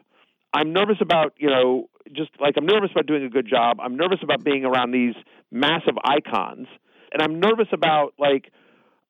I'm 0.53 0.73
nervous 0.73 0.99
about, 1.01 1.35
you 1.39 1.49
know, 1.49 1.89
just 2.13 2.31
like 2.39 2.55
I'm 2.57 2.67
nervous 2.67 2.91
about 2.93 3.07
doing 3.07 3.25
a 3.25 3.29
good 3.29 3.49
job. 3.49 3.79
I'm 3.81 3.97
nervous 3.97 4.21
about 4.23 4.45
being 4.45 4.65
around 4.65 4.93
these 4.93 5.15
massive 5.55 5.95
icons. 6.05 6.67
And 7.13 7.23
I'm 7.23 7.41
nervous 7.41 7.69
about, 7.73 8.15
like, 8.19 8.51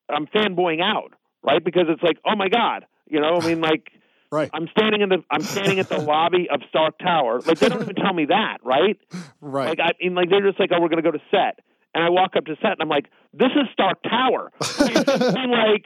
I'm 0.09 0.27
fanboying 0.27 0.83
out, 0.83 1.15
right? 1.43 1.65
Because 1.65 1.85
it's 1.89 2.03
like, 2.03 2.19
oh 2.25 2.37
my 2.37 2.49
God, 2.49 2.85
you 3.09 3.21
know, 3.21 3.39
I 3.41 3.47
mean, 3.47 3.61
like, 3.61 3.91
Right. 4.33 4.51
I'm 4.53 4.67
standing 4.77 5.01
in 5.01 5.11
the 5.11 5.23
I'm 5.31 5.43
standing 5.43 5.79
at 5.79 5.89
the 5.89 5.99
lobby 5.99 6.49
of 6.53 6.61
Stark 6.69 6.99
Tower. 6.99 7.41
Like 7.47 7.61
they 7.61 7.69
don't 7.69 7.83
even 7.83 7.95
tell 7.95 8.13
me 8.13 8.25
that, 8.25 8.59
right? 8.65 8.99
Right. 9.41 9.69
Like 9.69 9.79
I 9.79 9.93
mean, 10.03 10.17
like 10.17 10.29
they're 10.29 10.43
just 10.45 10.59
like, 10.59 10.71
oh, 10.73 10.81
we're 10.81 10.89
gonna 10.89 11.03
go 11.03 11.13
to 11.13 11.21
set, 11.31 11.61
and 11.95 12.03
I 12.03 12.11
walk 12.11 12.35
up 12.37 12.47
to 12.47 12.57
set, 12.57 12.73
and 12.73 12.81
I'm 12.81 12.89
like, 12.89 13.07
this 13.33 13.53
is 13.55 13.69
Stark 13.73 14.03
Tower. 14.03 14.51
I 14.61 15.33
mean, 15.35 15.51
like, 15.53 15.85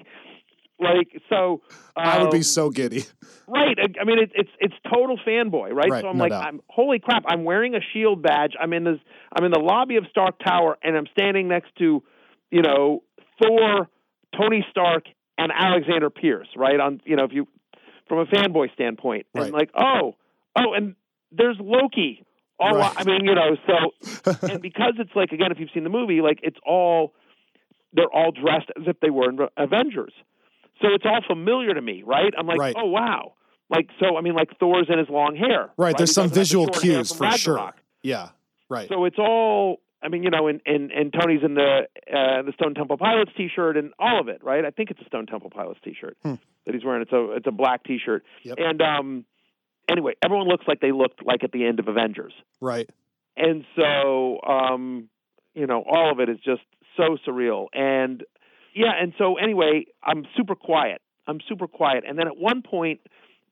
like 0.80 1.08
so. 1.28 1.62
I 1.96 2.22
would 2.22 2.30
be 2.30 2.38
um, 2.38 2.42
so 2.42 2.70
giddy. 2.70 3.04
Right. 3.46 3.78
I, 3.78 4.00
I 4.00 4.04
mean, 4.04 4.18
it, 4.18 4.30
it's 4.34 4.50
it's 4.60 4.74
total 4.92 5.18
fanboy, 5.26 5.72
right? 5.72 5.90
Right, 5.90 6.02
So 6.02 6.08
I'm 6.08 6.18
no 6.18 6.24
like, 6.24 6.32
doubt. 6.32 6.46
I'm 6.46 6.60
holy 6.68 6.98
crap! 6.98 7.24
I'm 7.26 7.44
wearing 7.44 7.74
a 7.74 7.80
shield 7.92 8.22
badge. 8.22 8.52
I'm 8.60 8.72
in 8.72 8.84
this. 8.84 8.98
I'm 9.36 9.44
in 9.44 9.50
the 9.52 9.58
lobby 9.60 9.96
of 9.96 10.04
Stark 10.10 10.38
Tower, 10.44 10.76
and 10.82 10.96
I'm 10.96 11.06
standing 11.12 11.48
next 11.48 11.74
to, 11.78 12.02
you 12.50 12.62
know, 12.62 13.02
Thor, 13.42 13.88
Tony 14.36 14.64
Stark, 14.70 15.04
and 15.38 15.50
Alexander 15.56 16.10
Pierce. 16.10 16.48
Right 16.56 16.78
on. 16.78 17.00
You 17.04 17.16
know, 17.16 17.24
if 17.24 17.32
you 17.32 17.48
from 18.08 18.18
a 18.20 18.26
fanboy 18.26 18.72
standpoint, 18.74 19.26
Right. 19.34 19.44
and 19.46 19.52
like, 19.52 19.70
oh, 19.74 20.16
oh, 20.56 20.72
and 20.74 20.94
there's 21.32 21.56
Loki. 21.60 22.24
All 22.60 22.74
Right. 22.74 22.92
I 22.96 23.04
mean, 23.04 23.24
you 23.24 23.34
know, 23.34 23.56
so 23.66 24.46
and 24.50 24.60
because 24.60 24.94
it's 24.98 25.14
like 25.14 25.32
again, 25.32 25.52
if 25.52 25.58
you've 25.60 25.70
seen 25.72 25.84
the 25.84 25.90
movie, 25.90 26.20
like 26.20 26.40
it's 26.42 26.58
all 26.66 27.14
they're 27.92 28.12
all 28.12 28.32
dressed 28.32 28.70
as 28.76 28.84
if 28.86 29.00
they 29.00 29.10
were 29.10 29.30
Avengers. 29.56 30.12
So 30.80 30.88
it's 30.94 31.04
all 31.04 31.20
familiar 31.26 31.74
to 31.74 31.80
me, 31.82 32.02
right? 32.04 32.32
I'm 32.38 32.46
like, 32.46 32.58
Right. 32.58 32.74
oh 32.78 32.86
wow. 32.86 33.34
Like 33.70 33.88
so 34.00 34.16
I 34.16 34.20
mean 34.20 34.34
like 34.34 34.58
Thor's 34.58 34.86
in 34.88 34.98
his 34.98 35.08
long 35.08 35.36
hair. 35.36 35.70
Right. 35.76 35.96
There's 35.96 36.10
He 36.10 36.14
some 36.14 36.22
doesn't 36.28 36.34
the 36.34 36.40
visual 36.40 36.66
cues 36.68 37.12
for 37.14 37.30
sure. 37.32 37.72
Yeah. 38.02 38.30
Right. 38.68 38.88
So 38.88 39.04
it's 39.04 39.18
all 39.18 39.80
I 40.00 40.06
mean, 40.08 40.22
you 40.22 40.30
know, 40.30 40.46
and, 40.46 40.60
and, 40.64 40.92
and 40.92 41.12
Tony's 41.12 41.42
in 41.42 41.54
the 41.54 41.88
uh, 42.08 42.42
the 42.42 42.52
Stone 42.54 42.74
Temple 42.74 42.96
Pilots 42.98 43.32
T-shirt 43.36 43.76
and 43.76 43.92
all 43.98 44.20
of 44.20 44.28
it, 44.28 44.44
right? 44.44 44.64
I 44.64 44.70
think 44.70 44.92
it's 44.92 45.00
a 45.00 45.04
Stone 45.06 45.26
Temple 45.26 45.50
Pilots 45.50 45.80
T-shirt 45.82 46.16
that 46.22 46.38
he's 46.72 46.84
wearing. 46.84 47.02
It's 47.02 47.12
a 47.12 47.32
it's 47.32 47.46
a 47.48 47.50
black 47.50 47.82
T-shirt, 47.82 48.24
Hmm. 48.44 48.48
Yep. 48.50 48.58
and 48.60 48.80
um, 48.82 49.24
anyway, 49.88 50.12
everyone 50.22 50.46
looks 50.46 50.66
like 50.68 50.78
they 50.80 50.92
looked 50.92 51.26
like 51.26 51.42
at 51.42 51.50
the 51.50 51.64
end 51.66 51.80
of 51.80 51.88
Avengers, 51.88 52.32
right. 52.60 52.88
and 53.36 53.64
so 53.74 54.40
um, 54.46 55.08
you 55.54 55.66
know, 55.66 55.82
all 55.82 56.12
of 56.12 56.20
it 56.20 56.28
is 56.28 56.38
just 56.44 56.62
so 56.96 57.16
surreal, 57.26 57.66
and 57.72 58.22
yeah, 58.78 58.92
and 59.00 59.12
so 59.18 59.36
anyway, 59.36 59.86
I'm 60.02 60.24
super 60.36 60.54
quiet. 60.54 61.00
I'm 61.26 61.40
super 61.48 61.66
quiet, 61.66 62.04
and 62.08 62.18
then 62.18 62.26
at 62.26 62.36
one 62.36 62.62
point, 62.62 63.00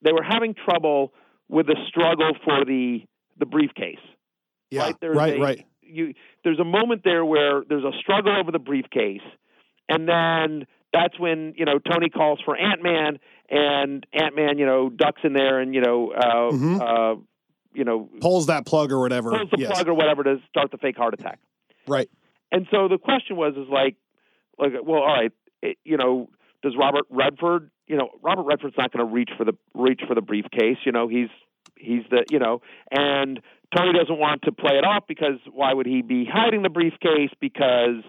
they 0.03 0.12
were 0.12 0.23
having 0.23 0.55
trouble 0.55 1.12
with 1.49 1.67
the 1.67 1.77
struggle 1.89 2.33
for 2.45 2.65
the 2.65 3.01
the 3.39 3.45
briefcase 3.47 3.99
Yeah. 4.71 4.85
right? 4.85 4.97
There's 5.01 5.17
right. 5.17 5.37
a, 5.37 5.41
right. 5.41 5.67
You, 5.83 6.15
there's 6.43 6.59
a 6.59 6.65
moment 6.65 7.03
there 7.05 7.25
where 7.25 7.62
there's 7.69 7.85
a 7.85 7.93
struggle 8.01 8.35
over 8.41 8.51
the 8.51 8.59
briefcase, 8.59 9.21
and 9.89 10.09
then 10.09 10.67
that's 10.93 11.19
when 11.19 11.53
you 11.57 11.65
know 11.67 11.79
Tony 11.79 12.09
calls 12.09 12.41
for 12.45 12.57
Ant 12.57 12.83
Man, 12.83 13.19
and 13.51 14.07
Ant 14.15 14.35
Man, 14.35 14.59
you 14.59 14.67
know, 14.67 14.89
ducks 14.89 15.21
in 15.23 15.33
there, 15.35 15.61
and 15.61 15.75
you 15.75 15.81
know, 15.83 16.12
uh, 16.12 16.51
Mhm. 16.53 16.81
uh, 16.81 17.21
you 17.75 17.85
know, 17.85 18.09
Pulls 18.21 18.47
that 18.47 18.65
plug 18.65 18.91
or 18.91 19.01
whatever. 19.01 19.31
pulls 19.33 19.51
the 19.51 19.59
yes. 19.61 19.71
plug 19.73 19.87
or 19.89 19.95
whatever 19.95 20.25
to 20.25 20.41
start 20.49 20.71
the 20.71 20.79
fake 20.79 20.97
heart 20.97 21.12
attack. 21.15 21.39
Right. 21.87 22.09
And 22.51 22.67
so 22.71 22.89
the 22.89 22.97
question 22.99 23.37
was, 23.37 23.55
is 23.55 23.69
like, 23.69 23.97
like, 24.59 24.73
well, 24.85 25.03
all 25.03 25.14
right, 25.14 25.33
it, 25.62 25.79
you 25.85 25.97
know, 25.97 26.29
does 26.62 26.75
Robert 26.79 27.05
Redford, 27.11 27.71
you 27.87 27.97
know, 27.97 28.11
Robert 28.23 28.42
Redford's 28.42 28.77
not 28.77 28.92
going 28.92 29.07
to 29.07 29.12
reach 29.12 29.31
for 29.37 29.45
the 29.45 29.53
reach 29.75 30.01
for 30.07 30.14
the 30.14 30.21
briefcase. 30.21 30.79
You 30.85 30.92
know, 30.92 31.09
he's 31.09 31.29
he's 31.77 32.03
the, 32.11 32.25
you 32.31 32.38
know, 32.38 32.62
and 32.90 33.40
Tony 33.77 33.92
doesn't 33.99 34.19
want 34.19 34.42
to 34.42 34.53
play 34.53 34.79
it 34.79 34.85
off 34.85 35.05
because 35.07 35.38
why 35.53 35.73
would 35.73 35.87
he 35.87 36.03
be 36.03 36.27
hiding 36.31 36.62
the 36.62 36.69
briefcase? 36.69 37.31
Because 37.40 38.03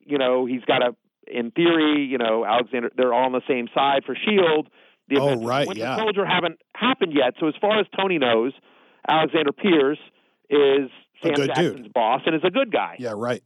you 0.00 0.18
know 0.18 0.46
he's 0.46 0.64
got 0.64 0.82
a, 0.82 0.94
in 1.26 1.50
theory, 1.50 2.04
you 2.04 2.18
know, 2.18 2.44
Alexander, 2.44 2.90
they're 2.96 3.12
all 3.12 3.26
on 3.26 3.32
the 3.32 3.42
same 3.48 3.68
side 3.74 4.04
for 4.04 4.14
Shield. 4.14 4.68
The 5.08 5.18
Oh, 5.20 5.36
right, 5.42 5.66
Winter 5.66 5.82
yeah. 5.82 5.96
Soldier 5.96 6.26
haven't 6.26 6.60
happened 6.74 7.12
yet. 7.14 7.34
So 7.40 7.48
as 7.48 7.54
far 7.60 7.80
as 7.80 7.86
Tony 7.98 8.18
knows, 8.18 8.52
Alexander 9.08 9.52
Pierce 9.52 9.98
is 10.50 10.90
Sam 11.22 11.32
good 11.34 11.46
dude. 11.48 11.54
Jackson's 11.54 11.88
boss 11.88 12.22
and 12.26 12.34
is 12.34 12.42
a 12.44 12.50
good 12.50 12.70
guy. 12.70 12.96
Yeah. 12.98 13.14
Right. 13.16 13.42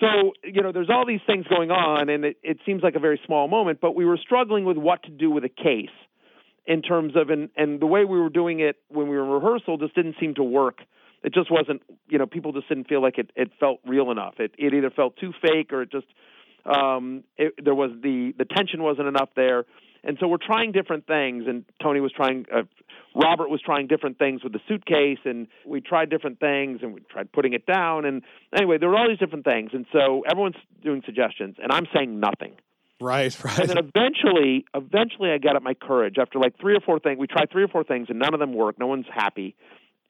So, 0.00 0.32
you 0.42 0.62
know, 0.62 0.72
there's 0.72 0.88
all 0.90 1.06
these 1.06 1.20
things 1.26 1.46
going 1.46 1.70
on, 1.70 2.08
and 2.08 2.24
it, 2.24 2.38
it 2.42 2.58
seems 2.64 2.82
like 2.82 2.94
a 2.94 2.98
very 2.98 3.20
small 3.26 3.48
moment, 3.48 3.80
but 3.80 3.94
we 3.94 4.06
were 4.06 4.16
struggling 4.16 4.64
with 4.64 4.78
what 4.78 5.02
to 5.02 5.10
do 5.10 5.30
with 5.30 5.44
a 5.44 5.48
case 5.48 5.88
in 6.66 6.80
terms 6.80 7.14
of, 7.16 7.28
and, 7.28 7.50
and 7.56 7.80
the 7.80 7.86
way 7.86 8.04
we 8.04 8.18
were 8.18 8.30
doing 8.30 8.60
it 8.60 8.76
when 8.88 9.08
we 9.08 9.16
were 9.16 9.24
in 9.24 9.30
rehearsal 9.30 9.76
just 9.76 9.94
didn't 9.94 10.16
seem 10.18 10.34
to 10.36 10.42
work. 10.42 10.78
It 11.22 11.34
just 11.34 11.50
wasn't, 11.50 11.82
you 12.08 12.18
know, 12.18 12.26
people 12.26 12.52
just 12.52 12.68
didn't 12.68 12.88
feel 12.88 13.02
like 13.02 13.18
it, 13.18 13.30
it 13.36 13.50
felt 13.60 13.80
real 13.86 14.10
enough. 14.10 14.34
It, 14.38 14.54
it 14.56 14.72
either 14.72 14.90
felt 14.90 15.16
too 15.18 15.32
fake 15.42 15.70
or 15.72 15.82
it 15.82 15.92
just, 15.92 16.06
um, 16.64 17.24
it, 17.36 17.54
there 17.62 17.74
was 17.74 17.90
the, 18.02 18.32
the 18.38 18.46
tension 18.46 18.82
wasn't 18.82 19.08
enough 19.08 19.28
there. 19.36 19.64
And 20.04 20.16
so 20.20 20.28
we're 20.28 20.38
trying 20.44 20.72
different 20.72 21.06
things, 21.06 21.44
and 21.46 21.64
Tony 21.82 22.00
was 22.00 22.12
trying, 22.12 22.46
uh, 22.54 22.62
Robert 23.14 23.50
was 23.50 23.60
trying 23.60 23.86
different 23.86 24.18
things 24.18 24.42
with 24.42 24.52
the 24.52 24.60
suitcase, 24.66 25.18
and 25.24 25.46
we 25.66 25.80
tried 25.80 26.10
different 26.10 26.40
things, 26.40 26.80
and 26.82 26.94
we 26.94 27.00
tried 27.10 27.32
putting 27.32 27.52
it 27.52 27.66
down. 27.66 28.04
And 28.04 28.22
anyway, 28.56 28.78
there 28.78 28.88
were 28.88 28.96
all 28.96 29.08
these 29.08 29.18
different 29.18 29.44
things, 29.44 29.70
and 29.72 29.86
so 29.92 30.22
everyone's 30.30 30.56
doing 30.82 31.02
suggestions, 31.04 31.56
and 31.62 31.70
I'm 31.70 31.86
saying 31.94 32.18
nothing. 32.20 32.54
Right. 33.00 33.36
Right. 33.44 33.58
And 33.58 33.68
then 33.68 33.78
eventually, 33.78 34.66
eventually, 34.74 35.30
I 35.30 35.38
got 35.38 35.56
up 35.56 35.62
my 35.62 35.74
courage 35.74 36.16
after 36.20 36.38
like 36.38 36.58
three 36.60 36.76
or 36.76 36.80
four 36.80 36.98
things. 37.00 37.18
We 37.18 37.26
tried 37.26 37.50
three 37.50 37.62
or 37.62 37.68
four 37.68 37.84
things, 37.84 38.08
and 38.10 38.18
none 38.18 38.34
of 38.34 38.40
them 38.40 38.52
worked. 38.52 38.78
No 38.78 38.86
one's 38.86 39.06
happy, 39.12 39.56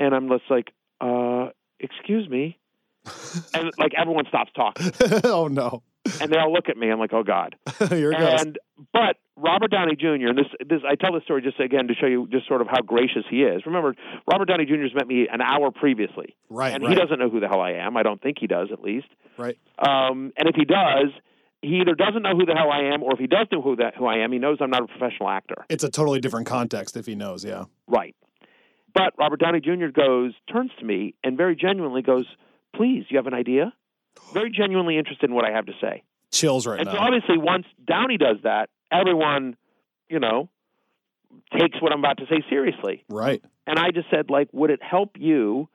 and 0.01 0.15
I'm 0.15 0.29
just 0.29 0.51
like, 0.51 0.73
uh, 1.01 1.51
"Excuse 1.79 2.29
me," 2.29 2.59
and 3.55 3.71
like 3.79 3.93
everyone 3.97 4.25
stops 4.29 4.51
talking, 4.55 4.91
oh 5.25 5.49
no. 5.49 5.83
And 6.21 6.33
they 6.33 6.39
all 6.39 6.53
look 6.53 6.69
at 6.69 6.77
me. 6.77 6.91
I'm 6.91 6.99
like, 6.99 7.13
"Oh 7.13 7.23
God." 7.23 7.57
Here 7.89 8.13
it 8.13 8.19
goes. 8.19 8.43
And 8.43 8.59
but 8.93 9.17
Robert 9.37 9.71
Downey 9.71 9.97
Jr. 9.97 10.29
and 10.29 10.39
this 10.39 10.47
this 10.67 10.81
I 10.89 10.95
tell 10.95 11.13
this 11.13 11.23
story 11.25 11.43
just 11.43 11.59
again 11.61 11.89
to 11.89 11.95
show 11.95 12.07
you 12.07 12.29
just 12.31 12.47
sort 12.49 12.61
of 12.61 12.69
how 12.69 12.81
gracious 12.83 13.25
he 13.31 13.43
is. 13.43 13.63
Remember, 13.67 13.95
Robert 14.31 14.47
Downey 14.49 14.65
Jr. 14.67 14.83
has 14.83 14.95
met 14.95 15.07
me 15.07 15.29
an 15.33 15.41
hour 15.41 15.71
previously, 15.71 16.35
Right. 16.49 16.75
and 16.75 16.83
right. 16.83 16.93
he 16.93 16.99
doesn't 16.99 17.19
know 17.19 17.29
who 17.31 17.41
the 17.41 17.49
hell 17.49 17.61
I 17.61 17.73
am. 17.73 17.97
I 17.97 18.03
don't 18.03 18.21
think 18.21 18.39
he 18.41 18.47
does, 18.47 18.69
at 18.73 18.81
least. 18.83 19.09
Right. 19.39 19.59
Um, 19.79 20.33
and 20.37 20.49
if 20.49 20.55
he 20.57 20.65
does, 20.65 21.09
he 21.63 21.81
either 21.81 21.95
doesn't 21.95 22.23
know 22.23 22.33
who 22.37 22.47
the 22.47 22.55
hell 22.55 22.71
I 22.71 22.93
am, 22.95 23.03
or 23.03 23.13
if 23.13 23.19
he 23.19 23.27
does 23.27 23.47
know 23.53 23.61
who 23.63 23.77
that 23.77 23.95
who 23.97 24.07
I 24.07 24.19
am, 24.25 24.33
he 24.33 24.39
knows 24.39 24.59
I'm 24.61 24.71
not 24.71 24.83
a 24.83 24.87
professional 24.87 25.29
actor. 25.29 25.65
It's 25.69 25.85
a 25.85 25.91
totally 25.91 26.21
different 26.21 26.47
context 26.47 26.97
if 26.97 27.07
he 27.07 27.15
knows. 27.15 27.45
Yeah. 27.45 27.65
Right. 27.87 28.15
But 28.93 29.13
Robert 29.19 29.39
Downey 29.41 29.61
Jr. 29.61 29.87
goes, 29.95 30.33
turns 30.53 30.71
to 30.81 30.85
me, 30.85 31.15
and 31.23 31.37
very 31.37 31.55
genuinely 31.55 32.03
goes, 32.03 32.25
"Please, 32.75 33.05
you 33.09 33.19
have 33.19 33.27
an 33.27 33.35
idea?" 33.35 33.73
Very 34.33 34.51
genuinely 34.51 34.99
interested 34.99 35.29
in 35.31 35.35
what 35.35 35.45
I 35.45 35.53
have 35.53 35.67
to 35.67 35.73
say. 35.81 36.03
Chills 36.31 36.67
right 36.67 36.77
now. 36.77 36.91
And 36.91 36.99
so 36.99 37.03
obviously, 37.03 37.39
once 37.39 37.67
Downey 37.85 38.17
does 38.17 38.37
that, 38.45 38.71
everyone, 38.93 39.57
you 40.09 40.21
know, 40.21 40.49
takes 41.59 41.81
what 41.81 41.93
I'm 41.93 41.99
about 41.99 42.19
to 42.19 42.27
say 42.27 42.45
seriously. 42.49 43.05
Right. 43.09 43.43
And 43.67 43.79
I 43.79 43.91
just 43.91 44.09
said, 44.11 44.31
like, 44.31 44.49
would 44.53 44.71
it 44.71 44.81
help 44.83 45.17
you 45.19 45.69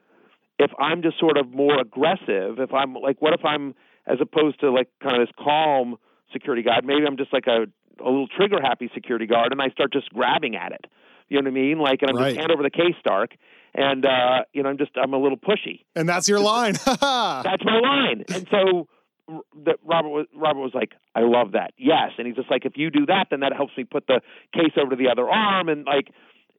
if 0.59 0.71
I'm 0.79 1.01
just 1.01 1.19
sort 1.19 1.37
of 1.37 1.53
more 1.53 1.79
aggressive? 1.79 2.59
If 2.59 2.73
I'm 2.73 2.93
like, 2.93 3.21
what 3.21 3.33
if 3.33 3.43
I'm 3.43 3.75
as 4.07 4.17
opposed 4.21 4.59
to 4.61 4.71
like 4.71 4.87
kind 5.01 5.21
of 5.21 5.27
this 5.27 5.35
calm 5.37 5.97
security 6.31 6.63
guard? 6.63 6.85
Maybe 6.85 7.05
I'm 7.05 7.17
just 7.17 7.33
like 7.33 7.47
a 7.47 7.65
a 8.01 8.09
little 8.09 8.27
trigger 8.27 8.57
happy 8.61 8.89
security 8.93 9.25
guard, 9.25 9.53
and 9.53 9.61
I 9.61 9.69
start 9.69 9.93
just 9.93 10.09
grabbing 10.09 10.55
at 10.57 10.73
it. 10.73 10.85
You 11.29 11.37
know 11.41 11.49
what 11.49 11.57
I 11.57 11.61
mean? 11.61 11.79
Like, 11.79 12.01
and 12.01 12.11
I'm 12.11 12.17
Right. 12.17 12.35
just 12.35 12.39
hand 12.39 12.51
over 12.51 12.61
the 12.61 12.69
case, 12.69 12.93
Stark, 12.99 13.35
and 13.75 14.05
uh, 14.05 14.43
you 14.53 14.63
know, 14.63 14.69
I'm 14.69 14.77
just 14.77 14.91
I'm 14.95 15.13
a 15.13 15.17
little 15.17 15.37
pushy. 15.37 15.83
And 15.95 16.07
that's 16.07 16.27
your 16.27 16.39
line. 16.39 16.73
That's 16.85 17.63
my 17.63 17.79
line. 17.79 18.23
And 18.33 18.47
so 18.49 18.87
that 19.65 19.77
Robert 19.83 20.09
was 20.09 20.27
Robert 20.35 20.59
was 20.59 20.71
like, 20.73 20.93
I 21.15 21.21
love 21.21 21.51
that. 21.53 21.73
Yes. 21.77 22.11
And 22.17 22.27
he's 22.27 22.35
just 22.35 22.49
like, 22.49 22.65
if 22.65 22.73
you 22.75 22.89
do 22.89 23.05
that, 23.07 23.27
then 23.31 23.41
that 23.41 23.53
helps 23.53 23.73
me 23.77 23.83
put 23.83 24.07
the 24.07 24.21
case 24.53 24.71
over 24.79 24.91
to 24.91 24.95
the 24.95 25.09
other 25.09 25.29
arm. 25.29 25.67
And 25.67 25.85
like, 25.85 26.07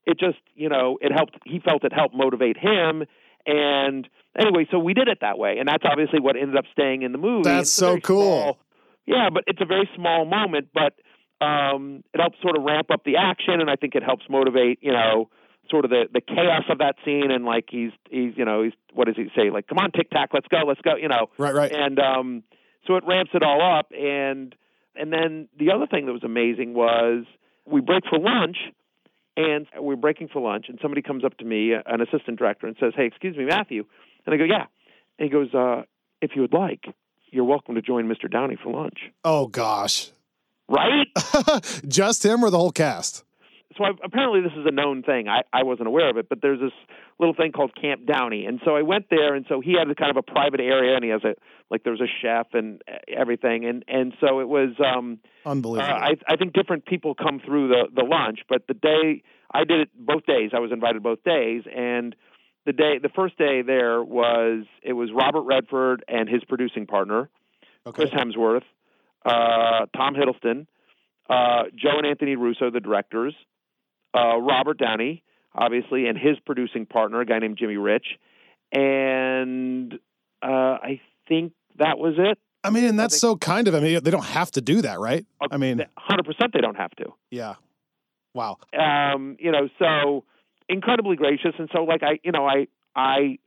it 0.04 0.18
just, 0.18 0.38
you 0.54 0.68
know, 0.68 0.98
it 1.00 1.12
helped. 1.12 1.36
He 1.44 1.58
felt 1.60 1.84
it 1.84 1.92
helped 1.92 2.14
motivate 2.14 2.56
him. 2.56 3.04
And 3.46 4.08
anyway, 4.38 4.66
so 4.70 4.78
we 4.78 4.92
did 4.92 5.08
it 5.08 5.18
that 5.20 5.38
way, 5.38 5.58
and 5.58 5.68
that's 5.68 5.84
obviously 5.84 6.18
what 6.18 6.36
ended 6.36 6.56
up 6.56 6.64
staying 6.72 7.02
in 7.02 7.12
the 7.12 7.18
movie. 7.18 7.44
That's 7.44 7.70
so 7.70 7.98
cool. 8.00 8.24
small- 8.24 8.58
yeah, 9.06 9.30
but 9.32 9.44
it's 9.46 9.60
a 9.60 9.64
very 9.64 9.88
small 9.94 10.24
moment, 10.24 10.68
but 10.74 10.94
um, 11.44 12.02
it 12.12 12.20
helps 12.20 12.42
sort 12.42 12.56
of 12.56 12.64
ramp 12.64 12.90
up 12.90 13.04
the 13.04 13.16
action, 13.16 13.60
and 13.60 13.70
I 13.70 13.76
think 13.76 13.94
it 13.94 14.02
helps 14.02 14.24
motivate, 14.28 14.80
you 14.82 14.90
know, 14.90 15.30
sort 15.70 15.84
of 15.84 15.90
the 15.90 16.04
the 16.12 16.20
chaos 16.20 16.64
of 16.70 16.78
that 16.78 16.96
scene. 17.04 17.30
And 17.30 17.44
like 17.44 17.66
he's 17.70 17.92
he's 18.10 18.32
you 18.36 18.44
know 18.44 18.62
he's 18.62 18.72
what 18.92 19.06
does 19.06 19.16
he 19.16 19.28
say? 19.36 19.50
Like, 19.50 19.66
come 19.66 19.78
on, 19.78 19.92
tic 19.92 20.10
tac, 20.10 20.30
let's 20.32 20.48
go, 20.48 20.58
let's 20.66 20.80
go, 20.80 20.96
you 20.96 21.08
know. 21.08 21.28
right. 21.38 21.54
Right. 21.54 21.72
And 21.72 21.98
um, 21.98 22.42
so 22.86 22.96
it 22.96 23.04
ramps 23.06 23.32
it 23.34 23.42
all 23.42 23.60
up, 23.78 23.90
and 23.92 24.54
and 24.94 25.12
then 25.12 25.48
the 25.58 25.70
other 25.72 25.86
thing 25.86 26.06
that 26.06 26.12
was 26.12 26.24
amazing 26.24 26.74
was 26.74 27.24
we 27.66 27.80
break 27.80 28.04
for 28.08 28.18
lunch, 28.18 28.56
and 29.36 29.66
we're 29.78 29.96
breaking 29.96 30.28
for 30.28 30.40
lunch, 30.40 30.66
and 30.68 30.78
somebody 30.80 31.02
comes 31.02 31.24
up 31.24 31.36
to 31.38 31.44
me, 31.44 31.72
an 31.74 32.00
assistant 32.00 32.38
director, 32.38 32.66
and 32.66 32.76
says, 32.80 32.92
"Hey, 32.96 33.06
excuse 33.06 33.36
me, 33.36 33.44
Matthew," 33.44 33.84
and 34.24 34.34
I 34.34 34.38
go, 34.38 34.44
"Yeah," 34.44 34.66
and 35.18 35.26
he 35.26 35.28
goes, 35.28 35.52
uh, 35.52 35.82
"If 36.22 36.30
you 36.34 36.42
would 36.42 36.54
like, 36.54 36.86
you're 37.30 37.44
welcome 37.44 37.74
to 37.74 37.82
join 37.82 38.06
Mr. 38.08 38.30
Downey 38.30 38.56
for 38.62 38.72
lunch." 38.72 38.98
Oh 39.24 39.46
gosh. 39.48 40.10
right? 40.68 41.06
Just 41.88 42.24
him 42.24 42.44
or 42.44 42.50
the 42.50 42.58
whole 42.58 42.72
cast? 42.72 43.24
So 43.76 43.84
I, 43.84 43.90
apparently 44.04 44.40
this 44.40 44.52
is 44.52 44.64
a 44.66 44.70
known 44.70 45.02
thing. 45.02 45.28
I, 45.28 45.42
I 45.52 45.64
wasn't 45.64 45.88
aware 45.88 46.08
of 46.08 46.16
it, 46.16 46.28
but 46.28 46.40
there's 46.40 46.60
this 46.60 46.72
little 47.18 47.34
thing 47.34 47.52
called 47.52 47.72
Camp 47.74 48.06
Downey, 48.06 48.46
and 48.46 48.60
so 48.64 48.76
I 48.76 48.82
went 48.82 49.06
there, 49.10 49.34
and 49.34 49.44
so 49.48 49.60
he 49.60 49.74
had 49.78 49.90
a 49.90 49.94
kind 49.94 50.10
of 50.10 50.16
a 50.16 50.22
private 50.22 50.60
area, 50.60 50.94
and 50.94 51.04
he 51.04 51.10
has 51.10 51.24
a 51.24 51.34
like 51.70 51.82
there 51.82 51.92
was 51.92 52.00
a 52.00 52.10
chef 52.22 52.48
and 52.52 52.82
everything, 53.08 53.64
and 53.64 53.84
and 53.88 54.14
so 54.20 54.40
it 54.40 54.48
was 54.48 54.70
um, 54.84 55.18
Unbelievable. 55.44 55.92
uh, 55.92 55.98
I 55.98 56.14
I 56.28 56.36
think 56.36 56.52
different 56.52 56.86
people 56.86 57.14
come 57.14 57.40
through 57.44 57.68
the 57.68 57.88
the 57.94 58.04
lunch, 58.04 58.40
but 58.48 58.66
the 58.68 58.74
day 58.74 59.22
I 59.52 59.64
did 59.64 59.80
it 59.80 59.88
both 59.94 60.24
days, 60.26 60.50
I 60.54 60.60
was 60.60 60.72
invited 60.72 61.02
both 61.02 61.22
days, 61.24 61.64
and 61.74 62.14
the 62.66 62.72
day 62.72 62.98
the 63.02 63.10
first 63.14 63.36
day 63.36 63.62
there 63.62 64.02
was 64.02 64.64
it 64.82 64.92
was 64.92 65.10
Robert 65.12 65.42
Redford 65.42 66.04
and 66.08 66.28
his 66.28 66.44
producing 66.44 66.86
partner, 66.86 67.28
okay. 67.86 68.06
Chris 68.06 68.10
Hemsworth, 68.10 68.64
uh, 69.24 69.86
Tom 69.96 70.14
Hiddleston, 70.14 70.66
uh, 71.28 71.64
Joe 71.74 71.98
and 71.98 72.06
Anthony 72.06 72.36
Russo, 72.36 72.70
the 72.70 72.80
directors, 72.80 73.34
uh, 74.16 74.38
Robert 74.38 74.78
Downey, 74.78 75.22
obviously, 75.54 76.06
and 76.06 76.16
his 76.16 76.38
producing 76.44 76.86
partner, 76.86 77.20
a 77.20 77.26
guy 77.26 77.38
named 77.38 77.58
Jimmy 77.58 77.76
Rich, 77.76 78.06
and 78.72 79.94
uh, 80.42 80.46
I 80.46 81.00
think 81.28 81.52
that 81.78 81.98
was 81.98 82.14
it. 82.18 82.38
I 82.64 82.70
mean, 82.70 82.84
and 82.84 82.98
that's 82.98 83.18
so 83.18 83.36
kind 83.36 83.68
of. 83.68 83.74
I 83.74 83.80
mean, 83.80 84.02
they 84.02 84.10
don't 84.10 84.24
have 84.24 84.50
to 84.52 84.60
do 84.60 84.82
that, 84.82 84.98
right? 84.98 85.24
I 85.50 85.56
mean, 85.56 85.84
hundred 85.96 86.24
percent, 86.24 86.52
they 86.52 86.60
don't 86.60 86.76
have 86.76 86.90
to. 86.96 87.12
yeah. 87.30 87.54
Wow. 88.34 88.58
um, 88.78 89.38
you 89.40 89.50
know, 89.50 89.70
so 89.78 90.24
incredibly 90.68 91.16
gracious. 91.16 91.54
And 91.58 91.70
so, 91.72 91.84
like, 91.84 92.02
I, 92.02 92.18
you 92.22 92.32
know, 92.32 92.46
I, 92.46 92.66
I, 92.94 93.38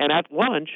and 0.00 0.10
at 0.10 0.32
lunch, 0.32 0.70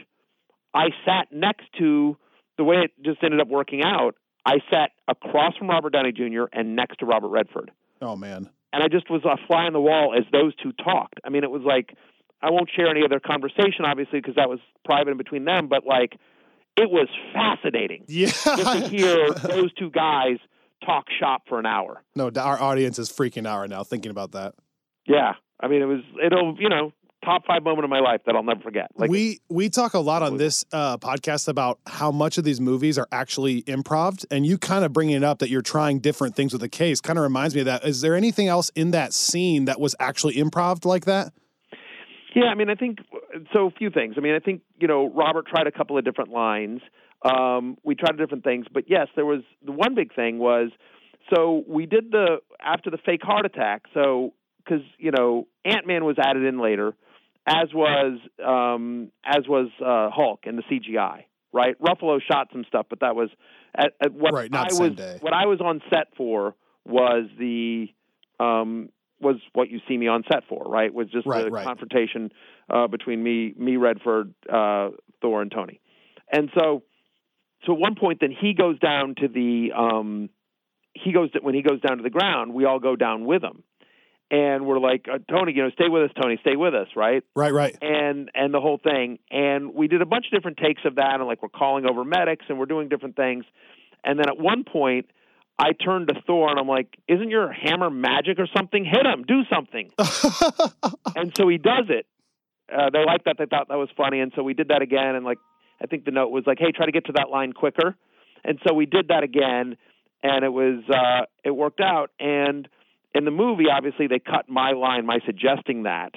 I 0.72 0.90
sat 1.04 1.32
next 1.32 1.64
to 1.78 2.16
the 2.58 2.62
way 2.62 2.76
it 2.76 2.92
just 3.04 3.18
ended 3.24 3.40
up 3.40 3.48
working 3.48 3.82
out. 3.82 4.14
I 4.46 4.58
sat 4.70 4.92
across 5.08 5.56
from 5.56 5.68
Robert 5.68 5.92
Downey 5.92 6.12
Jr. 6.12 6.44
and 6.52 6.76
next 6.76 6.98
to 7.00 7.06
Robert 7.06 7.28
Redford, 7.28 7.72
Oh 8.00 8.14
man. 8.14 8.48
And 8.72 8.82
I 8.82 8.88
just 8.88 9.10
was 9.10 9.22
a 9.24 9.36
fly 9.46 9.64
on 9.64 9.72
the 9.72 9.80
wall 9.80 10.14
as 10.16 10.24
those 10.32 10.54
two 10.56 10.72
talked. 10.72 11.20
I 11.24 11.28
mean, 11.30 11.44
it 11.44 11.50
was 11.50 11.62
like 11.64 11.94
I 12.42 12.50
won't 12.50 12.70
share 12.74 12.88
any 12.88 13.02
of 13.02 13.10
their 13.10 13.20
conversation, 13.20 13.84
obviously, 13.84 14.20
because 14.20 14.36
that 14.36 14.48
was 14.48 14.60
private 14.84 15.10
in 15.10 15.16
between 15.18 15.44
them. 15.44 15.68
But 15.68 15.84
like, 15.86 16.16
it 16.76 16.90
was 16.90 17.08
fascinating 17.34 18.04
Yeah. 18.08 18.26
just 18.26 18.44
to 18.72 18.88
hear 18.96 19.30
those 19.32 19.72
two 19.74 19.90
guys 19.90 20.38
talk 20.86 21.06
shop 21.20 21.42
for 21.48 21.58
an 21.58 21.66
hour. 21.66 22.02
no, 22.16 22.30
our 22.36 22.60
audience 22.60 22.98
is 22.98 23.10
freaking 23.10 23.46
out 23.46 23.60
right 23.60 23.68
now 23.70 23.84
thinking 23.84 24.10
about 24.10 24.32
that. 24.32 24.54
Yeah, 25.06 25.34
I 25.60 25.68
mean, 25.68 25.82
it 25.82 25.86
was 25.86 26.00
it'll 26.24 26.56
you 26.58 26.68
know 26.68 26.92
top 27.24 27.44
five 27.46 27.62
moment 27.62 27.84
of 27.84 27.90
my 27.90 28.00
life 28.00 28.20
that 28.26 28.34
I'll 28.34 28.42
never 28.42 28.60
forget. 28.60 28.90
Like 28.96 29.10
we 29.10 29.40
we 29.48 29.68
talk 29.68 29.94
a 29.94 29.98
lot 29.98 30.22
on 30.22 30.36
this 30.36 30.64
uh, 30.72 30.98
podcast 30.98 31.48
about 31.48 31.78
how 31.86 32.10
much 32.10 32.38
of 32.38 32.44
these 32.44 32.60
movies 32.60 32.98
are 32.98 33.08
actually 33.12 33.62
improv, 33.62 34.24
and 34.30 34.46
you 34.46 34.58
kind 34.58 34.84
of 34.84 34.92
bringing 34.92 35.16
it 35.16 35.24
up 35.24 35.38
that 35.40 35.50
you're 35.50 35.62
trying 35.62 36.00
different 36.00 36.36
things 36.36 36.52
with 36.52 36.60
the 36.60 36.68
case 36.68 37.00
kind 37.00 37.18
of 37.18 37.22
reminds 37.22 37.54
me 37.54 37.60
of 37.60 37.66
that. 37.66 37.84
Is 37.84 38.00
there 38.00 38.14
anything 38.14 38.48
else 38.48 38.70
in 38.74 38.90
that 38.92 39.12
scene 39.12 39.66
that 39.66 39.80
was 39.80 39.94
actually 40.00 40.34
improv 40.34 40.84
like 40.84 41.04
that? 41.04 41.32
yeah, 42.34 42.44
I 42.44 42.54
mean, 42.54 42.70
I 42.70 42.74
think 42.74 42.98
so. 43.52 43.66
A 43.66 43.70
few 43.70 43.90
things. 43.90 44.14
I 44.16 44.20
mean, 44.20 44.34
I 44.34 44.38
think 44.38 44.62
you 44.78 44.88
know 44.88 45.10
Robert 45.10 45.46
tried 45.46 45.66
a 45.66 45.72
couple 45.72 45.98
of 45.98 46.04
different 46.04 46.30
lines. 46.30 46.80
Um, 47.22 47.76
we 47.84 47.94
tried 47.94 48.16
different 48.16 48.44
things, 48.44 48.66
but 48.72 48.84
yes, 48.88 49.08
there 49.14 49.26
was 49.26 49.42
the 49.64 49.72
one 49.72 49.94
big 49.94 50.14
thing 50.14 50.38
was 50.38 50.70
so 51.34 51.64
we 51.68 51.86
did 51.86 52.10
the 52.10 52.38
after 52.60 52.90
the 52.90 52.98
fake 52.98 53.22
heart 53.22 53.46
attack. 53.46 53.82
So 53.94 54.32
because 54.64 54.82
you 54.98 55.10
know 55.10 55.46
Ant 55.64 55.86
Man 55.86 56.04
was 56.04 56.16
added 56.18 56.44
in 56.44 56.60
later, 56.60 56.94
as 57.46 57.68
was 57.74 58.18
um, 58.44 59.10
as 59.24 59.48
was 59.48 59.68
uh, 59.80 60.10
Hulk 60.14 60.40
and 60.44 60.58
the 60.58 60.62
CGI. 60.62 61.24
Right, 61.52 61.74
Ruffalo 61.80 62.20
shot 62.30 62.48
some 62.52 62.64
stuff, 62.68 62.86
but 62.88 63.00
that 63.00 63.16
was 63.16 63.28
at, 63.74 63.92
at 64.00 64.12
what 64.12 64.32
Right, 64.32 64.54
I 64.54 64.68
was 64.72 64.92
what 65.20 65.32
I 65.32 65.46
was 65.46 65.60
on 65.60 65.82
set 65.90 66.14
for 66.16 66.54
was 66.84 67.24
the 67.38 67.88
um, 68.38 68.90
was 69.20 69.36
what 69.52 69.68
you 69.68 69.80
see 69.88 69.96
me 69.96 70.06
on 70.06 70.22
set 70.32 70.44
for. 70.48 70.62
Right, 70.64 70.94
was 70.94 71.08
just 71.10 71.26
Right, 71.26 71.44
the 71.44 71.50
right. 71.50 71.66
confrontation 71.66 72.30
uh, 72.68 72.86
between 72.86 73.22
me, 73.22 73.52
me 73.56 73.76
Redford, 73.76 74.32
uh, 74.48 74.90
Thor, 75.20 75.42
and 75.42 75.50
Tony. 75.50 75.80
And 76.32 76.50
so, 76.56 76.84
so 77.66 77.72
at 77.72 77.78
one 77.78 77.96
point, 77.96 78.18
then 78.20 78.30
he 78.38 78.54
goes 78.54 78.78
down 78.78 79.16
to 79.16 79.26
the 79.26 79.72
um, 79.76 80.30
he 80.94 81.12
goes 81.12 81.30
to, 81.32 81.40
when 81.40 81.54
he 81.54 81.62
goes 81.62 81.80
down 81.80 81.98
to 81.98 82.02
the 82.02 82.10
ground, 82.10 82.54
we 82.54 82.64
all 82.64 82.78
go 82.78 82.96
down 82.96 83.24
with 83.24 83.42
him, 83.42 83.62
and 84.30 84.64
we're 84.64 84.78
like, 84.78 85.06
uh, 85.12 85.18
Tony, 85.28 85.52
you 85.54 85.64
know, 85.64 85.70
stay 85.70 85.88
with 85.88 86.04
us, 86.04 86.10
Tony, 86.20 86.38
stay 86.40 86.54
with 86.54 86.74
us, 86.74 86.86
right? 86.94 87.24
Right, 87.34 87.52
right. 87.52 87.76
and 87.82 88.30
and 88.34 88.54
the 88.54 88.60
whole 88.60 88.78
thing. 88.78 89.18
And 89.30 89.74
we 89.74 89.88
did 89.88 90.02
a 90.02 90.06
bunch 90.06 90.26
of 90.26 90.32
different 90.32 90.58
takes 90.58 90.82
of 90.84 90.96
that, 90.96 91.16
and 91.16 91.26
like 91.26 91.42
we're 91.42 91.48
calling 91.48 91.86
over 91.86 92.04
medics 92.04 92.44
and 92.48 92.58
we're 92.58 92.66
doing 92.66 92.88
different 92.88 93.16
things. 93.16 93.44
And 94.04 94.18
then 94.18 94.28
at 94.28 94.38
one 94.38 94.64
point, 94.64 95.06
I 95.58 95.72
turned 95.72 96.08
to 96.08 96.14
Thor 96.26 96.48
and 96.48 96.58
I'm 96.58 96.68
like, 96.68 96.96
"Isn't 97.08 97.30
your 97.30 97.52
hammer 97.52 97.90
magic 97.90 98.38
or 98.38 98.46
something? 98.56 98.84
Hit 98.84 99.04
him, 99.04 99.24
do 99.24 99.42
something." 99.52 99.90
and 101.16 101.36
so 101.36 101.48
he 101.48 101.58
does 101.58 101.86
it. 101.88 102.06
Uh, 102.72 102.90
they 102.90 103.04
liked 103.04 103.24
that. 103.24 103.36
They 103.36 103.46
thought 103.46 103.68
that 103.68 103.78
was 103.78 103.88
funny, 103.96 104.20
and 104.20 104.32
so 104.36 104.42
we 104.44 104.54
did 104.54 104.68
that 104.68 104.80
again. 104.80 105.16
And 105.16 105.24
like, 105.24 105.38
I 105.82 105.86
think 105.86 106.04
the 106.04 106.12
note 106.12 106.28
was 106.28 106.44
like, 106.46 106.58
"Hey, 106.60 106.70
try 106.72 106.86
to 106.86 106.92
get 106.92 107.06
to 107.06 107.12
that 107.16 107.30
line 107.30 107.52
quicker." 107.52 107.96
And 108.44 108.58
so 108.66 108.72
we 108.72 108.86
did 108.86 109.08
that 109.08 109.22
again, 109.22 109.76
and 110.22 110.44
it 110.44 110.52
was 110.52 110.82
uh, 110.88 111.26
it 111.44 111.50
worked 111.50 111.80
out. 111.80 112.10
And 112.20 112.68
in 113.14 113.24
the 113.24 113.30
movie, 113.30 113.64
obviously, 113.70 114.06
they 114.06 114.18
cut 114.18 114.48
my 114.48 114.72
line, 114.72 115.06
my 115.06 115.18
suggesting 115.26 115.84
that. 115.84 116.12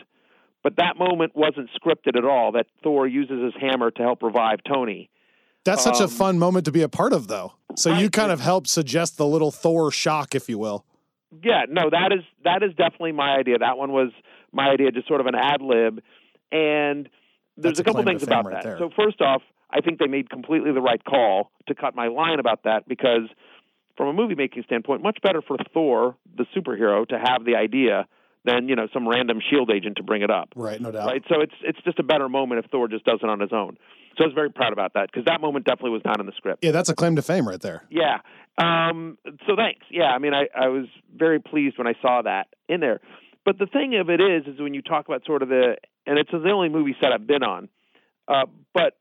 But 0.64 0.78
that 0.78 0.98
moment 0.98 1.36
wasn't 1.36 1.70
scripted 1.80 2.18
at 2.18 2.24
all. 2.24 2.52
That 2.54 2.68
Thor 2.84 3.06
uses 3.08 3.44
his 3.44 3.54
hammer 3.60 3.92
to 3.92 4.02
help 4.02 4.24
revive 4.24 4.60
Tony. 4.68 5.10
That's 5.66 5.84
such 5.84 6.00
a 6.00 6.04
Um, 6.06 6.10
fun 6.10 6.40
moment 6.40 6.66
to 6.66 6.72
be 6.72 6.82
a 6.82 6.90
part 6.90 7.14
of, 7.14 7.28
though. 7.28 7.54
So 7.76 7.94
you 7.94 8.10
kind 8.10 8.32
of 8.32 8.40
helped 8.40 8.68
suggest 8.68 9.18
the 9.18 9.26
little 9.26 9.52
Thor 9.52 9.92
shock, 9.92 10.36
if 10.36 10.48
you 10.50 10.58
will. 10.58 10.86
Yeah, 11.44 11.66
no, 11.70 11.90
that 11.90 12.12
is 12.14 12.24
that 12.44 12.62
is 12.64 12.72
definitely 12.76 13.14
my 13.14 13.36
idea. 13.36 13.58
That 13.58 13.78
one 13.78 13.92
was 13.92 14.12
my 14.52 14.70
idea, 14.70 14.92
just 14.92 15.08
sort 15.08 15.20
of 15.20 15.26
an 15.26 15.36
ad 15.36 15.62
lib. 15.62 16.02
And 16.52 17.10
there's 17.58 17.78
That's 17.78 17.80
a 17.80 17.82
a 17.82 17.86
couple 17.86 18.04
things 18.04 18.24
about 18.24 18.46
right 18.46 18.56
that. 18.56 18.64
there. 18.64 18.78
So 18.78 18.90
first 18.96 19.20
off, 19.22 19.42
I 19.72 19.82
think 19.82 19.98
they 20.00 20.08
made 20.08 20.30
completely 20.30 20.72
the 20.72 20.82
right 20.82 21.04
call 21.04 21.52
to 21.68 21.74
cut 21.74 21.96
my 21.96 22.08
line 22.08 22.40
about 22.40 22.64
that 22.64 22.88
because 22.88 23.28
from 23.98 24.08
a 24.08 24.14
movie 24.14 24.36
making 24.36 24.64
standpoint, 24.64 25.04
much 25.04 25.20
better 25.22 25.42
for 25.42 25.58
Thor, 25.74 26.16
the 26.38 26.46
superhero, 26.56 27.08
to 27.08 27.18
have 27.18 27.46
the 27.46 27.56
idea 27.56 28.08
than, 28.46 28.68
you 28.68 28.76
know, 28.76 28.88
some 28.94 29.08
random 29.08 29.40
shield 29.50 29.72
agent 29.72 29.98
to 29.98 30.04
bring 30.04 30.22
it 30.22 30.32
up. 30.32 30.50
Right, 30.56 30.82
no 30.82 30.92
doubt. 30.92 31.08
Right? 31.08 31.24
So 31.30 31.42
it's 31.42 31.54
it's 31.64 31.80
just 31.84 32.00
a 32.00 32.04
better 32.04 32.28
moment 32.28 32.64
if 32.64 32.72
Thor 32.72 32.88
just 32.88 33.06
does 33.06 33.20
it 33.24 33.30
on 33.30 33.40
his 33.40 33.54
own. 33.54 33.78
So 34.18 34.24
I 34.26 34.28
was 34.28 34.34
very 34.36 34.52
proud 34.52 34.74
about 34.74 34.94
that 34.94 35.10
because 35.12 35.26
that 35.26 35.42
moment 35.42 35.66
definitely 35.66 35.92
was 35.92 36.02
not 36.06 36.20
in 36.20 36.26
the 36.26 36.34
script. 36.38 36.64
Yeah, 36.64 36.72
that's 36.72 36.90
a 36.90 36.96
claim 36.96 37.16
to 37.16 37.22
fame 37.22 37.48
right 37.48 37.62
there. 37.62 37.84
Yeah. 37.90 38.20
Um, 38.58 39.18
so 39.48 39.56
thanks. 39.56 39.86
Yeah. 39.90 40.12
I 40.12 40.20
mean, 40.20 40.34
I, 40.34 40.48
I 40.56 40.68
was 40.68 40.86
very 41.16 41.40
pleased 41.40 41.78
when 41.78 41.88
I 41.88 41.94
saw 42.02 42.22
that 42.22 42.48
in 42.70 42.80
there. 42.80 43.00
But 43.46 43.58
the 43.58 43.66
thing 43.66 43.96
of 44.00 44.10
it 44.10 44.22
is, 44.22 44.46
is 44.46 44.60
when 44.60 44.74
you 44.74 44.82
talk 44.82 45.08
about 45.08 45.26
sort 45.26 45.42
of 45.42 45.50
the, 45.50 45.78
and 46.06 46.20
it's 46.20 46.30
the 46.32 46.52
only 46.52 46.70
movie 46.70 46.96
set 47.02 47.12
I've 47.12 47.28
been 47.28 47.44
on. 47.44 47.70
Uh, 48.28 48.46
but 48.74 48.98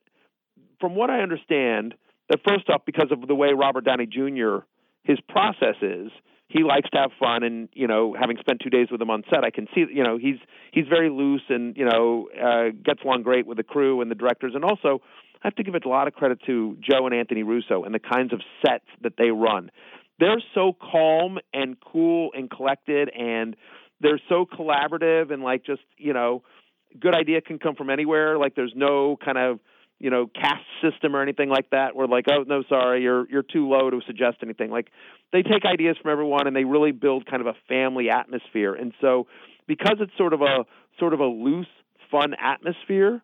from 0.80 0.94
what 0.94 1.10
I 1.10 1.20
understand, 1.20 1.94
that 2.28 2.40
first 2.46 2.68
off, 2.70 2.82
because 2.86 3.12
of 3.12 3.26
the 3.28 3.34
way 3.34 3.52
Robert 3.52 3.84
Downey 3.84 4.06
Jr. 4.06 4.64
his 5.04 5.18
process 5.28 5.76
is, 5.82 6.10
he 6.48 6.64
likes 6.64 6.90
to 6.90 6.98
have 6.98 7.10
fun, 7.18 7.42
and 7.42 7.68
you 7.72 7.86
know, 7.86 8.14
having 8.18 8.36
spent 8.38 8.60
two 8.62 8.68
days 8.68 8.88
with 8.90 9.00
him 9.00 9.10
on 9.10 9.22
set, 9.30 9.42
I 9.42 9.50
can 9.50 9.66
see, 9.74 9.86
you 9.90 10.04
know, 10.04 10.18
he's 10.18 10.36
he's 10.70 10.86
very 10.86 11.08
loose, 11.08 11.42
and 11.48 11.76
you 11.76 11.86
know, 11.86 12.28
uh, 12.38 12.70
gets 12.84 13.02
along 13.02 13.22
great 13.22 13.46
with 13.46 13.56
the 13.56 13.62
crew 13.62 14.02
and 14.02 14.10
the 14.10 14.14
directors, 14.14 14.52
and 14.54 14.64
also 14.64 15.00
I 15.42 15.46
have 15.46 15.54
to 15.56 15.62
give 15.62 15.74
a 15.74 15.88
lot 15.88 16.08
of 16.08 16.14
credit 16.14 16.40
to 16.46 16.76
Joe 16.80 17.06
and 17.06 17.14
Anthony 17.14 17.42
Russo 17.42 17.84
and 17.84 17.94
the 17.94 17.98
kinds 17.98 18.32
of 18.32 18.40
sets 18.64 18.84
that 19.02 19.14
they 19.16 19.30
run. 19.30 19.70
They're 20.20 20.42
so 20.54 20.72
calm 20.74 21.38
and 21.54 21.76
cool 21.80 22.30
and 22.34 22.50
collected, 22.50 23.08
and 23.08 23.56
they're 24.00 24.20
so 24.28 24.44
collaborative 24.46 25.32
and 25.32 25.42
like 25.42 25.64
just 25.64 25.82
you 25.96 26.12
know, 26.12 26.42
good 27.00 27.14
idea 27.14 27.40
can 27.40 27.58
come 27.58 27.76
from 27.76 27.88
anywhere. 27.88 28.38
Like 28.38 28.54
there's 28.54 28.74
no 28.76 29.16
kind 29.24 29.38
of 29.38 29.58
you 30.02 30.10
know 30.10 30.26
caste 30.26 30.66
system 30.82 31.14
or 31.16 31.22
anything 31.22 31.48
like 31.48 31.70
that. 31.70 31.96
Where 31.96 32.08
like 32.08 32.26
oh 32.28 32.44
no 32.46 32.62
sorry 32.68 33.02
you're 33.02 33.26
you're 33.30 33.44
too 33.44 33.68
low 33.68 33.88
to 33.88 34.00
suggest 34.06 34.38
anything. 34.42 34.70
Like 34.70 34.88
they 35.32 35.42
take 35.42 35.64
ideas 35.64 35.96
from 36.02 36.10
everyone 36.10 36.46
and 36.46 36.54
they 36.54 36.64
really 36.64 36.90
build 36.92 37.24
kind 37.24 37.40
of 37.40 37.46
a 37.46 37.54
family 37.68 38.10
atmosphere. 38.10 38.74
And 38.74 38.92
so 39.00 39.28
because 39.66 39.96
it's 40.00 40.12
sort 40.18 40.32
of 40.34 40.42
a 40.42 40.66
sort 40.98 41.14
of 41.14 41.20
a 41.20 41.26
loose 41.26 41.66
fun 42.10 42.34
atmosphere 42.34 43.22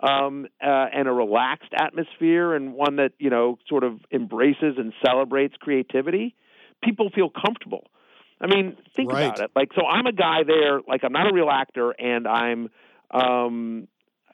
um, 0.00 0.46
uh, 0.64 0.86
and 0.94 1.08
a 1.08 1.12
relaxed 1.12 1.72
atmosphere 1.78 2.54
and 2.54 2.72
one 2.74 2.96
that 2.96 3.12
you 3.18 3.28
know 3.28 3.58
sort 3.68 3.84
of 3.84 4.00
embraces 4.12 4.76
and 4.78 4.92
celebrates 5.04 5.54
creativity, 5.60 6.34
people 6.82 7.10
feel 7.14 7.28
comfortable. 7.28 7.84
I 8.40 8.46
mean, 8.46 8.76
think 8.96 9.12
Right. 9.12 9.24
about 9.26 9.40
it. 9.40 9.50
Like, 9.54 9.68
so 9.74 9.84
I'm 9.84 10.06
a 10.06 10.12
guy 10.12 10.44
there. 10.46 10.80
Like, 10.88 11.04
I'm 11.04 11.12
not 11.12 11.30
a 11.30 11.34
real 11.34 11.50
actor, 11.50 11.90
and 11.90 12.26
I'm, 12.26 12.70
um, 13.10 13.86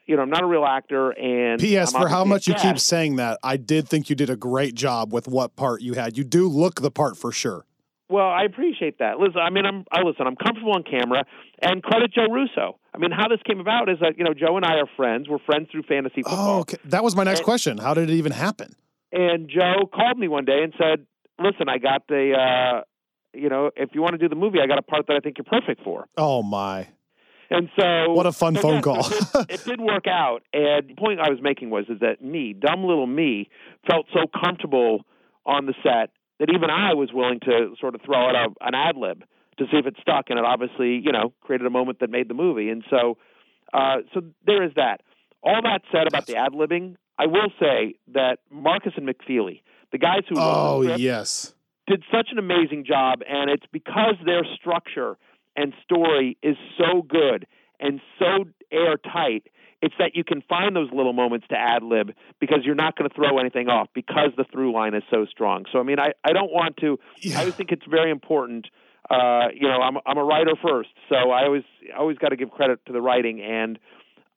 you 0.07 0.15
know, 0.15 0.21
I'm 0.23 0.29
not 0.29 0.43
a 0.43 0.47
real 0.47 0.65
actor. 0.65 1.11
And 1.11 1.59
P.S. 1.59 1.93
I'm 1.93 2.01
For 2.01 2.07
how 2.07 2.23
much 2.23 2.47
you 2.47 2.53
keep 2.55 2.79
saying 2.79 3.17
that, 3.17 3.37
I 3.43 3.57
did 3.57 3.87
think 3.87 4.09
you 4.09 4.15
did 4.15 4.29
a 4.29 4.35
great 4.35 4.73
job 4.73 5.13
with 5.13 5.27
what 5.27 5.55
part 5.55 5.81
you 5.81 5.93
had. 5.93 6.17
You 6.17 6.23
do 6.23 6.47
look 6.47 6.81
the 6.81 6.91
part 6.91 7.17
for 7.17 7.31
sure. 7.31 7.65
Well, 8.09 8.27
I 8.27 8.43
appreciate 8.43 8.99
that. 8.99 9.19
Listen, 9.19 9.41
I 9.41 9.49
mean, 9.49 9.65
I'm 9.65 9.83
I 9.91 10.01
listen. 10.01 10.25
I'm 10.25 10.37
comfortable 10.37 10.71
on 10.71 10.83
camera, 10.83 11.25
and 11.61 11.83
credit 11.83 12.13
Joe 12.13 12.27
Russo. 12.31 12.79
I 12.95 12.99
mean, 12.99 13.11
how 13.11 13.27
this 13.27 13.39
came 13.45 13.59
about 13.59 13.89
is 13.89 13.97
that 13.99 14.17
you 14.17 14.23
know 14.23 14.33
Joe 14.33 14.55
and 14.55 14.65
I 14.65 14.75
are 14.75 14.87
friends. 14.95 15.27
We're 15.27 15.39
friends 15.39 15.67
through 15.71 15.83
fantasy 15.83 16.23
football. 16.23 16.57
Oh, 16.57 16.59
okay. 16.61 16.77
That 16.85 17.03
was 17.03 17.17
my 17.17 17.25
next 17.25 17.39
And- 17.39 17.45
question. 17.45 17.77
How 17.77 17.93
did 17.93 18.09
it 18.09 18.13
even 18.13 18.31
happen? 18.31 18.75
And 19.11 19.49
Joe 19.49 19.87
called 19.93 20.17
me 20.17 20.27
one 20.27 20.43
day 20.45 20.63
and 20.63 20.73
said, 20.77 21.05
listen, 21.39 21.69
I 21.69 21.77
got 21.77 22.07
the, 22.09 22.33
uh, 22.33 22.81
you 23.33 23.47
know, 23.47 23.71
if 23.77 23.91
you 23.93 24.01
want 24.01 24.13
to 24.13 24.17
do 24.17 24.27
the 24.27 24.35
movie, 24.35 24.59
I 24.61 24.67
got 24.67 24.77
a 24.79 24.81
part 24.81 25.07
that 25.07 25.15
I 25.15 25.19
think 25.21 25.37
you're 25.37 25.45
perfect 25.45 25.81
for. 25.83 26.05
Oh 26.17 26.43
my! 26.43 26.87
And 27.49 27.69
so, 27.79 28.11
What 28.11 28.25
a 28.25 28.31
fun 28.31 28.55
so 28.55 28.61
phone 28.61 28.73
yeah, 28.75 28.81
call. 28.81 29.03
so 29.03 29.39
it, 29.41 29.47
did, 29.47 29.59
it 29.59 29.65
did 29.65 29.81
work 29.81 30.05
out. 30.07 30.43
And 30.53 30.89
the 30.89 30.95
point 30.95 31.19
I 31.19 31.29
was 31.29 31.39
making 31.41 31.69
was 31.69 31.85
is 31.89 31.99
that 32.01 32.21
me, 32.21 32.53
dumb 32.53 32.83
little 32.83 33.07
me, 33.07 33.49
felt 33.89 34.07
so 34.13 34.21
comfortable 34.43 35.05
on 35.45 35.65
the 35.65 35.73
set 35.81 36.11
that 36.39 36.49
even 36.53 36.69
I 36.69 36.93
was 36.93 37.09
willing 37.13 37.39
to 37.41 37.73
sort 37.79 37.95
of 37.95 38.01
throw 38.01 38.17
out 38.29 38.35
a, 38.35 38.47
an 38.67 38.75
ad 38.75 38.97
lib 38.97 39.23
to 39.59 39.65
see 39.71 39.77
if 39.77 39.87
it 39.87 39.95
stuck, 40.01 40.25
and 40.29 40.37
it 40.37 40.45
obviously, 40.45 41.01
you 41.03 41.11
know, 41.11 41.33
created 41.41 41.65
a 41.65 41.69
moment 41.71 41.99
that 42.01 42.09
made 42.11 42.27
the 42.27 42.35
movie. 42.35 42.69
And 42.69 42.83
so, 42.89 43.17
uh, 43.73 43.97
so 44.13 44.21
there 44.45 44.63
is 44.63 44.71
that. 44.75 45.01
All 45.41 45.61
that 45.63 45.81
said 45.91 46.07
about 46.07 46.27
the 46.27 46.35
ad 46.35 46.51
libbing, 46.51 46.95
I 47.17 47.25
will 47.25 47.51
say 47.59 47.95
that 48.13 48.37
Markus 48.51 48.93
and 48.97 49.07
McFeely, 49.07 49.61
the 49.91 49.97
guys 49.97 50.21
who 50.29 50.35
wrote 50.35 50.43
the 50.43 50.59
Oh 50.59 50.83
script, 50.83 50.99
yes. 50.99 51.55
did 51.87 52.03
such 52.11 52.27
an 52.31 52.37
amazing 52.37 52.85
job, 52.85 53.21
and 53.27 53.49
it's 53.49 53.65
because 53.71 54.15
their 54.25 54.43
structure 54.59 55.17
and 55.57 55.73
story 55.83 56.37
is 56.41 56.55
so 56.77 57.01
good 57.01 57.47
and 57.79 57.99
so 58.19 58.45
airtight. 58.71 59.47
It's 59.81 59.93
that 59.99 60.15
you 60.15 60.23
can 60.23 60.41
find 60.49 60.75
those 60.75 60.89
little 60.91 61.13
moments 61.13 61.47
to 61.49 61.55
ad 61.55 61.83
lib 61.83 62.11
because 62.39 62.59
you're 62.63 62.75
not 62.75 62.95
going 62.97 63.09
to 63.09 63.15
throw 63.15 63.37
anything 63.37 63.67
off 63.67 63.89
because 63.93 64.31
the 64.35 64.45
through 64.51 64.73
line 64.73 64.95
is 64.95 65.03
so 65.11 65.25
strong. 65.29 65.65
So 65.71 65.79
I 65.79 65.83
mean, 65.83 65.99
I, 65.99 66.13
I 66.23 66.33
don't 66.33 66.51
want 66.51 66.77
to. 66.77 66.97
Yeah. 67.21 67.37
I 67.37 67.39
always 67.41 67.55
think 67.55 67.71
it's 67.71 67.85
very 67.87 68.09
important. 68.09 68.67
Uh, 69.09 69.49
you 69.53 69.67
know, 69.67 69.79
I'm 69.81 69.97
I'm 70.05 70.17
a 70.17 70.23
writer 70.23 70.53
first, 70.61 70.89
so 71.09 71.15
I 71.15 71.45
always 71.45 71.63
always 71.97 72.17
got 72.17 72.29
to 72.29 72.35
give 72.35 72.49
credit 72.49 72.79
to 72.87 72.93
the 72.93 73.01
writing, 73.01 73.39
and 73.41 73.77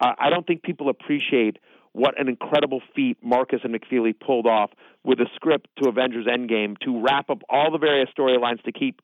uh, 0.01 0.13
I 0.19 0.29
don't 0.29 0.47
think 0.47 0.63
people 0.63 0.91
appreciate 0.91 1.59
what 1.93 2.21
an 2.21 2.29
incredible 2.29 2.81
feat 2.95 3.17
Markus 3.23 3.61
and 3.65 3.75
McFeely 3.75 4.15
pulled 4.19 4.47
off 4.47 4.71
with 5.05 5.19
a 5.21 5.27
script 5.35 5.69
to 5.83 5.89
Avengers 5.89 6.27
Endgame 6.27 6.79
to 6.81 7.03
wrap 7.03 7.31
up 7.31 7.43
all 7.49 7.73
the 7.73 7.79
various 7.79 8.09
storylines 8.17 8.63
to 8.63 8.73
keep 8.73 9.01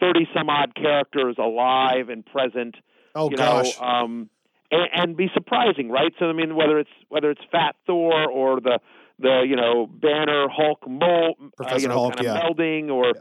30 0.00 0.28
some 0.34 0.48
odd 0.48 0.74
characters 0.74 1.36
alive 1.38 2.08
and 2.08 2.24
present. 2.24 2.76
Oh 3.14 3.30
you 3.30 3.36
gosh. 3.36 3.80
know, 3.80 3.86
um, 3.86 4.30
and, 4.70 4.88
and 4.92 5.16
be 5.16 5.28
surprising, 5.32 5.90
right? 5.90 6.12
So 6.18 6.26
I 6.26 6.32
mean, 6.32 6.56
whether 6.56 6.78
it's 6.78 6.90
whether 7.08 7.30
it's 7.30 7.42
Fat 7.50 7.76
Thor 7.86 8.28
or 8.28 8.60
the 8.60 8.78
the 9.18 9.44
you 9.48 9.56
know 9.56 9.86
Banner 9.86 10.46
Hulk 10.50 10.86
mold, 10.88 11.36
uh, 11.60 11.76
you 11.76 11.88
know, 11.88 11.94
Hulk, 11.94 12.16
kind 12.16 12.26
of 12.26 12.34
yeah. 12.34 12.42
melding, 12.42 12.90
or 12.90 13.12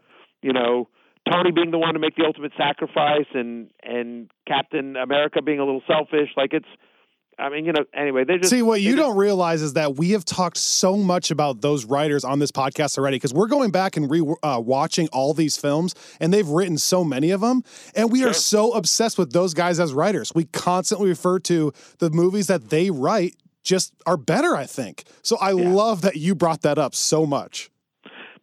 you 0.41 0.53
know 0.53 0.89
Tony 1.31 1.51
being 1.51 1.71
the 1.71 1.77
one 1.77 1.93
to 1.93 1.99
make 1.99 2.15
the 2.15 2.25
ultimate 2.25 2.51
sacrifice, 2.57 3.27
and 3.33 3.69
and 3.83 4.29
Captain 4.47 4.95
America 4.95 5.41
being 5.41 5.59
a 5.59 5.65
little 5.65 5.83
selfish. 5.87 6.29
Like 6.35 6.53
it's, 6.53 6.67
I 7.37 7.49
mean, 7.49 7.65
you 7.65 7.73
know. 7.73 7.83
Anyway, 7.93 8.23
they 8.23 8.37
just 8.37 8.49
See, 8.49 8.61
what 8.61 8.81
you 8.81 8.91
just- 8.91 9.01
don't 9.03 9.17
realize 9.17 9.61
is 9.61 9.73
that 9.73 9.95
we 9.95 10.11
have 10.11 10.25
talked 10.25 10.57
so 10.57 10.97
much 10.97 11.31
about 11.31 11.61
those 11.61 11.85
writers 11.85 12.23
on 12.23 12.39
this 12.39 12.51
podcast 12.51 12.97
already 12.97 13.17
because 13.17 13.33
we're 13.33 13.47
going 13.47 13.71
back 13.71 13.97
and 13.97 14.09
re 14.09 14.21
uh, 14.43 14.61
watching 14.63 15.07
all 15.11 15.33
these 15.33 15.57
films, 15.57 15.95
and 16.19 16.33
they've 16.33 16.47
written 16.47 16.77
so 16.77 17.03
many 17.03 17.31
of 17.31 17.41
them, 17.41 17.63
and 17.95 18.11
we 18.11 18.23
are 18.23 18.33
so 18.33 18.71
obsessed 18.73 19.17
with 19.17 19.33
those 19.33 19.53
guys 19.53 19.79
as 19.79 19.93
writers. 19.93 20.31
We 20.33 20.45
constantly 20.45 21.09
refer 21.09 21.39
to 21.39 21.73
the 21.99 22.09
movies 22.09 22.47
that 22.47 22.69
they 22.69 22.89
write 22.89 23.35
just 23.63 23.93
are 24.05 24.17
better, 24.17 24.55
I 24.55 24.65
think. 24.65 25.03
So 25.23 25.37
I 25.41 25.51
love 25.51 26.01
that 26.03 26.15
you 26.17 26.35
brought 26.35 26.61
that 26.61 26.77
up 26.77 26.93
so 26.95 27.25
much. 27.25 27.71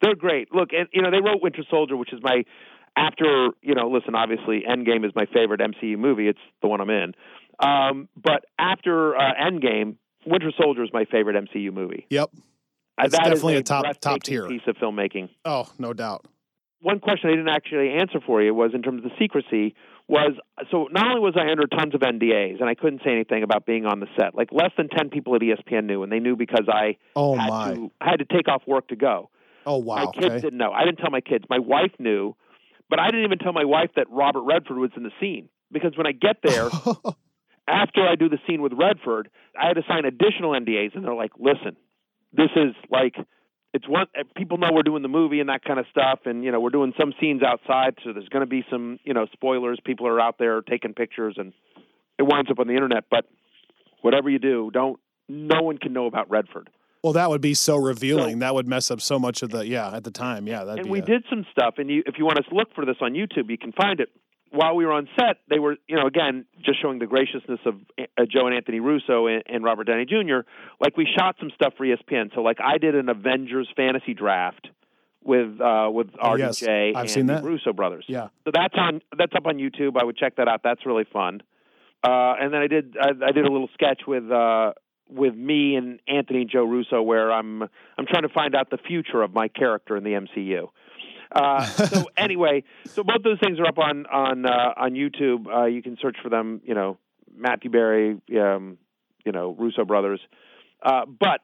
They're 0.03 0.16
great. 0.16 0.53
Look, 0.53 0.70
and 0.72 0.88
you 0.93 1.01
know, 1.01 1.12
they 1.12 1.20
wrote 1.20 1.40
Winter 1.43 1.62
Soldier, 1.70 1.97
which 1.97 2.12
is 2.12 2.20
my 2.22 2.43
after 2.97 3.49
you 3.62 3.74
know. 3.74 3.88
Listen, 3.88 4.14
obviously, 4.14 4.62
Endgame 4.68 5.05
is 5.05 5.12
my 5.14 5.26
favorite 5.26 5.61
MCU 5.61 5.99
movie. 5.99 6.28
It's 6.28 6.38
the 6.61 6.68
one 6.68 6.80
I'm 6.80 6.90
in. 6.90 7.14
Um, 7.61 8.09
but 8.16 8.45
after 8.59 9.16
uh, 9.16 9.20
Endgame, 9.40 9.97
Winter 10.26 10.53
Soldier 10.61 10.82
is 10.84 10.90
my 10.93 11.05
favorite 11.05 11.36
MCU 11.36 11.72
movie. 11.72 12.07
Yep. 12.11 12.30
Uh, 12.34 13.05
It's 13.05 13.16
that 13.16 13.26
is 13.28 13.34
definitely 13.34 13.57
a 13.57 13.62
top 13.62 13.84
top 14.01 14.22
tier 14.22 14.47
piece 14.49 14.62
of 14.66 14.76
filmmaking. 14.76 15.28
Oh, 15.45 15.68
no 15.78 15.93
doubt. 15.93 16.26
One 16.80 16.99
question 16.99 17.30
I 17.30 17.34
didn't 17.34 17.49
actually 17.49 17.90
answer 17.90 18.18
for 18.26 18.43
you 18.43 18.53
was 18.55 18.72
in 18.74 18.82
terms 18.82 19.05
of 19.05 19.11
the 19.11 19.16
secrecy 19.18 19.74
was 20.09 20.32
so 20.70 20.88
not 20.90 21.07
only 21.07 21.20
was 21.20 21.34
I 21.36 21.49
under 21.49 21.66
tons 21.68 21.95
of 21.95 22.01
NDAs 22.01 22.59
and 22.61 22.68
I 22.68 22.74
couldn't 22.74 23.03
say 23.05 23.12
anything 23.12 23.45
about 23.45 23.64
being 23.66 23.86
on 23.86 24.01
the 24.01 24.09
set, 24.18 24.34
like 24.34 24.49
less 24.51 24.72
than 24.76 24.88
ten 24.88 25.09
people 25.09 25.34
at 25.36 25.43
ESPN 25.43 25.84
knew, 25.84 26.03
and 26.03 26.11
they 26.11 26.18
knew 26.18 26.34
because 26.34 26.66
I 26.68 26.97
Oh 27.14 27.36
had 27.36 27.49
my. 27.49 27.74
to 27.74 27.90
I 28.01 28.11
had 28.11 28.18
to 28.18 28.24
take 28.24 28.49
off 28.49 28.62
work 28.66 28.88
to 28.88 28.97
go. 28.97 29.30
Oh 29.64 29.76
wow! 29.76 29.95
My 30.07 30.07
kids 30.12 30.26
Okay. 30.26 30.40
didn't 30.40 30.59
know. 30.59 30.72
I 30.72 30.84
didn't 30.84 30.99
tell 30.99 31.11
my 31.12 31.20
kids. 31.20 31.45
My 31.49 31.61
wife 31.61 31.93
knew, 32.01 32.34
but 32.93 33.01
I 33.01 33.07
didn't 33.07 33.24
even 33.24 33.38
tell 33.38 33.55
my 33.55 33.64
wife 33.64 33.88
that 33.97 34.05
Robert 34.11 34.43
Redford 34.43 34.76
was 34.76 34.90
in 34.99 35.03
the 35.03 35.12
scene 35.18 35.49
because 35.72 35.97
when 35.97 36.07
I 36.07 36.12
get 36.12 36.36
there, 36.45 36.66
after 37.66 38.07
I 38.07 38.16
do 38.16 38.28
the 38.28 38.36
scene 38.47 38.61
with 38.61 38.74
Redford, 38.74 39.30
I 39.59 39.68
had 39.68 39.76
to 39.76 39.82
sign 39.88 40.05
additional 40.05 40.51
NDAs, 40.51 40.95
and 40.95 41.03
they're 41.03 41.14
like, 41.14 41.32
"Listen, 41.38 41.74
this 42.34 42.51
is 42.55 42.74
like." 42.90 43.14
It's 43.72 43.88
one 43.88 44.09
uh, 44.14 44.24
people 44.36 44.59
know 44.59 44.68
we're 44.70 44.82
doing 44.82 45.01
the 45.01 45.09
movie 45.09 45.40
and 45.40 45.49
that 45.49 45.64
kind 45.64 45.80
of 45.80 45.86
stuff, 45.90 46.18
and 46.26 46.45
you 46.45 46.53
know 46.53 46.61
we're 46.61 46.68
doing 46.68 46.93
some 47.01 47.14
scenes 47.18 47.43
outside, 47.43 47.95
so 48.05 48.12
there's 48.12 48.28
going 48.28 48.45
to 48.45 48.47
be 48.47 48.62
some 48.70 48.99
you 49.05 49.14
know 49.14 49.24
spoilers. 49.32 49.80
People 49.82 50.07
are 50.07 50.20
out 50.20 50.36
there 50.38 50.61
taking 50.61 50.93
pictures, 50.93 51.36
and 51.38 51.55
it 52.18 52.24
winds 52.24 52.51
up 52.51 52.59
on 52.59 52.66
the 52.66 52.74
internet. 52.74 53.05
But 53.11 53.24
whatever 54.03 54.28
you 54.28 54.38
do, 54.38 54.70
don't. 54.70 55.01
No 55.30 55.62
one 55.62 55.78
can 55.78 55.95
know 55.95 56.05
about 56.05 56.28
Redford. 56.28 56.68
Well, 57.03 57.13
that 57.15 57.29
would 57.31 57.41
be 57.41 57.55
so 57.55 57.77
revealing. 57.77 58.39
that 58.41 58.55
would 58.55 58.69
mess 58.69 58.91
up 58.91 59.01
so 59.01 59.19
much 59.19 59.43
of 59.43 59.51
the 59.51 59.67
yeah 59.67 59.95
at 59.95 60.05
the 60.05 60.11
time. 60.11 60.47
Yeah, 60.47 60.65
that'd 60.65 60.81
and 60.81 60.87
be 60.87 60.91
we 60.91 60.99
a- 61.01 61.05
did 61.05 61.25
some 61.29 61.45
stuff 61.51 61.75
and 61.79 61.91
you 61.91 62.03
if 62.07 62.15
you 62.19 62.25
want 62.25 62.39
to 62.39 62.55
look 62.55 62.75
for 62.75 62.85
this 62.85 62.97
on 63.01 63.13
youtube 63.15 63.51
you 63.51 63.59
can 63.59 63.73
find 63.73 64.01
it 64.01 64.09
while 64.51 64.77
we 64.77 64.85
were 64.85 64.93
on 64.93 65.09
set 65.19 65.39
they 65.49 65.59
were 65.59 65.77
you 65.89 65.97
know 65.97 66.07
again 66.07 66.45
just 66.65 66.81
showing 66.83 66.99
the 66.99 67.07
graciousness 67.07 67.59
of 67.67 67.75
uh, 67.99 68.23
joe 68.31 68.47
and 68.47 68.55
anthony 68.55 68.81
russo 68.81 69.27
and, 69.27 69.43
and 69.47 69.65
robert 69.65 69.85
downey 69.85 70.05
jr 70.05 70.41
like 70.81 70.97
we 70.97 71.07
shot 71.19 71.37
some 71.41 71.51
stuff 71.55 71.73
for 71.77 71.87
espn 71.87 72.33
so 72.35 72.41
like 72.43 72.59
i 72.63 72.77
did 72.79 72.95
an 72.95 73.09
avengers 73.09 73.69
fantasy 73.77 74.13
draft 74.15 74.69
with 75.25 75.61
uh 75.61 75.89
with 75.91 76.09
Oh, 76.21 76.31
RDJ 76.37 76.39
yes. 76.39 76.63
I've 76.97 76.97
and 77.03 77.11
seen 77.11 77.27
the 77.27 77.35
that. 77.35 77.45
Russo 77.45 77.73
brothers. 77.73 78.05
Yeah. 78.09 78.29
So 78.45 78.51
that's 78.53 78.75
on 78.77 79.01
that's 79.17 79.33
up 79.37 79.47
on 79.47 79.57
YouTube. 79.59 79.93
I 80.01 80.05
would 80.05 80.17
check 80.17 80.35
that 80.37 80.49
out. 80.49 80.63
That's 80.65 80.85
really 80.85 81.05
fun. 81.13 81.43
Uh, 82.03 82.35
and 82.41 82.53
then 82.53 82.61
I 82.61 82.67
did 82.67 82.97
I, 83.01 83.11
I 83.29 83.31
did 83.31 83.45
a 83.47 83.53
little 83.53 83.69
sketch 83.75 84.01
with 84.07 84.29
uh, 84.31 84.73
with 85.09 85.35
me 85.35 85.77
and 85.77 86.01
Anthony 86.09 86.43
and 86.43 86.51
Joe 86.51 86.65
Russo 86.65 87.03
where 87.03 87.31
I'm 87.33 87.63
I'm 87.63 88.07
trying 88.09 88.23
to 88.23 88.29
find 88.29 88.55
out 88.55 88.71
the 88.71 88.79
future 88.79 89.23
of 89.23 89.33
my 89.33 89.49
character 89.49 89.97
in 89.97 90.05
the 90.05 90.11
MCU. 90.13 90.69
Uh, 91.35 91.65
so 91.67 92.05
anyway, 92.17 92.65
so 92.87 93.03
both 93.03 93.23
those 93.23 93.39
things 93.41 93.59
are 93.59 93.67
up 93.67 93.79
on 93.79 94.07
on 94.07 94.47
uh, 94.47 94.75
on 94.77 94.93
YouTube. 94.93 95.47
Uh, 95.53 95.65
you 95.67 95.83
can 95.83 95.97
search 96.01 96.17
for 96.23 96.29
them. 96.29 96.61
You 96.65 96.75
know, 96.75 96.99
Matthew 97.35 97.71
Berry, 97.71 98.21
um, 98.41 98.79
you 99.25 99.33
know, 99.33 99.55
Russo 99.59 99.85
brothers. 99.85 100.21
Uh, 100.83 101.07
but 101.07 101.41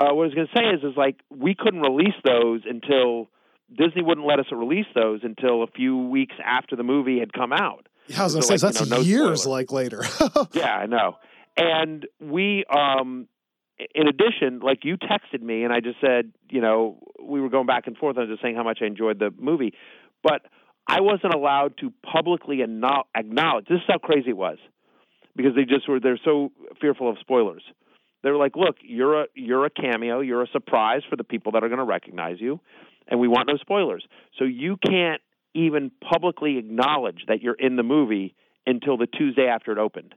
uh, 0.00 0.12
what 0.12 0.24
I 0.24 0.26
was 0.26 0.34
going 0.34 0.46
to 0.46 0.52
say 0.56 0.64
is, 0.76 0.82
is 0.84 0.96
like 0.96 1.16
we 1.30 1.54
couldn't 1.54 1.80
release 1.80 2.14
those 2.24 2.62
until 2.68 3.28
Disney 3.76 4.02
wouldn't 4.02 4.26
let 4.26 4.38
us 4.38 4.46
release 4.52 4.86
those 4.94 5.20
until 5.22 5.62
a 5.62 5.66
few 5.68 5.96
weeks 5.96 6.34
after 6.44 6.76
the 6.76 6.82
movie 6.82 7.18
had 7.18 7.32
come 7.32 7.52
out. 7.52 7.86
Yeah, 8.08 8.20
I 8.20 8.24
was 8.24 8.34
gonna 8.34 8.42
So, 8.42 8.48
say 8.48 8.52
like, 8.54 8.60
so 8.60 8.66
you 8.66 8.72
that's 8.74 8.90
know, 8.90 8.96
no 8.98 9.02
years 9.02 9.42
spoiler. 9.42 9.56
like 9.58 9.72
later. 9.72 10.02
Yeah, 10.52 10.76
I 10.76 10.86
know. 10.86 11.16
And 11.56 12.06
we, 12.20 12.64
um, 12.64 13.28
in 13.94 14.08
addition, 14.08 14.60
like 14.60 14.84
you 14.84 14.96
texted 14.96 15.40
me, 15.40 15.64
and 15.64 15.72
I 15.72 15.80
just 15.80 16.00
said, 16.00 16.32
you 16.50 16.60
know, 16.60 16.98
we 17.22 17.40
were 17.40 17.48
going 17.48 17.66
back 17.66 17.86
and 17.86 17.96
forth. 17.96 18.16
I 18.16 18.20
was 18.20 18.30
just 18.30 18.42
saying 18.42 18.56
how 18.56 18.64
much 18.64 18.78
I 18.82 18.86
enjoyed 18.86 19.18
the 19.18 19.32
movie, 19.38 19.74
but 20.22 20.42
I 20.86 21.00
wasn't 21.00 21.34
allowed 21.34 21.78
to 21.78 21.92
publicly 22.04 22.60
acknowledge. 22.62 23.66
This 23.68 23.76
is 23.76 23.84
how 23.88 23.98
crazy 23.98 24.30
it 24.30 24.36
was, 24.36 24.58
because 25.36 25.54
they 25.54 25.64
just 25.64 25.88
were. 25.88 26.00
They're 26.00 26.20
so 26.24 26.52
fearful 26.80 27.08
of 27.08 27.18
spoilers. 27.20 27.62
They 28.22 28.30
were 28.30 28.36
like, 28.36 28.56
"Look, 28.56 28.76
you're 28.82 29.22
a 29.22 29.26
you're 29.34 29.64
a 29.64 29.70
cameo. 29.70 30.20
You're 30.20 30.42
a 30.42 30.48
surprise 30.48 31.02
for 31.08 31.16
the 31.16 31.24
people 31.24 31.52
that 31.52 31.64
are 31.64 31.68
going 31.68 31.78
to 31.78 31.84
recognize 31.84 32.40
you, 32.40 32.60
and 33.06 33.20
we 33.20 33.28
want 33.28 33.48
no 33.48 33.56
spoilers. 33.58 34.04
So 34.38 34.44
you 34.44 34.76
can't 34.76 35.22
even 35.54 35.90
publicly 36.00 36.58
acknowledge 36.58 37.24
that 37.28 37.42
you're 37.42 37.54
in 37.54 37.76
the 37.76 37.82
movie 37.82 38.34
until 38.66 38.96
the 38.96 39.06
Tuesday 39.06 39.46
after 39.46 39.72
it 39.72 39.78
opened." 39.78 40.14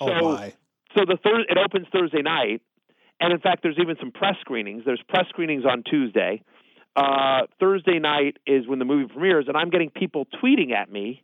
Oh 0.00 0.06
So 0.06 0.24
my. 0.32 0.52
so 0.96 1.04
the 1.06 1.16
thir- 1.22 1.46
it 1.48 1.58
opens 1.58 1.86
Thursday 1.92 2.22
night, 2.22 2.62
and 3.20 3.32
in 3.32 3.40
fact, 3.40 3.62
there's 3.62 3.78
even 3.80 3.96
some 4.00 4.10
press 4.10 4.36
screenings. 4.40 4.82
There's 4.84 5.02
press 5.08 5.26
screenings 5.28 5.64
on 5.64 5.82
Tuesday. 5.88 6.42
Uh, 6.96 7.42
Thursday 7.58 7.98
night 7.98 8.36
is 8.46 8.66
when 8.68 8.78
the 8.78 8.84
movie 8.84 9.12
premieres, 9.12 9.46
and 9.48 9.56
I'm 9.56 9.70
getting 9.70 9.90
people 9.90 10.26
tweeting 10.42 10.72
at 10.72 10.90
me. 10.90 11.22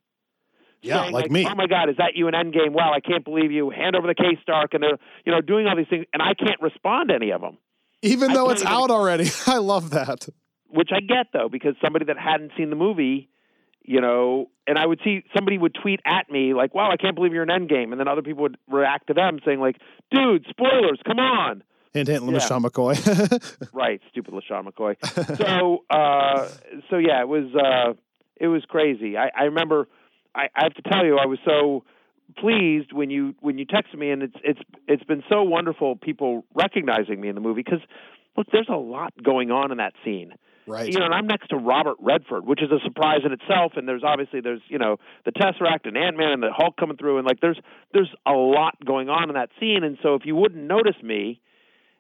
Yeah, 0.83 1.03
saying, 1.03 1.13
like 1.13 1.31
me. 1.31 1.47
Oh 1.49 1.55
my 1.55 1.67
God, 1.67 1.91
is 1.91 1.97
that 1.99 2.13
you 2.17 2.27
in 2.27 2.35
Endgame? 2.35 2.73
Wow, 2.73 2.93
I 2.95 3.01
can't 3.01 3.23
believe 3.25 3.53
you. 3.53 3.69
Hand 3.71 3.95
over 3.95 4.07
the 4.09 4.15
case, 4.15 4.39
Stark, 4.43 4.73
and 4.75 4.83
they're 4.83 4.99
you 5.25 5.33
know 5.33 5.41
doing 5.43 5.67
all 5.67 5.77
these 5.77 5.87
things, 5.89 6.07
and 6.13 6.23
I 6.23 6.33
can't 6.35 6.61
respond 6.61 7.11
to 7.11 7.15
any 7.17 7.31
of 7.33 7.41
them. 7.43 7.59
Even 8.03 8.33
though 8.33 8.49
it's 8.51 8.63
even- 8.63 8.73
out 8.73 8.91
already, 8.91 9.29
I 9.47 9.59
love 9.59 9.91
that. 9.91 10.27
which 10.69 10.89
I 10.93 11.01
get 11.01 11.27
though, 11.35 11.49
because 11.51 11.75
somebody 11.85 12.07
that 12.07 12.19
hadn't 12.19 12.53
seen 12.57 12.71
the 12.71 12.77
movie, 12.77 13.29
you 13.91 14.01
know, 14.01 14.49
and 14.69 14.79
I 14.79 14.87
would 14.87 15.01
see 15.03 15.25
somebody 15.35 15.59
would 15.59 15.75
tweet 15.75 15.99
at 16.07 16.31
me 16.31 16.55
like, 16.55 16.77
"Wow, 16.77 16.93
I 16.93 16.97
can't 16.97 17.17
believe 17.17 17.35
you're 17.35 17.43
in 17.43 17.49
Endgame," 17.49 17.91
and 17.91 17.99
then 17.99 18.07
other 18.07 18.23
people 18.23 18.43
would 18.43 18.57
react 18.69 19.09
to 19.09 19.15
them 19.15 19.41
saying 19.45 19.59
like, 19.59 19.79
"Dude, 20.13 20.47
spoilers, 20.49 21.01
come 21.05 21.19
on." 21.19 21.65
Hint, 21.93 22.07
hint, 22.07 22.23
Yeah. 22.23 22.39
LeSean 22.39 22.65
McCoy. 22.65 22.95
Right, 23.73 24.01
stupid 24.09 24.33
LeSean 24.33 24.69
McCoy. 24.69 24.95
so, 25.37 25.83
uh, 25.91 26.49
so 26.89 26.99
yeah, 26.99 27.21
it 27.21 27.27
was 27.27 27.53
uh, 27.53 27.95
it 28.37 28.47
was 28.47 28.63
crazy. 28.69 29.17
I, 29.19 29.31
I 29.37 29.43
remember. 29.45 29.89
I, 30.37 30.45
I 30.55 30.63
have 30.63 30.75
to 30.75 30.83
tell 30.83 31.05
you, 31.05 31.19
I 31.19 31.27
was 31.27 31.41
so 31.45 31.83
pleased 32.39 32.93
when 32.93 33.11
you 33.11 33.35
when 33.41 33.59
you 33.59 33.67
texted 33.67 33.99
me, 33.99 34.13
and 34.13 34.23
it's 34.23 34.37
it's 34.45 34.61
it's 34.87 35.03
been 35.03 35.25
so 35.29 35.43
wonderful 35.43 35.97
people 35.97 36.45
recognizing 36.55 37.21
me 37.21 37.29
in 37.29 37.35
the 37.35 37.41
movie 37.41 37.65
because 37.65 37.81
look, 38.37 38.47
there's 38.53 38.69
a 38.69 38.77
lot 38.77 39.13
going 39.21 39.51
on 39.51 39.73
in 39.73 39.79
that 39.79 39.95
scene. 40.05 40.35
Right. 40.67 40.93
You 40.93 40.99
know, 40.99 41.07
and 41.07 41.15
I'm 41.15 41.27
next 41.27 41.49
to 41.49 41.57
Robert 41.57 41.97
Redford, 42.01 42.47
which 42.47 42.63
is 42.63 42.71
a 42.71 42.79
surprise 42.85 43.21
in 43.25 43.33
itself. 43.33 43.73
And 43.77 43.89
there's 43.89 44.05
obviously 44.05 44.41
there's 44.41 44.61
you 44.69 44.79
know 44.79 44.99
the 45.25 45.33
Tesseract 45.33 45.87
and 45.87 45.97
Ant 45.97 46.17
Man 46.17 46.31
and 46.31 46.43
the 46.43 46.53
Hulk 46.55 46.77
coming 46.77 46.97
through, 46.97 47.19
and 47.19 47.27
like 47.27 47.41
there's 47.41 47.59
there's 47.93 48.11
a 48.27 48.33
lot 48.33 48.75
going 48.85 49.09
on 49.09 49.31
in 49.31 49.35
that 49.35 49.51
scene. 49.59 49.83
And 49.83 49.99
so 50.03 50.15
if 50.15 50.23
you 50.25 50.37
wouldn't 50.37 50.63
notice 50.63 51.01
me, 51.03 51.41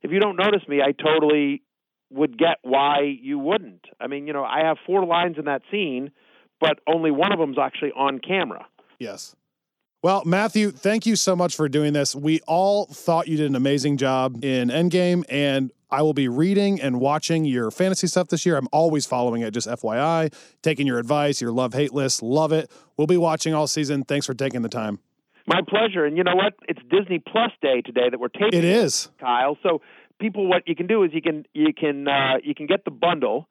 if 0.02 0.10
you 0.10 0.20
don't 0.20 0.36
notice 0.36 0.66
me, 0.68 0.80
I 0.80 0.92
totally 0.92 1.62
would 2.10 2.36
get 2.38 2.56
why 2.62 3.16
you 3.20 3.38
wouldn't. 3.38 3.84
I 4.00 4.06
mean, 4.06 4.26
you 4.26 4.32
know, 4.32 4.44
I 4.44 4.64
have 4.64 4.78
four 4.86 5.04
lines 5.04 5.36
in 5.38 5.44
that 5.44 5.62
scene, 5.70 6.10
but 6.60 6.80
only 6.86 7.10
one 7.10 7.32
of 7.32 7.38
them's 7.38 7.58
actually 7.58 7.92
on 7.92 8.18
camera. 8.18 8.66
Yes. 8.98 9.34
Well, 10.02 10.22
Matthew, 10.24 10.70
thank 10.70 11.04
you 11.04 11.14
so 11.14 11.36
much 11.36 11.54
for 11.54 11.68
doing 11.68 11.92
this. 11.92 12.16
We 12.16 12.40
all 12.46 12.86
thought 12.86 13.28
you 13.28 13.36
did 13.36 13.46
an 13.46 13.54
amazing 13.54 13.98
job 13.98 14.42
in 14.42 14.68
Endgame, 14.68 15.24
and 15.28 15.70
I 15.90 16.02
will 16.02 16.14
be 16.14 16.28
reading 16.28 16.80
and 16.80 17.00
watching 17.00 17.44
your 17.44 17.70
fantasy 17.70 18.06
stuff 18.06 18.28
this 18.28 18.44
year. 18.46 18.56
I'm 18.56 18.68
always 18.72 19.06
following 19.06 19.42
it, 19.42 19.52
just 19.52 19.66
FYI, 19.68 20.32
taking 20.62 20.86
your 20.86 20.98
advice, 20.98 21.40
your 21.40 21.52
love 21.52 21.74
hate 21.74 21.92
list. 21.92 22.22
Love 22.22 22.52
it. 22.52 22.70
We'll 22.96 23.06
be 23.06 23.16
watching 23.16 23.54
all 23.54 23.66
season. 23.66 24.04
Thanks 24.04 24.26
for 24.26 24.34
taking 24.34 24.62
the 24.62 24.68
time. 24.68 24.98
My 25.46 25.60
pleasure. 25.66 26.04
And 26.04 26.16
you 26.16 26.22
know 26.24 26.36
what? 26.36 26.54
It's 26.68 26.80
Disney 26.90 27.18
Plus 27.18 27.50
Day 27.62 27.80
today 27.80 28.08
that 28.10 28.20
we're 28.20 28.28
taping. 28.28 28.58
It 28.58 28.64
is, 28.64 29.08
Kyle. 29.18 29.56
So 29.62 29.80
people, 30.20 30.46
what 30.46 30.62
you 30.68 30.76
can 30.76 30.86
do 30.86 31.02
is 31.02 31.10
you 31.12 31.22
can 31.22 31.44
you 31.54 31.72
can 31.76 32.06
uh, 32.06 32.34
you 32.44 32.54
can 32.54 32.66
get 32.66 32.84
the 32.84 32.90
bundle. 32.90 33.48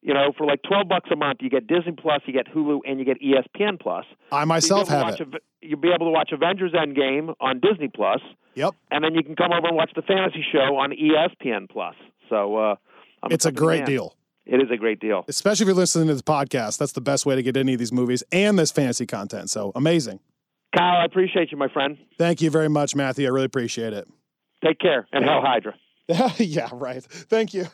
You 0.00 0.14
know, 0.14 0.32
for 0.36 0.46
like 0.46 0.62
twelve 0.62 0.88
bucks 0.88 1.10
a 1.12 1.16
month, 1.16 1.38
you 1.40 1.50
get 1.50 1.66
Disney 1.66 1.92
Plus, 1.92 2.22
you 2.26 2.32
get 2.32 2.46
Hulu, 2.52 2.80
and 2.86 2.98
you 3.00 3.04
get 3.04 3.16
ESPN 3.20 3.80
Plus. 3.80 4.04
I 4.30 4.44
myself 4.44 4.88
able 4.90 4.98
have 5.04 5.14
it. 5.14 5.20
a- 5.20 5.38
You'll 5.60 5.80
be 5.80 5.88
able 5.88 6.06
to 6.06 6.10
watch 6.12 6.30
Avengers 6.32 6.72
Endgame 6.72 7.34
on 7.40 7.58
Disney 7.60 7.88
Plus, 7.88 8.20
Yep. 8.58 8.74
and 8.90 9.04
then 9.04 9.14
you 9.14 9.22
can 9.22 9.36
come 9.36 9.52
over 9.52 9.68
and 9.68 9.76
watch 9.76 9.92
the 9.94 10.02
fantasy 10.02 10.44
show 10.52 10.76
on 10.76 10.90
ESPN 10.92 11.68
Plus. 11.70 11.94
So 12.28 12.56
uh, 12.56 12.74
I'm 13.22 13.32
It's 13.32 13.46
a 13.46 13.52
great 13.52 13.80
man. 13.80 13.86
deal. 13.86 14.14
It 14.46 14.60
is 14.62 14.70
a 14.72 14.76
great 14.76 14.98
deal. 14.98 15.24
Especially 15.28 15.64
if 15.64 15.68
you're 15.68 15.76
listening 15.76 16.08
to 16.08 16.14
this 16.14 16.22
podcast. 16.22 16.78
That's 16.78 16.92
the 16.92 17.00
best 17.00 17.24
way 17.26 17.34
to 17.36 17.42
get 17.42 17.56
any 17.56 17.74
of 17.74 17.78
these 17.78 17.92
movies 17.92 18.22
and 18.32 18.58
this 18.58 18.70
fantasy 18.72 19.06
content. 19.06 19.50
So 19.50 19.72
amazing. 19.74 20.20
Kyle, 20.76 20.98
I 21.00 21.04
appreciate 21.04 21.50
you, 21.52 21.56
my 21.58 21.68
friend. 21.68 21.96
Thank 22.18 22.40
you 22.42 22.50
very 22.50 22.68
much, 22.68 22.94
Matthew. 22.94 23.26
I 23.26 23.30
really 23.30 23.46
appreciate 23.46 23.92
it. 23.92 24.08
Take 24.64 24.78
care, 24.80 25.06
and 25.12 25.24
Hail 25.24 25.40
Hydra. 25.40 25.74
yeah, 26.38 26.68
right. 26.72 27.02
Thank 27.04 27.54
you. 27.54 27.66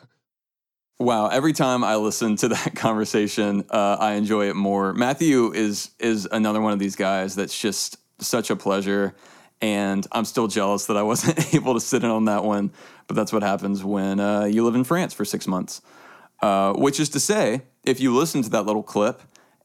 Wow, 0.99 1.27
every 1.27 1.51
time 1.51 1.83
I 1.83 1.95
listen 1.97 2.35
to 2.37 2.47
that 2.49 2.75
conversation, 2.75 3.65
uh, 3.69 3.97
I 3.99 4.13
enjoy 4.13 4.49
it 4.49 4.55
more. 4.55 4.93
Matthew 4.93 5.51
is 5.53 5.91
is 5.99 6.27
another 6.31 6.61
one 6.61 6.71
of 6.73 6.79
these 6.79 6.95
guys 6.95 7.35
that's 7.35 7.59
just 7.59 7.97
such 8.19 8.49
a 8.49 8.55
pleasure, 8.55 9.13
and 9.61 10.05
I'm 10.11 10.25
still 10.25 10.47
jealous 10.47 10.85
that 10.87 10.97
I 10.97 11.03
wasn't 11.03 11.53
able 11.55 11.73
to 11.73 11.79
sit 11.79 12.03
in 12.03 12.09
on 12.09 12.25
that 12.25 12.43
one. 12.43 12.71
But 13.07 13.15
that's 13.15 13.31
what 13.31 13.43
happens 13.43 13.83
when 13.83 14.19
uh, 14.19 14.45
you 14.45 14.63
live 14.63 14.75
in 14.75 14.83
France 14.83 15.13
for 15.13 15.25
six 15.25 15.47
months. 15.47 15.81
Uh, 16.41 16.73
which 16.73 16.99
is 16.99 17.09
to 17.09 17.19
say, 17.19 17.61
if 17.83 17.99
you 17.99 18.13
listen 18.13 18.41
to 18.41 18.49
that 18.49 18.63
little 18.63 18.83
clip 18.83 19.21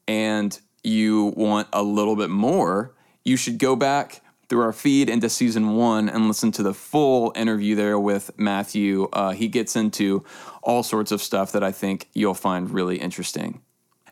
and 0.07 0.57
you 0.83 1.33
want 1.35 1.67
a 1.73 1.83
little 1.83 2.15
bit 2.15 2.29
more, 2.29 2.95
you 3.25 3.35
should 3.35 3.59
go 3.59 3.75
back 3.75 4.21
through 4.47 4.61
our 4.61 4.73
feed 4.73 5.09
into 5.09 5.29
season 5.29 5.75
one 5.75 6.09
and 6.09 6.27
listen 6.27 6.51
to 6.51 6.63
the 6.63 6.73
full 6.73 7.31
interview 7.35 7.75
there 7.75 7.99
with 7.99 8.31
Matthew. 8.37 9.07
Uh, 9.13 9.31
he 9.31 9.47
gets 9.47 9.75
into 9.75 10.25
all 10.63 10.83
sorts 10.83 11.11
of 11.11 11.21
stuff 11.21 11.51
that 11.51 11.63
I 11.63 11.71
think 11.71 12.09
you'll 12.13 12.33
find 12.33 12.69
really 12.69 12.97
interesting. 12.97 13.61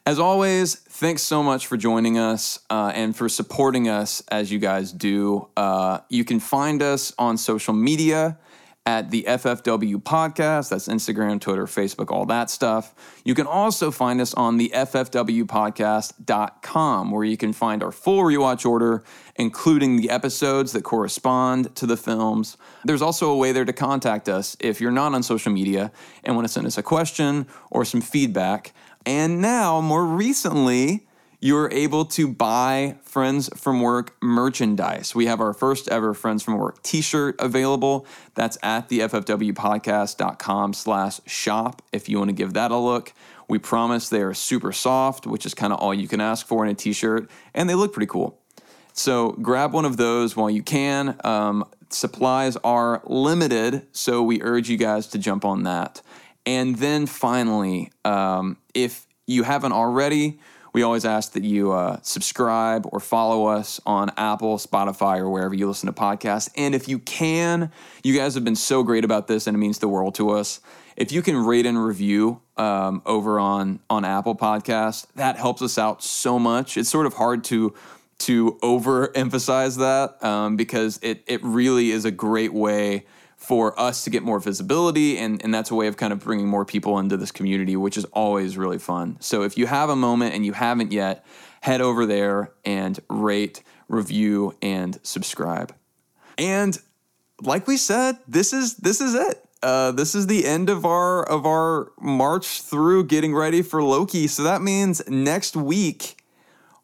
As 0.09 0.17
always, 0.17 0.73
thanks 0.73 1.21
so 1.21 1.43
much 1.43 1.67
for 1.67 1.77
joining 1.77 2.17
us 2.17 2.57
uh, 2.71 2.91
and 2.95 3.15
for 3.15 3.29
supporting 3.29 3.87
us 3.87 4.23
as 4.29 4.51
you 4.51 4.57
guys 4.57 4.91
do. 4.91 5.47
Uh, 5.55 5.99
you 6.09 6.25
can 6.25 6.39
find 6.39 6.81
us 6.81 7.13
on 7.19 7.37
social 7.37 7.75
media 7.75 8.39
at 8.87 9.11
the 9.11 9.25
FFW 9.27 9.97
podcast. 9.97 10.69
That's 10.69 10.87
Instagram, 10.87 11.39
Twitter, 11.39 11.67
Facebook, 11.67 12.09
all 12.09 12.25
that 12.25 12.49
stuff. 12.49 12.95
You 13.23 13.35
can 13.35 13.45
also 13.45 13.91
find 13.91 14.19
us 14.19 14.33
on 14.33 14.57
the 14.57 14.71
FFWpodcast.com, 14.73 17.11
where 17.11 17.23
you 17.23 17.37
can 17.37 17.53
find 17.53 17.83
our 17.83 17.91
full 17.91 18.23
rewatch 18.23 18.65
order, 18.65 19.03
including 19.35 19.97
the 19.97 20.09
episodes 20.09 20.71
that 20.71 20.83
correspond 20.83 21.75
to 21.75 21.85
the 21.85 21.97
films. 21.97 22.57
There's 22.83 23.03
also 23.03 23.29
a 23.29 23.37
way 23.37 23.51
there 23.51 23.63
to 23.63 23.73
contact 23.73 24.27
us 24.27 24.57
if 24.59 24.81
you're 24.81 24.89
not 24.89 25.13
on 25.13 25.21
social 25.21 25.51
media 25.51 25.91
and 26.23 26.35
want 26.35 26.47
to 26.47 26.51
send 26.51 26.65
us 26.65 26.79
a 26.79 26.83
question 26.83 27.45
or 27.69 27.85
some 27.85 28.01
feedback. 28.01 28.73
And 29.05 29.41
now, 29.41 29.81
more 29.81 30.05
recently, 30.05 31.07
you're 31.41 31.71
able 31.71 32.03
to 32.03 32.27
buy 32.27 32.97
Friends 33.03 33.49
from 33.55 33.79
Work 33.79 34.15
merchandise. 34.21 35.15
We 35.15 35.27
have 35.27 35.39
our 35.39 35.53
first 35.53 35.87
ever 35.87 36.13
Friends 36.13 36.43
from 36.43 36.57
Work 36.57 36.83
t-shirt 36.83 37.35
available. 37.39 38.05
That's 38.35 38.57
at 38.61 38.89
the 38.89 38.99
ffwpodcast.com 38.99 40.73
slash 40.73 41.21
shop 41.25 41.81
if 41.93 42.09
you 42.09 42.17
want 42.17 42.29
to 42.29 42.35
give 42.35 42.53
that 42.53 42.71
a 42.71 42.77
look. 42.77 43.13
We 43.47 43.57
promise 43.57 44.09
they 44.09 44.21
are 44.21 44.33
super 44.33 44.73
soft, 44.73 45.25
which 45.25 45.45
is 45.45 45.53
kind 45.53 45.71
of 45.71 45.79
all 45.79 45.93
you 45.93 46.07
can 46.07 46.19
ask 46.21 46.45
for 46.45 46.65
in 46.65 46.71
a 46.71 46.75
t-shirt, 46.75 47.29
and 47.53 47.69
they 47.69 47.75
look 47.75 47.93
pretty 47.93 48.07
cool. 48.07 48.39
So 48.93 49.31
grab 49.41 49.71
one 49.71 49.85
of 49.85 49.95
those 49.95 50.35
while 50.35 50.49
you 50.49 50.61
can. 50.61 51.15
Um, 51.23 51.65
supplies 51.89 52.57
are 52.57 53.01
limited, 53.05 53.87
so 53.93 54.21
we 54.21 54.41
urge 54.41 54.69
you 54.69 54.77
guys 54.77 55.07
to 55.07 55.17
jump 55.17 55.45
on 55.45 55.63
that. 55.63 56.01
And 56.49 56.77
then 56.77 57.05
finally, 57.05 57.91
um, 58.03 58.57
if 58.73 59.05
you 59.27 59.43
haven't 59.43 59.71
already, 59.71 60.39
we 60.73 60.81
always 60.81 61.05
ask 61.05 61.33
that 61.33 61.43
you 61.43 61.73
uh, 61.73 61.99
subscribe 62.01 62.87
or 62.91 62.99
follow 62.99 63.45
us 63.45 63.79
on 63.85 64.09
Apple, 64.17 64.57
Spotify, 64.57 65.19
or 65.19 65.29
wherever 65.29 65.53
you 65.53 65.67
listen 65.67 65.85
to 65.85 65.93
podcasts. 65.93 66.49
And 66.57 66.73
if 66.73 66.87
you 66.87 66.97
can, 66.97 67.71
you 68.03 68.17
guys 68.17 68.33
have 68.33 68.43
been 68.43 68.55
so 68.55 68.81
great 68.81 69.05
about 69.05 69.27
this, 69.27 69.45
and 69.45 69.53
it 69.53 69.59
means 69.59 69.77
the 69.77 69.87
world 69.87 70.15
to 70.15 70.31
us. 70.31 70.59
If 70.97 71.11
you 71.11 71.21
can 71.21 71.37
rate 71.37 71.67
and 71.67 71.77
review 71.85 72.41
um, 72.57 73.03
over 73.05 73.39
on 73.39 73.79
on 73.87 74.03
Apple 74.03 74.35
Podcasts, 74.35 75.05
that 75.17 75.37
helps 75.37 75.61
us 75.61 75.77
out 75.77 76.01
so 76.01 76.39
much. 76.39 76.77
It's 76.77 76.89
sort 76.89 77.05
of 77.05 77.13
hard 77.13 77.43
to 77.45 77.75
to 78.19 78.57
overemphasize 78.63 79.77
that 79.77 80.23
um, 80.27 80.55
because 80.55 80.99
it 81.03 81.23
it 81.27 81.43
really 81.43 81.91
is 81.91 82.05
a 82.05 82.11
great 82.11 82.55
way 82.55 83.05
for 83.39 83.77
us 83.79 84.03
to 84.03 84.09
get 84.09 84.21
more 84.21 84.37
visibility 84.39 85.17
and, 85.17 85.41
and 85.43 85.53
that's 85.53 85.71
a 85.71 85.75
way 85.75 85.87
of 85.87 85.95
kind 85.95 86.11
of 86.11 86.19
bringing 86.19 86.45
more 86.45 86.65
people 86.65 86.99
into 86.99 87.15
this 87.15 87.31
community 87.31 87.75
which 87.75 87.97
is 87.97 88.03
always 88.05 88.57
really 88.57 88.77
fun. 88.77 89.17
So 89.21 89.43
if 89.43 89.57
you 89.57 89.65
have 89.65 89.89
a 89.89 89.95
moment 89.95 90.35
and 90.35 90.45
you 90.45 90.53
haven't 90.53 90.91
yet 90.91 91.25
head 91.61 91.79
over 91.79 92.05
there 92.05 92.51
and 92.65 92.99
rate 93.09 93.63
review 93.87 94.55
and 94.61 94.99
subscribe. 95.03 95.73
And 96.37 96.77
like 97.41 97.65
we 97.65 97.77
said 97.77 98.19
this 98.27 98.53
is 98.53 98.75
this 98.75 98.99
is 98.99 99.15
it. 99.15 99.43
Uh, 99.63 99.91
this 99.91 100.15
is 100.15 100.27
the 100.27 100.45
end 100.45 100.69
of 100.69 100.85
our 100.85 101.23
of 101.23 101.45
our 101.45 101.91
march 101.99 102.61
through 102.61 103.05
getting 103.05 103.33
ready 103.33 103.61
for 103.61 103.81
loki. 103.81 104.27
So 104.27 104.43
that 104.43 104.61
means 104.61 105.01
next 105.09 105.55
week 105.55 106.17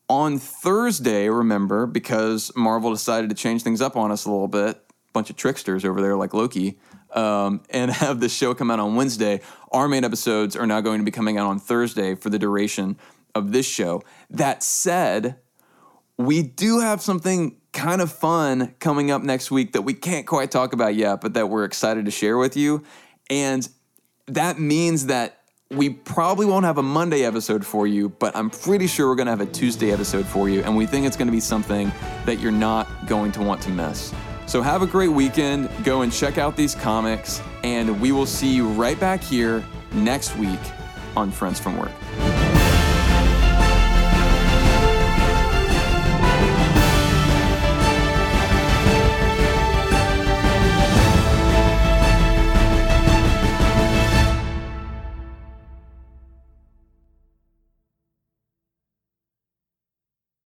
on 0.08 0.38
Thursday, 0.38 1.30
remember, 1.30 1.86
because 1.86 2.52
Marvel 2.56 2.92
decided 2.92 3.30
to 3.30 3.36
change 3.36 3.64
things 3.64 3.82
up 3.82 3.96
on 3.96 4.12
us 4.12 4.26
a 4.26 4.32
little 4.32 4.48
bit, 4.48 4.85
bunch 5.16 5.32
of 5.32 5.36
tricksters 5.36 5.84
over 5.84 6.02
there 6.02 6.16
like 6.16 6.36
Loki, 6.36 6.78
um, 7.12 7.64
and 7.72 7.90
have 8.04 8.20
the 8.20 8.30
show 8.30 8.54
come 8.54 8.70
out 8.70 8.80
on 8.80 8.96
Wednesday. 8.96 9.42
Our 9.72 9.88
main 9.88 10.04
episodes 10.04 10.56
are 10.56 10.68
now 10.68 10.82
going 10.82 11.00
to 11.00 11.06
be 11.06 11.12
coming 11.12 11.40
out 11.40 11.48
on 11.48 11.58
Thursday 11.58 12.14
for 12.14 12.30
the 12.30 12.38
duration 12.38 12.98
of 13.34 13.52
this 13.52 13.66
show. 13.68 14.04
That 14.30 14.62
said, 14.62 15.38
we 16.18 16.44
do 16.44 16.80
have 16.80 17.02
something 17.02 17.58
kind 17.74 18.02
of 18.02 18.12
fun 18.12 18.76
coming 18.80 19.12
up 19.12 19.24
next 19.24 19.52
week 19.52 19.74
that 19.74 19.82
we 19.82 19.94
can't 19.94 20.28
quite 20.28 20.52
talk 20.52 20.74
about 20.74 20.96
yet, 20.96 21.22
but 21.22 21.34
that 21.34 21.50
we're 21.50 21.66
excited 21.66 22.06
to 22.06 22.12
share 22.12 22.38
with 22.38 22.56
you. 22.56 22.84
And 23.30 23.68
that 24.28 24.60
means 24.60 25.08
that 25.08 25.42
we 25.72 25.90
probably 25.90 26.46
won't 26.46 26.66
have 26.66 26.78
a 26.78 26.84
Monday 26.84 27.26
episode 27.26 27.66
for 27.66 27.88
you, 27.88 28.10
but 28.10 28.36
I'm 28.36 28.50
pretty 28.50 28.88
sure 28.88 29.10
we're 29.10 29.16
going 29.16 29.26
to 29.26 29.32
have 29.32 29.42
a 29.42 29.46
Tuesday 29.48 29.92
episode 29.92 30.26
for 30.26 30.48
you. 30.48 30.62
And 30.62 30.78
we 30.78 30.86
think 30.86 31.06
it's 31.06 31.18
going 31.18 31.28
to 31.28 31.34
be 31.34 31.40
something 31.40 31.92
that 32.26 32.40
you're 32.40 32.52
not 32.52 32.88
going 33.08 33.32
to 33.34 33.42
want 33.42 33.62
to 33.64 33.72
miss. 33.72 34.14
So 34.48 34.62
have 34.62 34.82
a 34.82 34.88
great 34.88 35.10
weekend. 35.10 35.70
Go 35.84 36.02
and 36.02 36.12
check 36.12 36.38
out 36.38 36.56
these 36.56 36.76
comics. 36.76 37.42
And 37.64 38.00
we 38.00 38.12
will 38.12 38.28
see 38.28 38.54
you 38.54 38.68
right 38.70 39.00
back 39.00 39.22
here 39.22 39.64
next 39.94 40.36
week 40.38 40.60
on 41.16 41.32
Friends 41.32 41.60
from 41.60 41.78
Work. 41.78 41.92